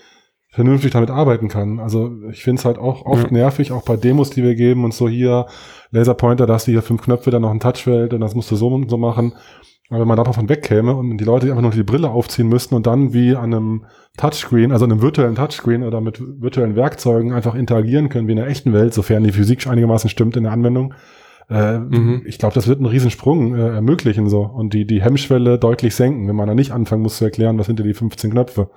vernünftig 0.51 0.93
damit 0.93 1.11
arbeiten 1.11 1.49
kann. 1.49 1.79
Also 1.79 2.11
ich 2.31 2.43
finde 2.43 2.61
es 2.61 2.65
halt 2.65 2.79
auch 2.79 3.05
oft 3.05 3.27
ja. 3.27 3.33
nervig, 3.33 3.71
auch 3.71 3.83
bei 3.83 3.97
Demos, 3.97 4.31
die 4.31 4.43
wir 4.43 4.55
geben 4.55 4.85
und 4.85 4.95
so 4.95 5.09
hier, 5.09 5.47
Laserpointer, 5.91 6.47
da 6.47 6.55
hast 6.55 6.67
du 6.67 6.73
hier 6.73 6.83
fünf 6.83 7.03
Knöpfe, 7.03 7.31
dann 7.31 7.43
noch 7.43 7.51
ein 7.51 7.61
Touchfeld 7.61 8.15
und 8.15 8.21
das 8.21 8.35
musst 8.35 8.51
du 8.51 8.57
so 8.57 8.69
und 8.69 8.89
so 8.89 8.97
machen. 8.97 9.35
Aber 9.91 10.01
wenn 10.01 10.09
man 10.09 10.17
davon 10.17 10.49
wegkäme 10.49 10.95
und 10.95 11.17
die 11.17 11.25
Leute 11.25 11.49
einfach 11.49 11.63
nur 11.63 11.71
die 11.71 11.83
Brille 11.83 12.11
aufziehen 12.11 12.49
müssten 12.49 12.75
und 12.75 12.87
dann 12.87 13.15
wie 13.15 13.35
an 13.35 13.55
einem 13.55 13.85
Touchscreen, 14.19 14.73
also 14.73 14.85
einem 14.85 15.01
virtuellen 15.01 15.35
Touchscreen 15.35 15.83
oder 15.83 16.01
mit 16.01 16.21
virtuellen 16.21 16.77
Werkzeugen 16.77 17.33
einfach 17.33 17.55
interagieren 17.55 18.09
können 18.09 18.29
wie 18.29 18.33
in 18.33 18.39
der 18.39 18.49
echten 18.49 18.73
Welt, 18.73 18.93
sofern 18.93 19.25
die 19.25 19.33
Physik 19.33 19.67
einigermaßen 19.67 20.11
stimmt 20.11 20.37
in 20.37 20.45
der 20.45 20.53
Anwendung, 20.53 20.93
äh, 21.51 21.79
mhm. 21.79 22.23
Ich 22.27 22.39
glaube, 22.39 22.55
das 22.55 22.69
wird 22.69 22.79
einen 22.79 22.87
Riesensprung 22.87 23.55
äh, 23.55 23.69
ermöglichen 23.69 24.29
so 24.29 24.43
und 24.43 24.75
die, 24.75 24.87
die 24.87 25.03
Hemmschwelle 25.03 25.59
deutlich 25.59 25.95
senken, 25.95 26.29
wenn 26.29 26.37
man 26.37 26.47
da 26.47 26.55
nicht 26.55 26.73
anfangen 26.73 27.03
muss 27.03 27.17
zu 27.17 27.25
erklären, 27.25 27.59
was 27.59 27.67
sind 27.67 27.79
denn 27.79 27.87
die 27.87 27.95
15 27.95 28.33
Knöpfe. 28.33 28.71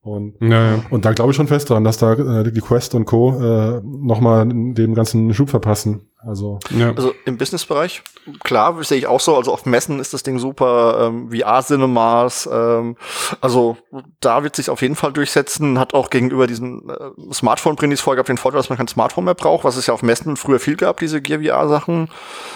Und, 0.00 0.34
ja, 0.40 0.80
und 0.90 1.04
da 1.04 1.12
glaube 1.12 1.30
ich 1.30 1.36
schon 1.36 1.46
fest 1.46 1.70
dran, 1.70 1.84
dass 1.84 1.98
da 1.98 2.14
äh, 2.14 2.50
die 2.50 2.60
Quest 2.60 2.96
und 2.96 3.04
Co. 3.04 3.38
Äh, 3.40 3.82
nochmal 3.84 4.48
dem 4.48 4.94
ganzen 4.94 5.32
Schub 5.32 5.48
verpassen. 5.48 6.08
Also, 6.24 6.60
ja. 6.70 6.90
also 6.90 7.14
im 7.24 7.36
Businessbereich, 7.36 8.02
klar, 8.44 8.82
sehe 8.84 8.98
ich 8.98 9.06
auch 9.06 9.20
so. 9.20 9.36
Also 9.36 9.52
auf 9.52 9.66
Messen 9.66 9.98
ist 9.98 10.14
das 10.14 10.22
Ding 10.22 10.38
super, 10.38 11.08
ähm, 11.08 11.30
VR-Cinemas, 11.30 12.48
ähm, 12.52 12.96
also 13.40 13.76
da 14.20 14.44
wird 14.44 14.54
sich 14.54 14.70
auf 14.70 14.82
jeden 14.82 14.94
Fall 14.94 15.12
durchsetzen. 15.12 15.78
Hat 15.78 15.94
auch 15.94 16.10
gegenüber 16.10 16.46
diesen 16.46 16.88
äh, 16.88 17.32
Smartphone-Brindis 17.32 18.00
vorher 18.00 18.16
gehabt 18.16 18.28
den 18.28 18.38
Vorteil, 18.38 18.58
dass 18.58 18.68
man 18.68 18.78
kein 18.78 18.88
Smartphone 18.88 19.24
mehr 19.24 19.34
braucht, 19.34 19.64
was 19.64 19.76
es 19.76 19.86
ja 19.86 19.94
auf 19.94 20.02
Messen 20.02 20.36
früher 20.36 20.60
viel 20.60 20.76
gab, 20.76 21.00
diese 21.00 21.20
Gear 21.20 21.42
VR-Sachen. 21.42 22.08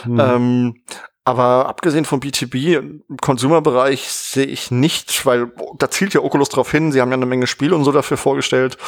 Mhm. 0.05 0.21
Ähm, 0.21 0.75
aber 1.27 1.67
abgesehen 1.67 2.05
vom 2.05 2.21
B2B 2.21 2.79
im 2.79 3.03
Consumer-Bereich 3.21 4.03
sehe 4.09 4.47
ich 4.47 4.71
nicht, 4.71 5.27
weil 5.27 5.51
da 5.77 5.91
zielt 5.91 6.15
ja 6.15 6.21
Oculus 6.21 6.51
drauf 6.51 6.71
hin. 6.71 6.93
Sie 6.93 7.01
haben 7.01 7.09
ja 7.09 7.17
eine 7.17 7.27
Menge 7.27 7.49
Spiele 7.49 7.75
und 7.75 7.83
so 7.83 7.91
dafür 7.91 8.17
vorgestellt. 8.17 8.79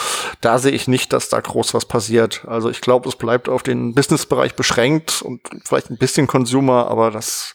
Da 0.40 0.60
sehe 0.60 0.70
ich 0.70 0.86
nicht, 0.86 1.12
dass 1.12 1.28
da 1.30 1.40
groß 1.40 1.74
was 1.74 1.86
passiert. 1.86 2.44
Also 2.46 2.70
ich 2.70 2.80
glaube, 2.80 3.08
es 3.08 3.16
bleibt 3.16 3.48
auf 3.48 3.64
den 3.64 3.92
Business-Bereich 3.92 4.54
beschränkt 4.54 5.20
und 5.20 5.40
vielleicht 5.64 5.90
ein 5.90 5.98
bisschen 5.98 6.28
Consumer, 6.28 6.86
aber 6.86 7.10
das 7.10 7.54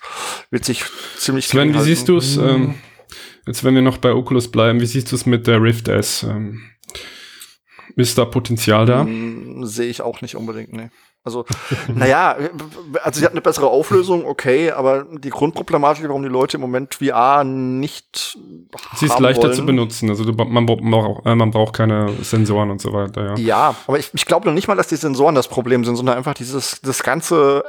wird 0.52 0.66
sich 0.66 0.84
ziemlich. 1.16 1.48
Sven, 1.48 1.74
wie 1.74 1.80
siehst 1.80 2.10
du 2.10 2.18
es? 2.18 2.36
Ähm, 2.36 2.76
jetzt, 3.48 3.64
wenn 3.64 3.76
wir 3.76 3.82
noch 3.82 4.00
bei 4.00 4.12
Oculus 4.12 4.52
bleiben, 4.52 4.82
wie 4.82 4.86
siehst 4.86 5.14
du 5.14 5.16
es 5.16 5.26
mit 5.26 5.48
der 5.48 5.62
Rift 5.62 5.88
S? 5.88 6.24
Ähm, 6.24 6.62
ist 7.96 8.18
da 8.18 8.26
Potenzial 8.26 8.86
da? 8.86 9.02
Hm, 9.02 9.66
sehe 9.66 9.90
ich 9.90 10.02
auch 10.02 10.22
nicht 10.22 10.36
unbedingt, 10.36 10.74
nee. 10.74 10.90
Also, 11.26 11.46
naja, 11.88 12.36
also 13.02 13.20
sie 13.20 13.26
hat 13.26 13.32
eine 13.32 13.42
bessere 13.42 13.68
Auflösung, 13.68 14.26
okay, 14.26 14.72
aber 14.72 15.06
die 15.06 15.30
Grundproblematik, 15.30 16.08
warum 16.08 16.22
die 16.22 16.30
Leute 16.30 16.58
im 16.58 16.62
Moment 16.62 16.96
VR 16.96 17.46
nicht. 17.46 18.38
Sie 18.96 19.06
ist 19.06 19.20
leichter 19.20 19.44
wollen, 19.44 19.54
zu 19.54 19.66
benutzen, 19.66 20.10
also 20.10 20.26
man, 20.26 20.66
braucht, 20.66 21.26
äh, 21.26 21.36
man 21.36 21.52
braucht 21.52 21.74
keine 21.74 22.12
Sensoren 22.22 22.72
und 22.72 22.82
so 22.82 22.92
weiter, 22.92 23.26
ja. 23.26 23.36
Ja, 23.38 23.76
aber 23.88 24.00
ich, 24.00 24.12
ich 24.14 24.26
glaube 24.26 24.48
noch 24.48 24.54
nicht 24.54 24.68
mal, 24.68 24.76
dass 24.76 24.88
die 24.88 24.98
Sensoren 24.98 25.36
das 25.36 25.48
Problem 25.48 25.86
sind, 25.86 25.96
sondern 25.96 26.18
einfach 26.18 26.34
dieses, 26.34 26.82
das 26.82 27.04
ganze 27.04 27.64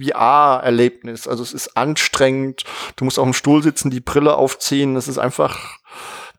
VR-Erlebnis. 0.00 1.26
Also 1.26 1.42
es 1.42 1.52
ist 1.52 1.76
anstrengend, 1.76 2.64
du 2.96 3.04
musst 3.04 3.18
auf 3.18 3.24
dem 3.24 3.32
Stuhl 3.32 3.62
sitzen, 3.62 3.90
die 3.90 4.00
Brille 4.00 4.36
aufziehen, 4.36 4.96
es 4.96 5.08
ist 5.08 5.18
einfach 5.18 5.78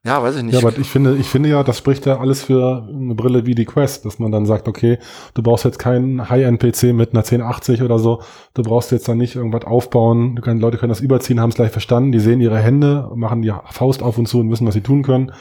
ja, 0.06 0.24
weiß 0.24 0.38
ich 0.38 0.44
nicht. 0.44 0.54
Ja, 0.54 0.66
aber 0.66 0.78
ich 0.78 0.88
finde, 0.88 1.18
ich 1.18 1.28
finde 1.28 1.50
ja, 1.50 1.62
das 1.62 1.78
spricht 1.78 2.06
ja 2.06 2.20
alles 2.20 2.44
für 2.44 2.88
eine 2.88 3.16
Brille 3.16 3.46
wie 3.46 3.54
die 3.54 3.66
Quest, 3.66 4.06
dass 4.06 4.18
man 4.18 4.32
dann 4.32 4.46
sagt, 4.46 4.68
okay, 4.70 4.98
du 5.34 5.44
brauchst 5.44 5.66
jetzt 5.66 5.78
keinen 5.78 6.30
High-End-PC 6.30 6.94
mit 6.94 7.12
einer 7.12 7.20
1080 7.20 7.82
oder 7.82 8.00
so. 8.00 8.22
Du 8.54 8.62
brauchst 8.62 8.94
jetzt 8.94 9.10
dann 9.10 9.18
nicht 9.18 9.36
irgendwas 9.36 9.66
aufbauen. 9.66 10.38
Du 10.38 10.42
können, 10.42 10.62
Leute 10.62 10.78
können 10.78 10.92
das 10.92 11.02
überziehen, 11.02 11.42
haben 11.42 11.50
es 11.50 11.56
gleich 11.56 11.72
verstanden. 11.72 12.14
Die 12.14 12.20
sehen 12.20 12.40
ihre 12.40 12.60
Hände, 12.60 13.12
machen 13.14 13.42
die 13.42 13.52
Faust 13.72 14.02
auf 14.02 14.18
und 14.18 14.28
zu 14.28 14.40
und 14.40 14.50
wissen, 14.50 14.66
was 14.66 14.74
sie 14.74 14.82
tun 14.82 15.04
können. 15.04 15.34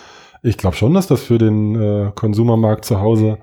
Ich 0.42 0.56
glaube 0.56 0.76
schon, 0.76 0.94
dass 0.94 1.06
das 1.06 1.22
für 1.22 1.38
den 1.38 1.74
äh, 1.80 2.12
Konsumermarkt 2.14 2.84
zu 2.84 3.00
Hause 3.00 3.38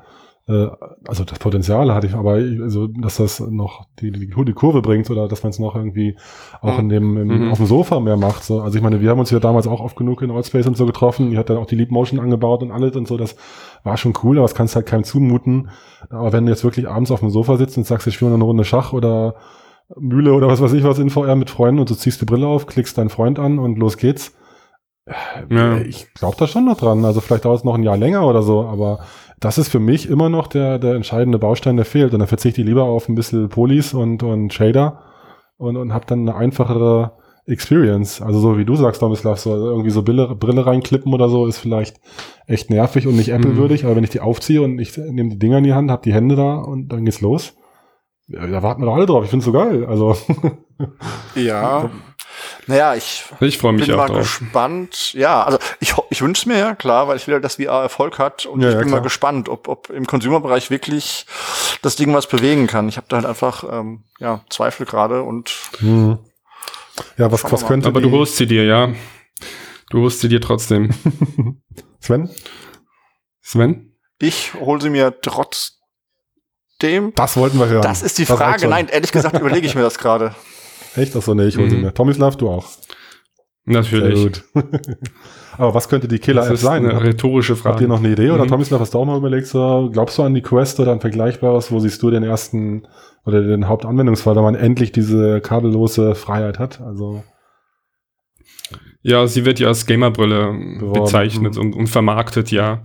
also 0.48 1.24
das 1.24 1.40
Potenzial 1.40 1.92
hatte 1.92 2.06
ich, 2.06 2.14
aber 2.14 2.34
also, 2.34 2.86
dass 2.86 3.18
das 3.18 3.40
noch 3.40 3.88
die, 4.00 4.12
die, 4.12 4.28
die 4.28 4.54
Kurve 4.54 4.84
bringt 4.84 5.10
oder 5.10 5.28
dass 5.28 5.42
man 5.42 5.50
es 5.50 5.58
noch 5.58 5.76
irgendwie 5.76 6.18
auch 6.62 6.78
in 6.78 6.88
dem, 6.88 7.18
im, 7.18 7.46
mhm. 7.46 7.52
auf 7.52 7.58
dem 7.58 7.66
Sofa 7.66 8.00
mehr 8.00 8.16
macht. 8.16 8.44
So. 8.44 8.62
Also 8.62 8.78
ich 8.78 8.84
meine, 8.84 9.02
wir 9.02 9.10
haben 9.10 9.20
uns 9.20 9.32
ja 9.32 9.40
damals 9.40 9.66
auch 9.66 9.80
oft 9.80 9.96
genug 9.96 10.22
in 10.22 10.30
Allspace 10.30 10.68
und 10.68 10.78
so 10.78 10.86
getroffen. 10.86 11.32
Die 11.32 11.40
hat 11.40 11.50
dann 11.50 11.58
auch 11.58 11.66
die 11.66 11.76
Leap 11.76 11.90
Motion 11.90 12.20
angebaut 12.20 12.62
und 12.62 12.72
alles 12.72 12.96
und 12.96 13.08
so. 13.08 13.18
Das 13.18 13.36
war 13.84 13.98
schon 13.98 14.14
cool, 14.22 14.38
aber 14.38 14.44
das 14.44 14.54
kannst 14.54 14.76
halt 14.76 14.86
keinem 14.86 15.04
zumuten. 15.04 15.70
Aber 16.12 16.32
wenn 16.32 16.46
du 16.46 16.52
jetzt 16.52 16.64
wirklich 16.64 16.88
abends 16.88 17.10
auf 17.10 17.22
dem 17.22 17.32
Sofa 17.32 17.58
sitzt 17.58 17.78
und 17.78 17.88
sagst, 17.88 18.06
ich 18.06 18.14
spiele 18.14 18.32
eine 18.32 18.44
Runde 18.44 18.66
Schach 18.66 18.94
oder 18.94 19.36
Mühle 19.98 20.34
oder 20.34 20.48
was 20.48 20.62
weiß 20.62 20.74
ich 20.74 20.84
was 20.84 21.00
in 21.00 21.10
VR 21.10 21.36
mit 21.36 21.50
Freunden 21.50 21.80
und 21.80 21.90
du 21.90 21.96
ziehst 21.96 22.22
die 22.22 22.26
Brille 22.26 22.46
auf, 22.46 22.68
klickst 22.68 23.00
deinen 23.00 23.10
Freund 23.10 23.40
an 23.40 23.58
und 23.58 23.80
los 23.80 23.98
geht's. 23.98 24.36
Ja. 25.50 25.78
Ich 25.78 26.14
glaube 26.14 26.36
da 26.38 26.48
schon 26.48 26.66
noch 26.66 26.78
dran. 26.78 27.06
Also 27.06 27.22
vielleicht 27.22 27.46
dauert 27.46 27.60
es 27.60 27.64
noch 27.64 27.76
ein 27.76 27.84
Jahr 27.84 27.98
länger 27.98 28.28
oder 28.28 28.42
so, 28.42 28.64
aber 28.66 29.00
das 29.46 29.60
ist 29.60 29.70
für 29.70 29.80
mich 29.80 30.10
immer 30.10 30.28
noch 30.28 30.48
der, 30.48 30.80
der 30.80 30.96
entscheidende 30.96 31.38
Baustein, 31.38 31.76
der 31.76 31.86
fehlt. 31.86 32.14
Und 32.14 32.20
dann 32.20 32.28
verzichte 32.28 32.62
ich 32.62 32.68
lieber 32.68 32.86
auf 32.86 33.08
ein 33.08 33.14
bisschen 33.14 33.48
Polis 33.48 33.94
und, 33.94 34.24
und 34.24 34.52
Shader 34.52 35.04
und, 35.58 35.78
und 35.78 35.94
habe 35.94 36.08
dann 36.08 36.22
eine 36.22 36.36
einfachere 36.36 37.12
Experience. 37.46 38.24
Also 38.24 38.40
so 38.40 38.58
wie 38.58 38.66
du 38.66 38.76
sagst, 38.76 39.04
Domislav, 39.04 39.38
so 39.38 39.56
irgendwie 39.56 39.92
so 39.92 40.02
Brille, 40.02 40.34
Brille 40.34 40.66
reinklippen 40.66 41.14
oder 41.14 41.30
so 41.30 41.46
ist 41.46 41.60
vielleicht 41.60 41.98
echt 42.48 42.72
nervig 42.72 43.06
und 43.06 43.18
nicht 43.18 43.30
Apple-würdig, 43.30 43.84
mhm. 43.84 43.88
aber 43.88 43.98
wenn 43.98 44.04
ich 44.04 44.10
die 44.10 44.20
aufziehe 44.20 44.64
und 44.64 44.80
ich 44.80 44.98
nehme 44.98 45.30
die 45.30 45.38
Dinger 45.38 45.60
in 45.60 45.64
die 45.64 45.74
Hand, 45.74 45.92
habe 45.92 46.02
die 46.02 46.14
Hände 46.14 46.36
da 46.36 46.56
und 46.56 46.88
dann 46.88 47.06
geht's 47.06 47.22
los. 47.22 47.54
Ja, 48.28 48.48
da 48.48 48.64
warten 48.64 48.82
wir 48.82 48.88
doch 48.88 48.96
alle 48.96 49.06
drauf. 49.06 49.26
Ich 49.26 49.30
finde 49.30 49.42
es 49.42 49.46
so 49.46 49.52
geil. 49.52 49.86
Also 49.86 50.18
ja. 51.36 51.92
Naja, 52.68 52.96
ich, 52.96 53.26
ich 53.40 53.58
freue 53.58 53.74
mich 53.74 53.86
bin 53.86 53.94
auch 53.94 54.00
mal 54.00 54.08
drauf. 54.08 54.40
gespannt. 54.40 55.14
Ja, 55.14 55.44
also 55.44 55.60
ich, 55.80 55.94
ich 56.10 56.22
wünsche 56.22 56.50
mir 56.50 56.58
ja, 56.58 56.76
klar, 56.76 57.08
weil 57.08 57.18
ich 57.18 57.28
will, 57.28 57.40
dass 57.40 57.56
VR 57.56 57.84
Erfolg 57.84 58.18
hat 58.18 58.46
und 58.46 58.62
ja, 58.62 58.72
ich 58.72 58.78
bin 58.78 58.88
ja, 58.88 58.96
mal 58.96 59.02
gespannt, 59.02 59.50
ob, 59.50 59.68
ob 59.68 59.90
im 59.90 60.08
Consumer-Bereich 60.08 60.72
wirklich 60.72 61.26
das 61.82 61.96
Ding 61.96 62.14
was 62.14 62.28
bewegen 62.28 62.68
kann. 62.68 62.90
Ich 62.90 62.98
habe 62.98 63.08
da 63.10 63.18
halt 63.18 63.26
einfach 63.26 63.64
ähm, 63.72 64.04
ja, 64.20 64.44
Zweifel 64.50 64.86
gerade 64.86 65.22
und 65.22 65.52
hm. 65.78 66.20
Ja, 67.18 67.32
was, 67.32 67.50
was 67.52 67.66
könnte 67.66 67.88
Aber 67.88 68.02
du 68.02 68.12
holst 68.12 68.38
sie 68.38 68.48
dir, 68.48 68.66
ja. 68.66 68.94
Du 69.90 70.02
holst 70.02 70.22
sie 70.22 70.30
dir 70.30 70.42
trotzdem. 70.42 70.92
Sven? 72.00 72.30
Sven? 73.42 73.96
Ich 74.20 74.54
hole 74.54 74.82
sie 74.82 74.90
mir 74.90 75.20
trotzdem. 75.22 77.14
Das 77.16 77.38
wollten 77.38 77.60
wir 77.60 77.68
hören. 77.68 77.82
Das 77.82 78.02
ist 78.02 78.18
die 78.18 78.26
Frage. 78.26 78.68
Nein, 78.68 78.88
ehrlich 78.88 79.12
gesagt 79.12 79.38
überlege 79.40 79.68
ich 79.68 79.76
mir 79.76 79.82
das 79.82 79.98
gerade. 79.98 80.36
Echt? 80.96 81.16
Achso, 81.16 81.34
nee, 81.34 81.46
ich 81.46 81.58
hole 81.58 81.68
mhm. 81.68 81.72
sie 81.72 81.78
mir. 81.78 81.94
Tomislav, 81.94 82.38
du 82.38 82.50
auch. 82.50 82.66
Natürlich. 83.66 84.20
Sehr 84.20 84.30
gut. 84.30 84.44
Aber 85.58 85.74
was 85.74 85.90
könnte 85.90 86.08
die 86.08 86.20
Killer-App 86.20 86.58
sein? 86.58 86.86
Eine 86.86 87.02
rhetorische 87.02 87.56
Frage. 87.56 87.74
Habt 87.74 87.82
ihr 87.82 87.88
noch 87.88 88.00
eine 88.00 88.10
Idee? 88.10 88.30
Oder 88.32 88.44
mhm. 88.44 88.50
Tomislav, 88.50 88.80
hast 88.80 88.94
du 88.94 89.00
auch 89.00 89.06
mal 89.06 89.18
überlegt, 89.18 89.48
so, 89.48 89.90
glaubst 89.92 90.18
du 90.18 90.24
an 90.24 90.34
die 90.34 90.42
Quest 90.42 90.80
oder 90.80 90.92
an 90.92 91.00
Vergleichbares? 91.00 91.72
Wo 91.72 91.80
siehst 91.80 92.02
du 92.04 92.12
den 92.12 92.24
ersten 92.24 92.88
oder 93.26 93.42
den 93.42 93.68
Hauptanwendungsfall, 93.68 94.36
da 94.36 94.42
man 94.42 94.56
endlich 94.56 94.92
diese 94.92 95.42
kabellose 95.42 96.14
Freiheit 96.14 96.60
hat? 96.60 96.82
Also. 96.82 97.24
Ja, 99.02 99.28
sie 99.28 99.46
wird 99.46 99.60
ja 99.60 99.68
als 99.68 99.86
Gamerbrille 99.86 100.54
bezeichnet 100.94 101.56
mhm. 101.56 101.62
und, 101.62 101.76
und 101.76 101.88
vermarktet, 101.88 102.52
ja. 102.52 102.82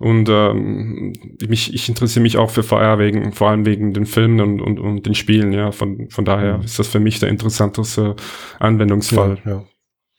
Und 0.00 0.28
ähm, 0.28 1.12
mich, 1.46 1.72
ich 1.74 1.88
interessiere 1.88 2.22
mich 2.22 2.36
auch 2.38 2.50
für 2.50 2.62
VR 2.62 2.98
wegen, 2.98 3.32
vor 3.32 3.50
allem 3.50 3.66
wegen 3.66 3.92
den 3.92 4.06
Filmen 4.06 4.40
und, 4.40 4.60
und, 4.60 4.80
und 4.80 5.06
den 5.06 5.14
Spielen, 5.14 5.52
ja. 5.52 5.70
Von, 5.70 6.08
von 6.10 6.24
daher 6.24 6.58
mhm. 6.58 6.64
ist 6.64 6.78
das 6.78 6.88
für 6.88 7.00
mich 7.00 7.20
der 7.20 7.28
interessanteste 7.28 8.16
Anwendungsfall. 8.58 9.38
Ja, 9.44 9.64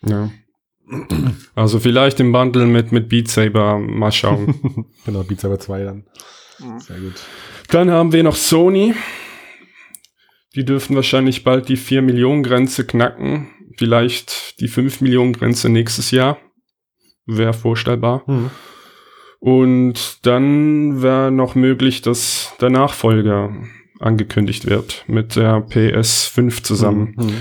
ja. 0.03 0.09
ja. 0.09 0.31
Also 1.55 1.79
vielleicht 1.79 2.19
im 2.19 2.31
Bundle 2.31 2.65
mit, 2.65 2.91
mit 2.91 3.09
Beat 3.09 3.27
Saber 3.27 3.79
mal 3.79 4.11
schauen. 4.11 4.85
genau, 5.05 5.23
Beat 5.23 5.41
Saber 5.41 5.59
2 5.59 5.83
dann. 5.83 6.05
Mhm. 6.59 6.79
Sehr 6.79 6.99
gut. 6.99 7.13
Dann 7.69 7.89
haben 7.91 8.13
wir 8.13 8.23
noch 8.23 8.35
Sony. 8.35 8.93
Die 10.55 10.63
dürften 10.63 10.95
wahrscheinlich 10.95 11.43
bald 11.43 11.69
die 11.69 11.77
4 11.77 12.01
Millionen 12.01 12.43
Grenze 12.43 12.85
knacken 12.85 13.49
vielleicht 13.77 14.59
die 14.59 14.67
5 14.67 15.01
Millionen 15.01 15.33
Grenze 15.33 15.69
nächstes 15.69 16.11
Jahr. 16.11 16.37
Wäre 17.25 17.53
vorstellbar. 17.53 18.23
Mhm. 18.27 18.51
Und 19.41 20.25
dann 20.27 21.01
wäre 21.01 21.31
noch 21.31 21.55
möglich, 21.55 22.03
dass 22.03 22.53
der 22.61 22.69
Nachfolger 22.69 23.51
angekündigt 23.99 24.67
wird 24.67 25.03
mit 25.07 25.35
der 25.35 25.67
PS5 25.67 26.63
zusammen. 26.63 27.15
Mhm. 27.17 27.33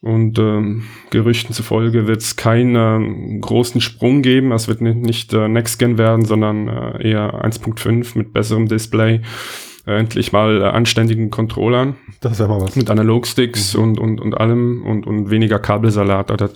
Und 0.00 0.38
ähm, 0.38 0.84
Gerüchten 1.10 1.54
zufolge 1.54 2.06
wird 2.06 2.22
es 2.22 2.36
keinen 2.36 3.36
äh, 3.36 3.38
großen 3.38 3.82
Sprung 3.82 4.22
geben. 4.22 4.50
Es 4.52 4.66
wird 4.66 4.80
nicht, 4.80 4.96
nicht 4.96 5.34
äh, 5.34 5.46
Next 5.46 5.78
Gen 5.78 5.98
werden, 5.98 6.24
sondern 6.24 6.68
äh, 6.68 7.10
eher 7.10 7.44
1.5 7.44 8.16
mit 8.16 8.32
besserem 8.32 8.66
Display. 8.66 9.20
Endlich 9.98 10.32
mal 10.32 10.62
äh, 10.62 10.64
anständigen 10.64 11.30
Controllern. 11.30 11.96
Das 12.20 12.32
ist 12.32 12.38
ja 12.40 12.48
mal 12.48 12.60
was. 12.60 12.76
Mit 12.76 12.90
Analogsticks 12.90 13.74
mhm. 13.74 13.82
und, 13.82 13.98
und, 13.98 14.20
und 14.20 14.34
allem 14.34 14.82
und, 14.84 15.06
und 15.06 15.30
weniger 15.30 15.58
Kabelsalat. 15.58 16.30
Also 16.30 16.48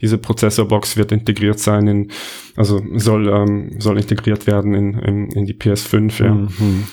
diese 0.00 0.18
Prozessorbox 0.18 0.96
wird 0.96 1.12
integriert 1.12 1.58
sein 1.58 1.86
in, 1.86 2.12
also 2.56 2.82
soll, 2.94 3.28
ähm, 3.28 3.80
soll 3.80 3.98
integriert 3.98 4.46
werden 4.46 4.74
in, 4.74 4.98
in, 4.98 5.30
in 5.30 5.46
die 5.46 5.54
PS5, 5.54 6.24
ja. 6.24 6.34
Mhm. 6.34 6.86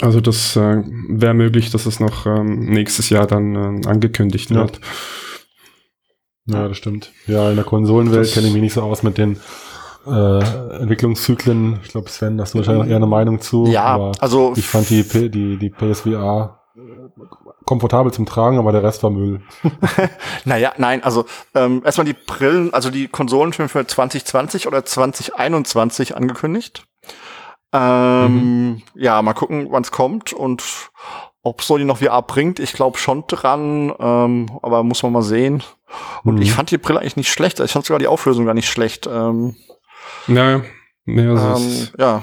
Also 0.00 0.20
das 0.20 0.56
äh, 0.56 0.82
wäre 1.08 1.34
möglich, 1.34 1.70
dass 1.70 1.86
es 1.86 2.00
noch 2.00 2.26
ähm, 2.26 2.66
nächstes 2.66 3.10
Jahr 3.10 3.26
dann 3.26 3.82
äh, 3.82 3.88
angekündigt 3.88 4.50
wird. 4.50 4.80
Ja. 6.46 6.62
ja, 6.62 6.68
das 6.68 6.76
stimmt. 6.76 7.12
Ja, 7.26 7.50
in 7.50 7.56
der 7.56 7.64
Konsolenwelt 7.64 8.32
kenne 8.32 8.46
ich 8.46 8.52
mich 8.52 8.62
nicht 8.62 8.74
so 8.74 8.82
aus 8.82 9.02
mit 9.02 9.18
den 9.18 9.38
äh, 10.06 10.78
Entwicklungszyklen. 10.80 11.80
Ich 11.82 11.90
glaube, 11.90 12.08
Sven, 12.08 12.40
hast 12.40 12.54
du 12.54 12.58
wahrscheinlich 12.58 12.88
eher 12.88 12.96
eine 12.96 13.06
Meinung 13.06 13.40
zu. 13.40 13.66
Ja, 13.66 14.12
also 14.20 14.52
ich 14.56 14.66
fand 14.66 14.88
die, 14.90 15.02
die, 15.30 15.56
die 15.58 15.70
PSVR 15.70 16.60
äh, 16.76 16.80
komfortabel 17.64 18.12
zum 18.12 18.26
Tragen, 18.26 18.58
aber 18.58 18.72
der 18.72 18.82
Rest 18.82 19.02
war 19.02 19.10
Müll. 19.10 19.42
naja, 20.44 20.72
nein, 20.78 21.02
also 21.02 21.26
ähm, 21.54 21.82
erstmal 21.84 22.06
die 22.06 22.14
Brillen, 22.14 22.72
also 22.72 22.90
die 22.90 23.08
Konsolen 23.08 23.52
für 23.52 23.86
2020 23.86 24.66
oder 24.66 24.84
2021 24.84 26.16
angekündigt. 26.16 26.84
Ähm, 27.72 28.34
mhm. 28.34 28.82
Ja, 28.94 29.22
mal 29.22 29.34
gucken, 29.34 29.68
wann 29.70 29.82
es 29.82 29.92
kommt 29.92 30.32
und 30.32 30.90
ob 31.42 31.62
Sony 31.62 31.84
noch 31.84 31.98
VR 31.98 32.22
bringt. 32.22 32.58
Ich 32.58 32.72
glaube 32.72 32.98
schon 32.98 33.24
dran, 33.26 33.94
ähm, 33.98 34.50
aber 34.62 34.82
muss 34.82 35.02
man 35.02 35.12
mal 35.12 35.22
sehen. 35.22 35.62
Und 36.24 36.36
mhm. 36.36 36.42
ich 36.42 36.52
fand 36.52 36.70
die 36.70 36.78
Brille 36.78 37.00
eigentlich 37.00 37.16
nicht 37.16 37.32
schlecht. 37.32 37.60
Ich 37.60 37.72
fand 37.72 37.86
sogar 37.86 37.98
die 37.98 38.06
Auflösung 38.06 38.44
gar 38.44 38.54
nicht 38.54 38.68
schlecht. 38.68 39.06
Ähm, 39.06 39.56
naja, 40.26 40.62
naja 41.04 41.30
also 41.34 41.64
ähm, 41.64 41.88
ja. 41.98 42.22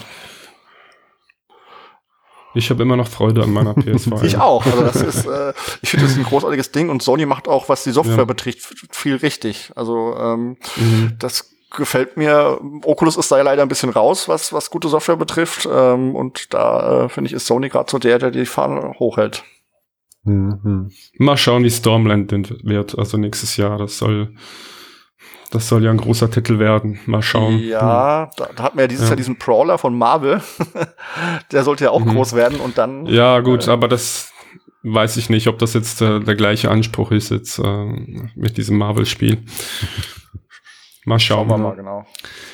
Ich 2.53 2.71
habe 2.71 2.81
immer 2.81 2.95
noch 2.95 3.07
Freude 3.07 3.43
an 3.43 3.51
meiner 3.51 3.73
PS5. 3.75 4.23
ich 4.23 4.37
auch. 4.37 4.65
Also 4.65 4.81
das 4.81 4.95
ist, 5.01 5.25
äh, 5.25 5.53
ich 5.81 5.89
finde 5.89 6.05
das 6.05 6.13
ist 6.13 6.17
ein 6.17 6.23
großartiges 6.23 6.71
Ding 6.71 6.89
und 6.89 7.03
Sony 7.03 7.25
macht 7.25 7.47
auch, 7.47 7.69
was 7.69 7.83
die 7.83 7.91
Software 7.91 8.17
ja. 8.17 8.25
betrifft, 8.25 8.73
viel 8.91 9.15
richtig. 9.17 9.71
Also 9.75 10.15
ähm, 10.17 10.57
mhm. 10.75 11.13
das 11.19 11.51
gefällt 11.75 12.17
mir. 12.17 12.59
Oculus 12.83 13.17
ist 13.17 13.31
da 13.31 13.37
ja 13.37 13.43
leider 13.43 13.61
ein 13.61 13.67
bisschen 13.67 13.89
raus, 13.89 14.27
was, 14.27 14.53
was 14.53 14.69
gute 14.69 14.87
Software 14.87 15.17
betrifft. 15.17 15.67
Ähm, 15.71 16.15
und 16.15 16.53
da 16.53 17.05
äh, 17.05 17.09
finde 17.09 17.29
ich, 17.29 17.33
ist 17.33 17.45
Sony 17.45 17.69
gerade 17.69 17.91
so 17.91 17.99
der, 17.99 18.19
der 18.19 18.31
die 18.31 18.45
Fahne 18.45 18.95
hochhält. 18.99 19.43
Mhm. 20.23 20.91
Mal 21.19 21.37
schauen, 21.37 21.63
wie 21.63 21.69
Stormland 21.69 22.31
wird, 22.63 22.97
also 22.97 23.17
nächstes 23.17 23.57
Jahr. 23.57 23.77
Das 23.77 23.97
soll, 23.97 24.33
das 25.51 25.69
soll 25.69 25.83
ja 25.83 25.91
ein 25.91 25.97
großer 25.97 26.29
Titel 26.29 26.59
werden. 26.59 26.99
Mal 27.05 27.21
schauen. 27.21 27.59
Ja, 27.59 28.29
hm. 28.29 28.31
da, 28.37 28.49
da 28.55 28.63
hat 28.63 28.75
man 28.75 28.83
ja 28.83 28.87
dieses 28.87 29.05
ja. 29.05 29.09
Jahr 29.09 29.17
diesen 29.17 29.37
Brawler 29.37 29.77
von 29.77 29.97
Marvel. 29.97 30.41
der 31.51 31.63
sollte 31.63 31.85
ja 31.85 31.91
auch 31.91 32.03
mhm. 32.03 32.11
groß 32.11 32.33
werden 32.33 32.59
und 32.59 32.77
dann. 32.77 33.05
Ja, 33.05 33.39
gut, 33.39 33.67
äh, 33.67 33.71
aber 33.71 33.87
das 33.87 34.33
weiß 34.83 35.17
ich 35.17 35.29
nicht, 35.29 35.47
ob 35.47 35.57
das 35.59 35.73
jetzt 35.73 36.01
äh, 36.01 36.19
der 36.19 36.35
gleiche 36.35 36.69
Anspruch 36.69 37.11
ist 37.11 37.29
jetzt 37.29 37.59
äh, 37.59 37.85
mit 38.35 38.57
diesem 38.57 38.77
Marvel-Spiel. 38.77 39.43
Mal 41.05 41.19
schauen. 41.19 41.47
schauen 41.47 41.49
wir 41.49 41.69
mal, 41.69 41.75
genau. 41.75 42.05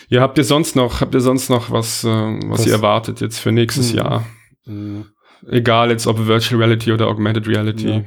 Ja, 0.10 0.22
habt 0.22 0.38
ihr 0.38 0.44
sonst 0.44 0.76
noch, 0.76 1.02
habt 1.02 1.16
ihr 1.16 1.22
sonst 1.22 1.50
noch 1.50 1.72
was, 1.72 2.04
äh, 2.04 2.08
was 2.08 2.60
das, 2.60 2.68
ihr 2.68 2.74
erwartet 2.74 3.22
jetzt 3.22 3.40
für 3.40 3.52
nächstes 3.52 3.94
mh. 3.94 4.02
Jahr? 4.02 4.26
Mh. 4.66 5.06
Egal 5.50 5.90
jetzt 5.90 6.08
ob 6.08 6.26
Virtual 6.26 6.62
Reality 6.62 6.92
oder 6.92 7.08
Augmented 7.08 7.48
Reality. 7.48 7.90
Ja 7.90 8.04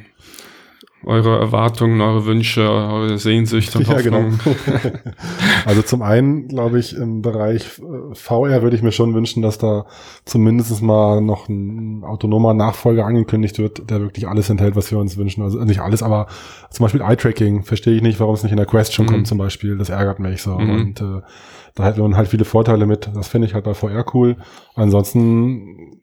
eure 1.07 1.39
Erwartungen, 1.39 2.01
eure 2.01 2.27
Wünsche, 2.27 2.69
eure 2.69 3.17
Sehnsüchte 3.17 3.79
und 3.79 3.89
ja, 3.89 4.01
Genau. 4.01 4.25
also 5.65 5.83
zum 5.83 6.03
einen, 6.03 6.49
glaube 6.49 6.81
ich, 6.81 6.97
im 6.97 7.23
Bereich 7.23 7.79
äh, 7.79 8.15
VR 8.15 8.63
würde 8.63 8.77
ich 8.77 8.83
mir 8.83 8.93
schon 8.93 9.15
wünschen, 9.15 9.41
dass 9.41 9.59
da 9.59 9.87
zumindest 10.25 10.83
mal 10.83 11.21
noch 11.21 11.49
ein 11.49 12.03
autonomer 12.05 12.55
Nachfolger 12.55 13.07
angekündigt 13.07 13.59
wird, 13.59 13.89
der 13.89 14.01
wirklich 14.01 14.27
alles 14.27 14.51
enthält, 14.51 14.75
was 14.75 14.91
wir 14.91 14.99
uns 14.99 15.17
wünschen. 15.17 15.43
Also 15.43 15.63
nicht 15.65 15.81
alles, 15.81 16.03
aber 16.03 16.27
zum 16.71 16.85
Beispiel 16.85 17.01
Eye-Tracking 17.01 17.63
verstehe 17.63 17.95
ich 17.95 18.03
nicht, 18.03 18.19
warum 18.19 18.35
es 18.35 18.43
nicht 18.43 18.53
in 18.53 18.59
der 18.59 18.67
Quest 18.67 18.93
schon 18.93 19.07
mhm. 19.07 19.11
kommt 19.11 19.27
zum 19.29 19.39
Beispiel. 19.39 19.79
Das 19.79 19.89
ärgert 19.89 20.19
mich 20.19 20.43
so. 20.43 20.59
Mhm. 20.59 20.71
Und 20.71 21.01
äh, 21.01 21.23
da 21.77 21.85
hätten 21.85 22.03
wir 22.03 22.17
halt 22.17 22.29
viele 22.29 22.45
Vorteile 22.45 22.87
mit. 22.87 23.11
Das 23.15 23.29
finde 23.29 23.47
ich 23.47 23.55
halt 23.55 23.65
bei 23.65 23.75
VR 23.75 24.05
cool. 24.13 24.37
Ansonsten 24.75 26.01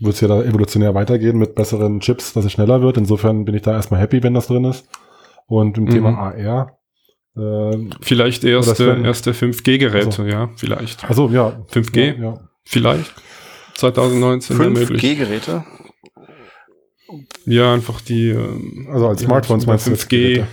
wird 0.00 0.14
es 0.14 0.20
ja 0.20 0.28
da 0.28 0.42
evolutionär 0.42 0.94
weitergehen 0.94 1.38
mit 1.38 1.54
besseren 1.54 2.00
Chips, 2.00 2.32
dass 2.32 2.44
es 2.44 2.52
schneller 2.52 2.82
wird. 2.82 2.96
Insofern 2.96 3.44
bin 3.44 3.54
ich 3.54 3.62
da 3.62 3.72
erstmal 3.72 4.00
happy, 4.00 4.22
wenn 4.22 4.34
das 4.34 4.46
drin 4.46 4.64
ist. 4.64 4.88
Und 5.46 5.78
im 5.78 5.84
mhm. 5.84 5.90
Thema 5.90 6.18
AR. 6.18 6.78
Äh, 7.36 7.90
vielleicht 8.00 8.44
erste, 8.44 9.00
erste 9.04 9.32
5G-Geräte, 9.32 10.06
also. 10.06 10.24
ja, 10.24 10.50
vielleicht. 10.56 11.08
Also 11.08 11.28
ja. 11.28 11.64
5G, 11.72 12.16
ja, 12.16 12.22
ja. 12.22 12.48
vielleicht. 12.64 13.12
2019 13.74 14.56
5G-Geräte? 14.56 15.64
Ja, 17.46 17.72
einfach 17.72 18.00
die. 18.00 18.30
Ähm, 18.30 18.88
also 18.90 19.08
als 19.08 19.20
Smartphones 19.20 19.66
meinst 19.66 19.86
du 19.86 19.92
5G. 19.92 20.44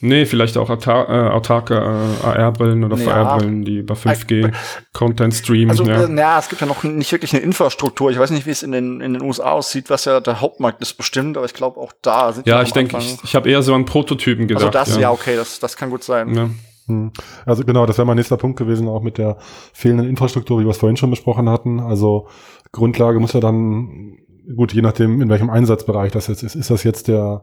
Nee, 0.00 0.26
vielleicht 0.26 0.56
auch 0.56 0.70
äh, 0.70 0.90
autarke 0.90 1.74
äh, 1.74 2.26
AR-Brillen 2.26 2.84
oder 2.84 2.96
ja. 2.96 3.04
VR-Brillen, 3.04 3.64
die 3.64 3.78
über 3.78 3.94
5G 3.94 4.52
Content 4.92 5.34
streamen. 5.34 5.70
Also, 5.70 5.84
ja. 5.84 6.04
Äh, 6.04 6.16
ja, 6.16 6.38
es 6.38 6.48
gibt 6.48 6.60
ja 6.60 6.66
noch 6.66 6.84
nicht 6.84 7.10
wirklich 7.10 7.32
eine 7.34 7.42
Infrastruktur. 7.42 8.10
Ich 8.10 8.18
weiß 8.18 8.30
nicht, 8.30 8.46
wie 8.46 8.50
es 8.50 8.62
in 8.62 8.72
den, 8.72 9.00
in 9.00 9.14
den 9.14 9.22
USA 9.22 9.52
aussieht, 9.52 9.90
was 9.90 10.04
ja 10.04 10.20
der 10.20 10.40
Hauptmarkt 10.40 10.80
ist 10.82 10.94
bestimmt, 10.94 11.36
aber 11.36 11.46
ich 11.46 11.54
glaube 11.54 11.80
auch 11.80 11.92
da 12.02 12.32
sind 12.32 12.46
Ja, 12.46 12.62
ich 12.62 12.72
denke, 12.72 12.96
ich, 12.98 13.18
ich 13.24 13.34
habe 13.34 13.50
eher 13.50 13.62
so 13.62 13.74
an 13.74 13.84
Prototypen 13.84 14.44
also 14.44 14.66
gedacht. 14.66 14.76
Also 14.76 14.92
das, 14.92 14.96
ja, 14.96 15.02
ja 15.02 15.10
okay, 15.10 15.36
das, 15.36 15.58
das 15.58 15.76
kann 15.76 15.90
gut 15.90 16.04
sein. 16.04 16.34
Ja. 16.34 16.50
Hm. 16.86 17.12
Also 17.44 17.64
genau, 17.64 17.84
das 17.84 17.98
wäre 17.98 18.06
mein 18.06 18.16
nächster 18.16 18.36
Punkt 18.36 18.58
gewesen, 18.58 18.88
auch 18.88 19.02
mit 19.02 19.18
der 19.18 19.38
fehlenden 19.72 20.08
Infrastruktur, 20.08 20.60
wie 20.60 20.64
wir 20.64 20.70
es 20.70 20.78
vorhin 20.78 20.96
schon 20.96 21.10
besprochen 21.10 21.48
hatten. 21.48 21.80
Also 21.80 22.28
Grundlage 22.72 23.20
muss 23.20 23.32
ja 23.32 23.40
dann, 23.40 24.18
gut, 24.56 24.72
je 24.72 24.82
nachdem, 24.82 25.20
in 25.20 25.28
welchem 25.28 25.50
Einsatzbereich 25.50 26.12
das 26.12 26.28
jetzt 26.28 26.42
ist, 26.42 26.54
ist 26.54 26.70
das 26.70 26.84
jetzt 26.84 27.08
der 27.08 27.42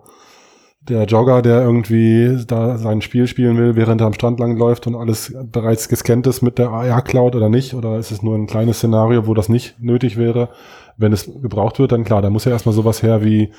der 0.88 1.06
Jogger, 1.06 1.42
der 1.42 1.62
irgendwie 1.62 2.44
da 2.46 2.78
sein 2.78 3.02
Spiel 3.02 3.28
spielen 3.28 3.58
will, 3.58 3.76
während 3.76 4.02
er 4.02 4.08
am 4.08 4.14
Strand 4.14 4.40
langläuft 4.40 4.88
und 4.88 4.96
alles 4.96 5.36
bereits 5.52 5.90
gescannt 5.90 6.28
ist 6.28 6.42
mit 6.42 6.58
der 6.58 6.70
AR-Cloud 6.70 7.36
oder 7.36 7.50
nicht? 7.50 7.74
Oder 7.74 7.98
ist 7.98 8.12
es 8.12 8.22
nur 8.22 8.36
ein 8.36 8.48
kleines 8.48 8.78
Szenario, 8.78 9.28
wo 9.28 9.34
das 9.34 9.50
nicht 9.50 9.82
nötig 9.82 10.18
wäre? 10.18 10.50
Wenn 10.98 11.12
es 11.12 11.30
gebraucht 11.42 11.80
wird, 11.80 11.92
dann 11.92 12.04
klar, 12.04 12.22
da 12.22 12.30
muss 12.30 12.46
ja 12.46 12.52
erstmal 12.52 12.76
sowas 12.76 13.02
her 13.02 13.24
wie 13.24 13.52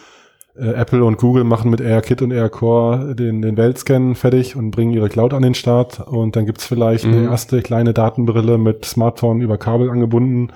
äh, 0.59 0.71
Apple 0.71 1.05
und 1.05 1.19
Google 1.19 1.45
machen 1.45 1.71
mit 1.71 1.81
AirKit 1.81 2.23
und 2.23 2.31
AirCore 2.31 3.15
den, 3.15 3.43
den 3.43 3.57
Weltscan 3.57 4.15
fertig 4.15 4.57
und 4.57 4.71
bringen 4.71 4.93
ihre 4.93 5.09
Cloud 5.09 5.35
an 5.35 5.43
den 5.43 5.55
Start. 5.55 6.01
Und 6.01 6.37
dann 6.37 6.47
gibt's 6.47 6.67
vielleicht 6.67 7.07
mhm. 7.07 7.13
eine 7.13 7.25
erste 7.25 7.61
kleine 7.61 7.93
Datenbrille 7.93 8.57
mit 8.57 8.85
Smartphone 8.85 9.41
über 9.41 9.59
Kabel 9.59 9.91
angebunden. 9.91 10.53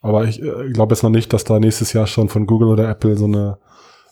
Aber 0.00 0.24
ich 0.24 0.42
äh, 0.42 0.70
glaube 0.72 0.94
jetzt 0.94 1.02
noch 1.02 1.10
nicht, 1.10 1.32
dass 1.32 1.44
da 1.44 1.60
nächstes 1.60 1.92
Jahr 1.92 2.06
schon 2.06 2.28
von 2.28 2.46
Google 2.46 2.68
oder 2.68 2.88
Apple 2.88 3.16
so 3.16 3.26
eine 3.26 3.58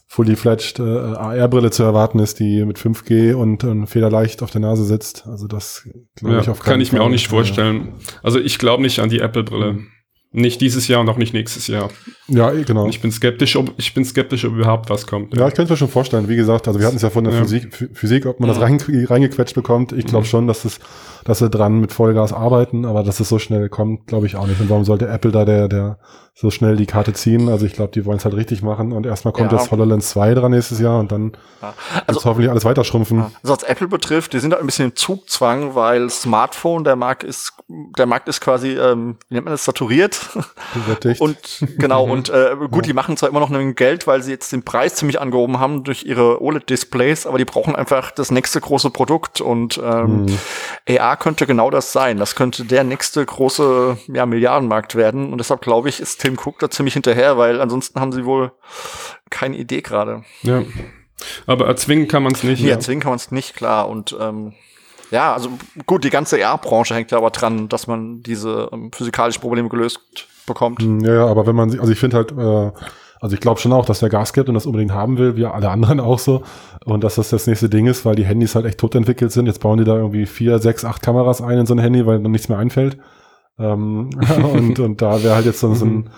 fully-fledged 0.07 0.78
äh, 0.78 0.82
AR-Brille 0.82 1.70
zu 1.70 1.82
erwarten 1.82 2.18
ist, 2.20 2.38
die 2.38 2.64
mit 2.64 2.78
5G 2.78 3.34
und 3.34 3.64
äh, 3.64 3.86
federleicht 3.86 4.42
auf 4.42 4.50
der 4.50 4.61
Nase 4.61 4.84
sitzt. 4.84 5.26
Also 5.26 5.46
das 5.48 5.88
glaube 6.14 6.36
ja, 6.36 6.40
ich 6.42 6.48
auf 6.48 6.61
keinen 6.61 6.74
Kann 6.74 6.80
ich 6.80 6.90
Fall. 6.90 7.00
mir 7.00 7.04
auch 7.04 7.11
nicht 7.11 7.28
vorstellen. 7.28 7.94
Also 8.22 8.38
ich 8.38 8.59
glaube 8.59 8.82
nicht 8.82 9.00
an 9.00 9.09
die 9.09 9.20
Apple-Brille. 9.20 9.72
Mhm. 9.74 9.88
Nicht 10.32 10.61
dieses 10.61 10.86
Jahr 10.86 11.00
und 11.00 11.09
auch 11.09 11.16
nicht 11.16 11.32
nächstes 11.32 11.66
Jahr. 11.66 11.88
Ja, 12.28 12.52
eh, 12.52 12.62
genau. 12.64 12.84
Und 12.84 12.90
ich 12.90 13.00
bin 13.00 13.11
skeptisch, 13.11 13.57
ob 13.57 13.72
ich 13.78 13.94
bin 13.94 14.04
skeptisch, 14.04 14.44
ob 14.44 14.52
überhaupt 14.52 14.90
was 14.90 15.07
kommt. 15.07 15.32
Ja, 15.34 15.40
ja 15.40 15.48
ich 15.48 15.54
könnte 15.54 15.72
mir 15.72 15.78
schon 15.78 15.88
vorstellen. 15.88 16.28
Wie 16.28 16.36
gesagt, 16.36 16.68
also 16.68 16.78
wir 16.78 16.86
hatten 16.86 16.96
es 16.96 17.02
ja 17.02 17.11
von 17.11 17.24
der 17.24 17.32
ja. 17.32 17.40
Physik, 17.40 17.90
Physik, 17.94 18.26
ob 18.26 18.38
man 18.38 18.48
das 18.48 18.61
rein, 18.61 18.78
reingequetscht 18.86 19.54
bekommt. 19.54 19.92
Ich 19.92 20.04
glaube 20.04 20.26
mhm. 20.26 20.30
schon, 20.30 20.46
dass 20.46 20.66
es, 20.66 20.78
dass 21.27 21.41
sie 21.41 21.51
dran 21.51 21.81
mit 21.81 21.93
Vollgas 21.93 22.33
arbeiten, 22.33 22.87
aber 22.87 23.03
dass 23.03 23.20
es 23.20 23.29
so 23.29 23.39
schnell 23.39 23.68
kommt, 23.68 24.07
glaube 24.07 24.27
ich 24.27 24.37
auch 24.37 24.47
nicht. 24.47 24.61
Und 24.61 24.70
warum 24.70 24.85
sollte 24.85 25.09
Apple 25.09 25.33
da 25.33 25.45
der 25.45 25.68
der 25.68 25.99
so 26.39 26.51
schnell 26.51 26.77
die 26.77 26.85
Karte 26.85 27.14
ziehen. 27.14 27.49
Also 27.49 27.64
ich 27.64 27.72
glaube, 27.72 27.93
die 27.93 28.05
wollen 28.05 28.18
es 28.18 28.27
halt 28.27 28.37
richtig 28.37 28.62
machen. 28.62 28.93
Und 28.93 29.07
erstmal 29.07 29.33
kommt 29.33 29.53
ja. 29.53 29.57
das 29.57 29.70
HoloLens 29.70 30.11
2 30.11 30.35
dran 30.35 30.51
nächstes 30.51 30.79
Jahr 30.79 31.01
und 31.01 31.11
dann 31.11 31.33
ja. 31.62 31.72
also, 32.07 32.22
hoffentlich 32.27 32.51
alles 32.51 32.66
weiter 32.66 32.85
schrumpfen. 32.85 33.20
Ja. 33.20 33.31
Also 33.43 33.57
was 33.57 33.62
Apple 33.62 33.89
betrifft, 33.89 34.35
die 34.35 34.39
sind 34.39 34.51
da 34.51 34.59
ein 34.59 34.66
bisschen 34.66 34.91
im 34.91 34.97
Zugzwang, 34.97 35.74
weil 35.74 36.11
Smartphone, 36.11 36.85
der 36.85 36.95
Markt 36.95 37.24
ist, 37.24 37.55
der 37.68 38.05
Markt 38.05 38.29
ist 38.29 38.43
quasi, 38.43 38.72
ähm, 38.72 39.16
wie 39.31 39.35
nennt 39.37 39.47
man 39.47 39.55
das, 39.55 39.64
saturiert. 39.64 40.20
und 41.20 41.39
genau, 41.79 42.05
und 42.11 42.29
äh, 42.29 42.55
gut, 42.70 42.85
die 42.85 42.93
machen 42.93 43.16
zwar 43.16 43.31
immer 43.31 43.41
noch 43.41 43.51
ein 43.51 43.74
Geld, 43.74 44.07
weil 44.07 44.22
sie 44.22 44.33
jetzt 44.33 44.53
den 44.53 44.62
Preis 44.62 44.97
ziemlich 44.97 45.18
angehoben 45.18 45.59
haben 45.59 45.85
durch 45.85 46.05
ihre 46.05 46.43
OLED-Displays, 46.43 47.27
aber 47.27 47.39
die 47.39 47.47
brauchen 47.47 47.74
einfach 47.74 48.11
das 48.11 48.31
nächste 48.31 48.61
große 48.61 48.91
Produkt 48.91 49.41
und 49.41 49.81
ähm, 49.83 50.27
mhm. 50.27 50.39
AR 50.99 51.15
könnte 51.16 51.46
genau 51.46 51.70
das 51.70 51.92
sein. 51.92 52.18
Das 52.18 52.34
könnte 52.34 52.64
der 52.64 52.84
nächste 52.84 53.24
große 53.24 53.98
ja, 54.12 54.26
Milliardenmarkt 54.26 54.94
werden. 54.94 55.32
Und 55.32 55.38
deshalb 55.38 55.60
glaube 55.60 55.88
ich, 55.88 56.00
ist 56.00 56.20
Tim 56.20 56.38
Cook 56.38 56.58
da 56.58 56.70
ziemlich 56.70 56.94
hinterher, 56.94 57.38
weil 57.38 57.60
ansonsten 57.60 58.00
haben 58.00 58.12
sie 58.12 58.24
wohl 58.24 58.52
keine 59.30 59.56
Idee 59.56 59.82
gerade. 59.82 60.22
Ja. 60.42 60.62
Aber 61.46 61.66
erzwingen 61.66 62.08
kann 62.08 62.22
man 62.22 62.32
es 62.32 62.42
nicht. 62.42 62.62
Nee, 62.62 62.68
ja. 62.68 62.74
erzwingen 62.74 63.00
kann 63.00 63.10
man 63.10 63.18
es 63.18 63.30
nicht, 63.30 63.54
klar. 63.54 63.88
Und 63.88 64.16
ähm, 64.20 64.52
ja, 65.10 65.32
also 65.32 65.50
gut, 65.86 66.04
die 66.04 66.10
ganze 66.10 66.44
AR-Branche 66.44 66.94
hängt 66.94 67.10
ja 67.10 67.18
aber 67.18 67.30
dran, 67.30 67.68
dass 67.68 67.86
man 67.86 68.22
diese 68.22 68.68
ähm, 68.72 68.90
physikalischen 68.92 69.40
Probleme 69.40 69.68
gelöst 69.68 70.00
bekommt. 70.46 70.82
Hm, 70.82 71.00
ja, 71.00 71.26
aber 71.26 71.46
wenn 71.46 71.56
man, 71.56 71.78
also 71.78 71.92
ich 71.92 71.98
finde 71.98 72.16
halt, 72.16 72.32
äh, 72.32 72.72
also 73.20 73.34
ich 73.34 73.40
glaube 73.40 73.60
schon 73.60 73.72
auch, 73.72 73.86
dass 73.86 74.00
der 74.00 74.08
Gas 74.08 74.32
gibt 74.32 74.48
und 74.48 74.54
das 74.54 74.66
unbedingt 74.66 74.92
haben 74.92 75.18
will, 75.18 75.36
wie 75.36 75.46
alle 75.46 75.70
anderen 75.70 76.00
auch 76.00 76.18
so. 76.18 76.42
Und 76.84 77.02
dass 77.02 77.16
das 77.16 77.30
das 77.30 77.46
nächste 77.46 77.68
Ding 77.68 77.86
ist, 77.86 78.04
weil 78.04 78.14
die 78.14 78.24
Handys 78.24 78.54
halt 78.54 78.66
echt 78.66 78.78
tot 78.78 78.94
entwickelt 78.94 79.32
sind. 79.32 79.46
Jetzt 79.46 79.60
bauen 79.60 79.78
die 79.78 79.84
da 79.84 79.96
irgendwie 79.96 80.26
vier, 80.26 80.58
sechs, 80.58 80.84
acht 80.84 81.02
Kameras 81.02 81.40
ein 81.40 81.58
in 81.58 81.66
so 81.66 81.74
ein 81.74 81.78
Handy, 81.78 82.06
weil 82.06 82.22
dann 82.22 82.32
nichts 82.32 82.48
mehr 82.48 82.58
einfällt. 82.58 82.98
Ähm, 83.58 84.10
und, 84.52 84.78
und 84.78 85.02
da 85.02 85.22
wäre 85.22 85.34
halt 85.34 85.46
jetzt 85.46 85.60
so, 85.60 85.72
so 85.74 85.86
ein, 85.86 86.10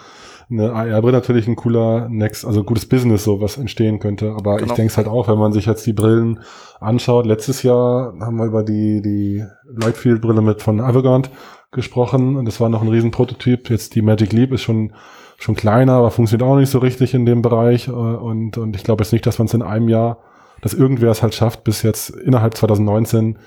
eine 0.51 0.73
AR-Brille 0.73 1.13
natürlich 1.13 1.47
ein 1.47 1.57
cooler 1.57 2.09
Next, 2.09 2.45
also 2.45 2.65
gutes 2.65 2.87
Business, 2.87 3.25
so 3.25 3.41
was 3.41 3.59
entstehen 3.59 4.01
könnte. 4.01 4.33
Aber 4.33 4.57
genau. 4.57 4.71
ich 4.71 4.77
denke 4.77 4.91
es 4.91 4.97
halt 4.97 5.09
auch, 5.09 5.29
wenn 5.29 5.39
man 5.39 5.53
sich 5.53 5.67
jetzt 5.67 5.87
die 5.87 5.93
Brillen 5.93 6.41
anschaut. 6.81 7.27
Letztes 7.27 7.63
Jahr 7.63 8.15
haben 8.21 8.37
wir 8.37 8.47
über 8.47 8.65
die, 8.65 9.03
die 9.03 9.45
Lightfield-Brille 9.81 10.43
mit 10.43 10.63
von 10.63 10.81
Avogant 10.81 11.31
gesprochen 11.71 12.37
und 12.37 12.47
das 12.47 12.61
war 12.61 12.71
noch 12.71 12.83
ein 12.83 12.89
riesen 12.89 13.11
Prototyp. 13.11 13.71
Jetzt 13.71 13.95
die 13.95 14.03
Magic 14.03 14.33
Leap 14.33 14.53
ist 14.53 14.63
schon 14.63 14.95
schon 15.39 15.55
kleiner, 15.55 15.95
aber 15.95 16.11
funktioniert 16.11 16.49
auch 16.49 16.57
nicht 16.57 16.71
so 16.71 16.79
richtig 16.79 17.15
in 17.15 17.25
dem 17.25 17.41
Bereich. 17.41 17.89
Äh, 17.89 17.93
und, 17.93 18.59
und 18.59 18.77
ich 18.77 18.85
glaube 18.85 19.03
jetzt 19.03 19.13
nicht, 19.13 19.25
dass 19.25 19.39
man 19.39 19.47
es 19.47 19.55
in 19.55 19.63
einem 19.63 19.89
Jahr, 19.89 20.19
dass 20.61 20.75
irgendwer 20.75 21.11
es 21.11 21.23
halt 21.23 21.35
schafft, 21.35 21.65
bis 21.65 21.83
jetzt 21.83 22.11
innerhalb 22.11 22.55
2019 22.55 23.39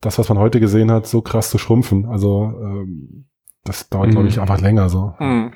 das, 0.00 0.18
was 0.18 0.28
man 0.28 0.38
heute 0.38 0.58
gesehen 0.58 0.90
hat, 0.90 1.06
so 1.06 1.22
krass 1.22 1.50
zu 1.50 1.58
schrumpfen. 1.58 2.06
Also 2.06 2.52
ähm, 2.60 3.26
das 3.62 3.88
dauert, 3.88 4.08
mhm. 4.08 4.12
glaube 4.12 4.28
ich, 4.28 4.40
einfach 4.40 4.60
länger 4.60 4.88
so. 4.88 5.14
Mhm. 5.18 5.52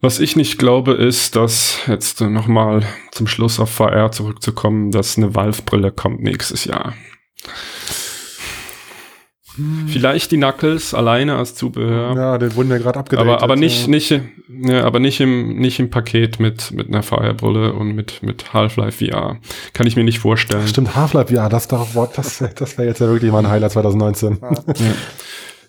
Was 0.00 0.20
ich 0.20 0.36
nicht 0.36 0.58
glaube, 0.58 0.92
ist, 0.92 1.36
dass 1.36 1.78
jetzt 1.86 2.20
nochmal 2.20 2.82
zum 3.12 3.26
Schluss 3.26 3.58
auf 3.58 3.70
VR 3.70 4.12
zurückzukommen, 4.12 4.90
dass 4.90 5.16
eine 5.16 5.34
Valve-Brille 5.34 5.90
kommt 5.90 6.20
nächstes 6.20 6.66
Jahr. 6.66 6.92
Hm. 9.56 9.88
Vielleicht 9.88 10.30
die 10.32 10.36
Knuckles 10.36 10.94
alleine 10.94 11.36
als 11.36 11.54
Zubehör. 11.54 12.14
Ja, 12.14 12.38
den 12.38 12.54
wurden 12.54 12.70
ja 12.70 12.78
gerade 12.78 12.98
abgedatet. 12.98 13.30
Aber, 13.30 13.42
aber 13.42 13.56
nicht, 13.56 13.82
ja. 13.82 13.88
nicht, 13.88 14.20
ja, 14.48 14.84
aber 14.84 15.00
nicht 15.00 15.20
im, 15.20 15.56
nicht 15.56 15.78
im 15.78 15.90
Paket 15.90 16.38
mit, 16.40 16.72
mit 16.72 16.88
einer 16.88 17.02
VR-Brille 17.02 17.72
und 17.72 17.94
mit, 17.94 18.22
mit 18.22 18.52
Half-Life 18.52 19.04
VR. 19.04 19.38
Kann 19.72 19.86
ich 19.86 19.96
mir 19.96 20.04
nicht 20.04 20.18
vorstellen. 20.18 20.66
Stimmt, 20.68 20.94
Half-Life 20.94 21.34
VR, 21.34 21.48
das, 21.48 21.68
das, 21.68 21.88
das, 22.14 22.44
das 22.54 22.78
wäre 22.78 22.88
jetzt 22.88 23.00
ja 23.00 23.08
wirklich 23.08 23.32
mal 23.32 23.38
ein 23.38 23.50
Highlight 23.50 23.72
2019. 23.72 24.38
Ja. 24.40 24.50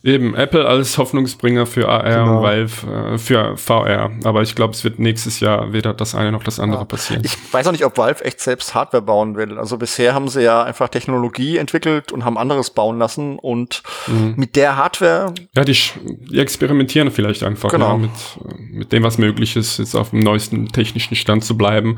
Eben, 0.07 0.35
Apple 0.35 0.65
als 0.65 0.97
Hoffnungsbringer 0.97 1.65
für 1.65 1.89
AR 1.89 2.03
genau. 2.03 2.37
und 2.37 2.43
Valve 2.43 2.87
äh, 2.87 3.17
für 3.17 3.57
VR. 3.57 4.09
Aber 4.23 4.41
ich 4.41 4.55
glaube, 4.55 4.73
es 4.73 4.85
wird 4.85 4.99
nächstes 4.99 5.41
Jahr 5.41 5.73
weder 5.73 5.93
das 5.93 6.15
eine 6.15 6.31
noch 6.31 6.43
das 6.43 6.61
andere 6.61 6.79
ja. 6.79 6.85
passieren. 6.85 7.23
Ich 7.25 7.35
weiß 7.51 7.67
auch 7.67 7.73
nicht, 7.73 7.83
ob 7.83 7.97
Valve 7.97 8.23
echt 8.23 8.39
selbst 8.39 8.73
Hardware 8.73 9.03
bauen 9.03 9.35
will. 9.35 9.57
Also 9.57 9.77
bisher 9.77 10.13
haben 10.13 10.29
sie 10.29 10.43
ja 10.43 10.63
einfach 10.63 10.87
Technologie 10.87 11.57
entwickelt 11.57 12.13
und 12.13 12.23
haben 12.23 12.37
anderes 12.37 12.69
bauen 12.69 12.97
lassen. 12.99 13.37
Und 13.37 13.83
mhm. 14.07 14.35
mit 14.37 14.55
der 14.55 14.77
Hardware. 14.77 15.33
Ja, 15.53 15.65
die, 15.65 15.77
die 16.31 16.39
experimentieren 16.39 17.11
vielleicht 17.11 17.43
einfach 17.43 17.71
genau. 17.71 17.89
ja, 17.89 17.97
mit, 17.97 18.11
mit 18.71 18.91
dem, 18.93 19.03
was 19.03 19.17
möglich 19.17 19.57
ist, 19.57 19.77
jetzt 19.77 19.93
auf 19.93 20.11
dem 20.11 20.21
neuesten 20.21 20.69
technischen 20.69 21.15
Stand 21.17 21.43
zu 21.43 21.57
bleiben. 21.57 21.97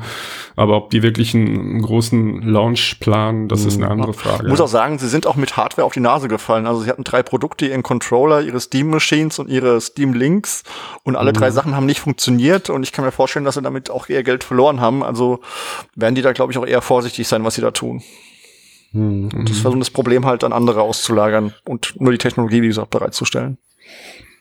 Aber 0.56 0.76
ob 0.76 0.90
die 0.90 1.04
wirklich 1.04 1.32
einen 1.32 1.80
großen 1.80 2.42
Launch 2.42 2.98
planen, 2.98 3.46
das 3.46 3.60
mhm. 3.60 3.68
ist 3.68 3.76
eine 3.76 3.86
mhm. 3.86 3.92
andere 3.92 4.14
Frage. 4.14 4.42
Ich 4.42 4.50
muss 4.50 4.60
auch 4.60 4.66
sagen, 4.66 4.98
sie 4.98 5.08
sind 5.08 5.28
auch 5.28 5.36
mit 5.36 5.56
Hardware 5.56 5.86
auf 5.86 5.92
die 5.92 6.00
Nase 6.00 6.26
gefallen. 6.26 6.66
Also 6.66 6.80
sie 6.80 6.90
hatten 6.90 7.04
drei 7.04 7.22
Produkte 7.22 7.66
in 7.66 7.84
Controller, 8.00 8.40
ihre 8.40 8.60
Steam 8.60 8.88
Machines 8.88 9.38
und 9.38 9.48
ihre 9.48 9.80
Steam 9.80 10.14
Links 10.14 10.62
und 11.04 11.16
alle 11.16 11.30
mhm. 11.30 11.34
drei 11.34 11.50
Sachen 11.50 11.76
haben 11.76 11.86
nicht 11.86 12.00
funktioniert 12.00 12.70
und 12.70 12.82
ich 12.82 12.92
kann 12.92 13.04
mir 13.04 13.12
vorstellen, 13.12 13.44
dass 13.44 13.54
sie 13.54 13.62
damit 13.62 13.90
auch 13.90 14.08
eher 14.08 14.22
Geld 14.22 14.42
verloren 14.42 14.80
haben. 14.80 15.04
Also 15.04 15.40
werden 15.94 16.14
die 16.14 16.22
da, 16.22 16.32
glaube 16.32 16.52
ich, 16.52 16.58
auch 16.58 16.66
eher 16.66 16.82
vorsichtig 16.82 17.28
sein, 17.28 17.44
was 17.44 17.54
sie 17.54 17.60
da 17.60 17.70
tun. 17.70 18.02
Mhm. 18.92 19.28
Und 19.34 19.50
das 19.50 19.58
versuchen 19.58 19.80
das 19.80 19.90
Problem 19.90 20.24
halt 20.24 20.42
an 20.42 20.52
andere 20.52 20.80
auszulagern 20.80 21.54
und 21.64 22.00
nur 22.00 22.12
die 22.12 22.18
Technologie, 22.18 22.62
wie 22.62 22.68
gesagt, 22.68 22.90
bereitzustellen. 22.90 23.58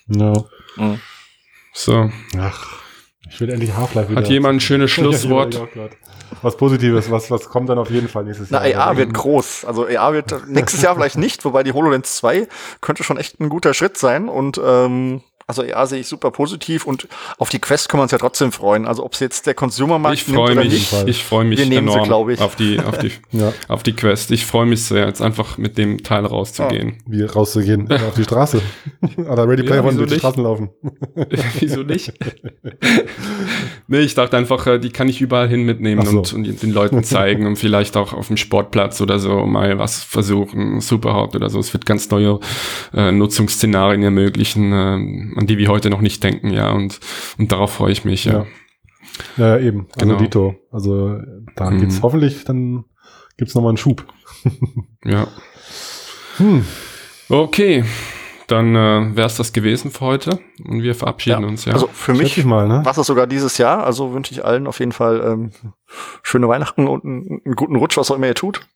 Ja. 0.07 0.33
Mhm. 0.77 0.99
So. 1.73 2.09
Ach, 2.37 2.67
ich 3.29 3.39
will 3.39 3.49
endlich 3.49 3.75
Half-Life 3.75 4.09
wieder. 4.09 4.21
Hat 4.21 4.29
jemand 4.29 4.57
ein 4.57 4.59
schönes 4.59 4.91
Schlusswort? 4.91 5.59
was 6.41 6.57
Positives, 6.57 7.09
was, 7.09 7.31
was 7.31 7.49
kommt 7.49 7.69
dann 7.69 7.79
auf 7.79 7.89
jeden 7.89 8.07
Fall 8.07 8.23
nächstes 8.23 8.51
Na, 8.51 8.65
Jahr. 8.65 8.87
AR 8.87 8.97
wird 8.97 9.13
groß. 9.13 9.65
Also 9.65 9.87
AR 9.87 10.13
wird 10.13 10.47
nächstes 10.47 10.81
Jahr 10.81 10.95
vielleicht 10.95 11.17
nicht, 11.17 11.43
wobei 11.45 11.63
die 11.63 11.73
HoloLens 11.73 12.17
2 12.17 12.47
könnte 12.81 13.03
schon 13.03 13.17
echt 13.17 13.39
ein 13.39 13.49
guter 13.49 13.73
Schritt 13.73 13.97
sein 13.97 14.29
und 14.29 14.59
ähm, 14.63 15.21
also 15.49 15.63
ja, 15.63 15.83
sehe 15.87 16.01
ich 16.01 16.07
super 16.07 16.29
positiv 16.29 16.85
und 16.85 17.07
auf 17.39 17.49
die 17.49 17.57
Quest 17.57 17.89
können 17.89 18.01
wir 18.01 18.03
uns 18.03 18.11
ja 18.11 18.19
trotzdem 18.19 18.51
freuen. 18.51 18.85
Also 18.85 19.03
ob 19.03 19.13
es 19.13 19.19
jetzt 19.19 19.47
der 19.47 19.55
Consumer-Markt 19.55 20.19
ich 20.19 20.23
freue 20.23 20.53
mich, 20.53 20.71
nicht, 20.71 21.07
ich 21.07 21.23
freue 21.23 21.43
mich 21.43 21.57
wir 21.57 21.75
enorm 21.79 22.27
sie, 22.27 22.33
ich. 22.33 22.39
auf 22.39 22.55
die 22.55 22.79
auf 22.79 22.99
die 22.99 23.11
ja. 23.31 23.51
auf 23.67 23.81
die 23.81 23.93
Quest. 23.93 24.29
Ich 24.29 24.45
freue 24.45 24.67
mich 24.67 24.83
sehr, 24.83 25.07
jetzt 25.07 25.23
einfach 25.23 25.57
mit 25.57 25.79
dem 25.79 26.03
Teil 26.03 26.27
rauszugehen. 26.27 26.97
Ah, 26.99 27.03
wie 27.07 27.23
rauszugehen? 27.23 27.87
Ja, 27.89 27.95
auf 27.95 28.13
die 28.13 28.25
Straße. 28.25 28.61
Oder 29.17 29.47
Ready 29.47 29.63
Player 29.63 29.81
ja, 29.81 29.89
One 29.89 29.97
durch 29.97 30.11
die 30.11 30.19
Straßen 30.19 30.43
laufen. 30.43 30.69
wieso 31.59 31.81
nicht? 31.81 32.13
nee, 33.87 34.01
ich 34.01 34.13
dachte 34.13 34.37
einfach, 34.37 34.67
äh, 34.67 34.77
die 34.77 34.91
kann 34.91 35.09
ich 35.09 35.19
überall 35.19 35.49
hin 35.49 35.63
mitnehmen 35.63 36.05
so. 36.05 36.19
und, 36.19 36.31
und, 36.31 36.61
den 36.61 36.71
Leuten 36.71 37.03
zeigen 37.03 37.47
und 37.47 37.55
vielleicht 37.55 37.97
auch 37.97 38.13
auf 38.13 38.27
dem 38.27 38.37
Sportplatz 38.37 39.01
oder 39.01 39.17
so 39.17 39.47
mal 39.47 39.79
was 39.79 40.03
versuchen, 40.03 40.79
Superhaupt 40.79 41.35
oder 41.35 41.49
so. 41.49 41.57
Es 41.57 41.73
wird 41.73 41.87
ganz 41.87 42.07
neue 42.11 42.39
äh, 42.93 43.11
Nutzungsszenarien 43.11 44.03
ermöglichen. 44.03 44.73
Äh, 44.73 45.38
an 45.39 45.47
die 45.47 45.57
wir 45.57 45.69
heute 45.69 45.89
noch 45.89 46.01
nicht 46.01 46.23
denken, 46.23 46.51
ja, 46.51 46.71
und, 46.71 46.99
und 47.37 47.51
darauf 47.51 47.71
freue 47.71 47.91
ich 47.91 48.03
mich, 48.03 48.25
ja. 48.25 48.45
Ja, 49.37 49.57
ja 49.57 49.59
eben, 49.59 49.87
also 49.95 50.05
genau. 50.05 50.19
Dito. 50.19 50.55
Also 50.71 51.17
da 51.55 51.71
mhm. 51.71 51.79
geht's 51.79 52.01
hoffentlich, 52.01 52.43
dann 52.43 52.83
gibt's 53.37 53.55
nochmal 53.55 53.69
einen 53.69 53.77
Schub. 53.77 54.05
ja. 55.05 55.27
Hm. 56.37 56.65
Okay, 57.29 57.85
dann 58.47 58.75
äh, 58.75 59.15
wäre 59.15 59.27
es 59.27 59.37
das 59.37 59.53
gewesen 59.53 59.91
für 59.91 60.01
heute 60.01 60.39
und 60.65 60.83
wir 60.83 60.95
verabschieden 60.95 61.43
ja. 61.43 61.47
uns. 61.47 61.65
Ja. 61.65 61.73
Also 61.73 61.87
für 61.87 62.13
mich 62.13 62.43
mal, 62.43 62.67
ne? 62.67 62.83
war 62.83 62.97
es 62.97 63.07
sogar 63.07 63.27
dieses 63.27 63.57
Jahr. 63.57 63.85
Also 63.85 64.13
wünsche 64.13 64.33
ich 64.33 64.43
allen 64.43 64.67
auf 64.67 64.79
jeden 64.79 64.91
Fall 64.91 65.21
ähm, 65.23 65.51
schöne 66.21 66.47
Weihnachten 66.49 66.87
und 66.87 67.05
einen, 67.05 67.41
einen 67.45 67.55
guten 67.55 67.75
Rutsch, 67.75 67.97
was 67.97 68.11
auch 68.11 68.15
immer 68.15 68.27
ihr 68.27 68.35
tut. 68.35 68.67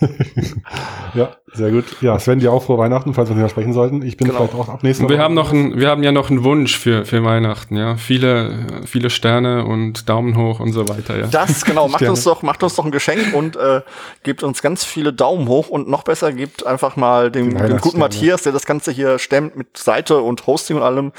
ja, 1.14 1.36
sehr 1.52 1.70
gut. 1.70 1.84
Ja, 2.00 2.18
Sven, 2.18 2.38
dir 2.38 2.52
auch 2.52 2.62
frohe 2.62 2.78
Weihnachten, 2.78 3.14
falls 3.14 3.28
wir 3.28 3.34
nicht 3.34 3.42
mehr 3.42 3.48
sprechen 3.48 3.72
sollten. 3.72 4.02
Ich 4.02 4.16
bin 4.16 4.28
genau. 4.28 4.38
vielleicht 4.38 4.54
auch 4.54 4.68
ab 4.68 4.82
nächsten 4.82 5.08
Wir 5.08 5.18
haben 5.18 5.34
noch 5.34 5.52
ein, 5.52 5.78
wir 5.78 5.88
haben 5.88 6.02
ja 6.02 6.12
noch 6.12 6.30
einen 6.30 6.44
Wunsch 6.44 6.78
für, 6.78 7.04
für 7.04 7.24
Weihnachten, 7.24 7.76
ja. 7.76 7.96
Viele, 7.96 8.66
viele 8.86 9.10
Sterne 9.10 9.64
und 9.64 10.08
Daumen 10.08 10.36
hoch 10.36 10.60
und 10.60 10.72
so 10.72 10.88
weiter, 10.88 11.18
ja. 11.18 11.26
Das, 11.26 11.64
genau. 11.64 11.88
Macht 11.90 12.02
uns 12.02 12.24
doch, 12.24 12.42
macht 12.42 12.62
uns 12.62 12.76
doch 12.76 12.84
ein 12.84 12.90
Geschenk 12.90 13.34
und 13.34 13.56
äh, 13.56 13.82
gebt 14.22 14.42
uns 14.42 14.62
ganz 14.62 14.84
viele 14.84 15.12
Daumen 15.12 15.48
hoch 15.48 15.68
und 15.68 15.88
noch 15.88 16.04
besser 16.04 16.32
gebt 16.32 16.66
einfach 16.66 16.96
mal 16.96 17.30
dem, 17.30 17.56
dem 17.56 17.78
guten 17.78 17.98
Matthias, 17.98 18.42
der 18.42 18.52
das 18.52 18.66
Ganze 18.66 18.92
hier 18.92 19.18
stemmt 19.18 19.56
mit 19.56 19.76
Seite 19.76 20.18
und 20.18 20.46
Hosting 20.46 20.76
und 20.76 20.82
allem, 20.82 21.12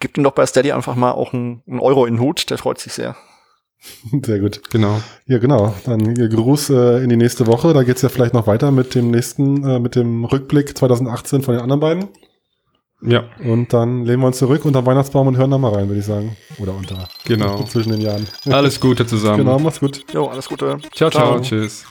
gebt 0.00 0.18
ihm 0.18 0.24
doch 0.24 0.32
bei 0.32 0.46
Steady 0.46 0.72
einfach 0.72 0.94
mal 0.94 1.12
auch 1.12 1.32
einen, 1.32 1.62
einen 1.66 1.80
Euro 1.80 2.06
in 2.06 2.14
den 2.14 2.20
Hut. 2.20 2.50
Der 2.50 2.58
freut 2.58 2.78
sich 2.78 2.92
sehr. 2.92 3.16
Sehr 4.24 4.40
gut. 4.40 4.60
Genau. 4.70 5.00
Ja, 5.26 5.38
genau. 5.38 5.74
Dann 5.84 6.14
Gruß 6.14 6.70
äh, 6.70 7.02
in 7.02 7.08
die 7.08 7.16
nächste 7.16 7.46
Woche. 7.46 7.72
Da 7.72 7.82
geht's 7.82 8.02
ja 8.02 8.08
vielleicht 8.08 8.34
noch 8.34 8.46
weiter 8.46 8.70
mit 8.70 8.94
dem 8.94 9.10
nächsten, 9.10 9.64
äh, 9.64 9.78
mit 9.78 9.94
dem 9.94 10.24
Rückblick 10.24 10.76
2018 10.76 11.42
von 11.42 11.54
den 11.54 11.62
anderen 11.62 11.80
beiden. 11.80 12.08
Ja. 13.00 13.24
Und 13.44 13.72
dann 13.72 14.04
lehnen 14.04 14.22
wir 14.22 14.26
uns 14.26 14.38
zurück 14.38 14.64
unter 14.64 14.84
Weihnachtsbaum 14.84 15.28
und 15.28 15.36
hören 15.36 15.52
da 15.52 15.58
mal 15.58 15.72
rein, 15.72 15.88
würde 15.88 16.00
ich 16.00 16.06
sagen. 16.06 16.36
Oder 16.58 16.74
unter. 16.74 17.08
Genau. 17.24 17.62
Zwischen 17.68 17.92
den 17.92 18.00
Jahren. 18.00 18.26
Alles 18.50 18.80
Gute 18.80 19.06
zusammen. 19.06 19.38
Genau, 19.38 19.58
mach's 19.58 19.78
gut. 19.78 20.04
Jo, 20.12 20.26
alles 20.26 20.48
Gute. 20.48 20.78
ciao. 20.92 21.10
ciao. 21.10 21.10
ciao. 21.10 21.40
Tschüss. 21.40 21.84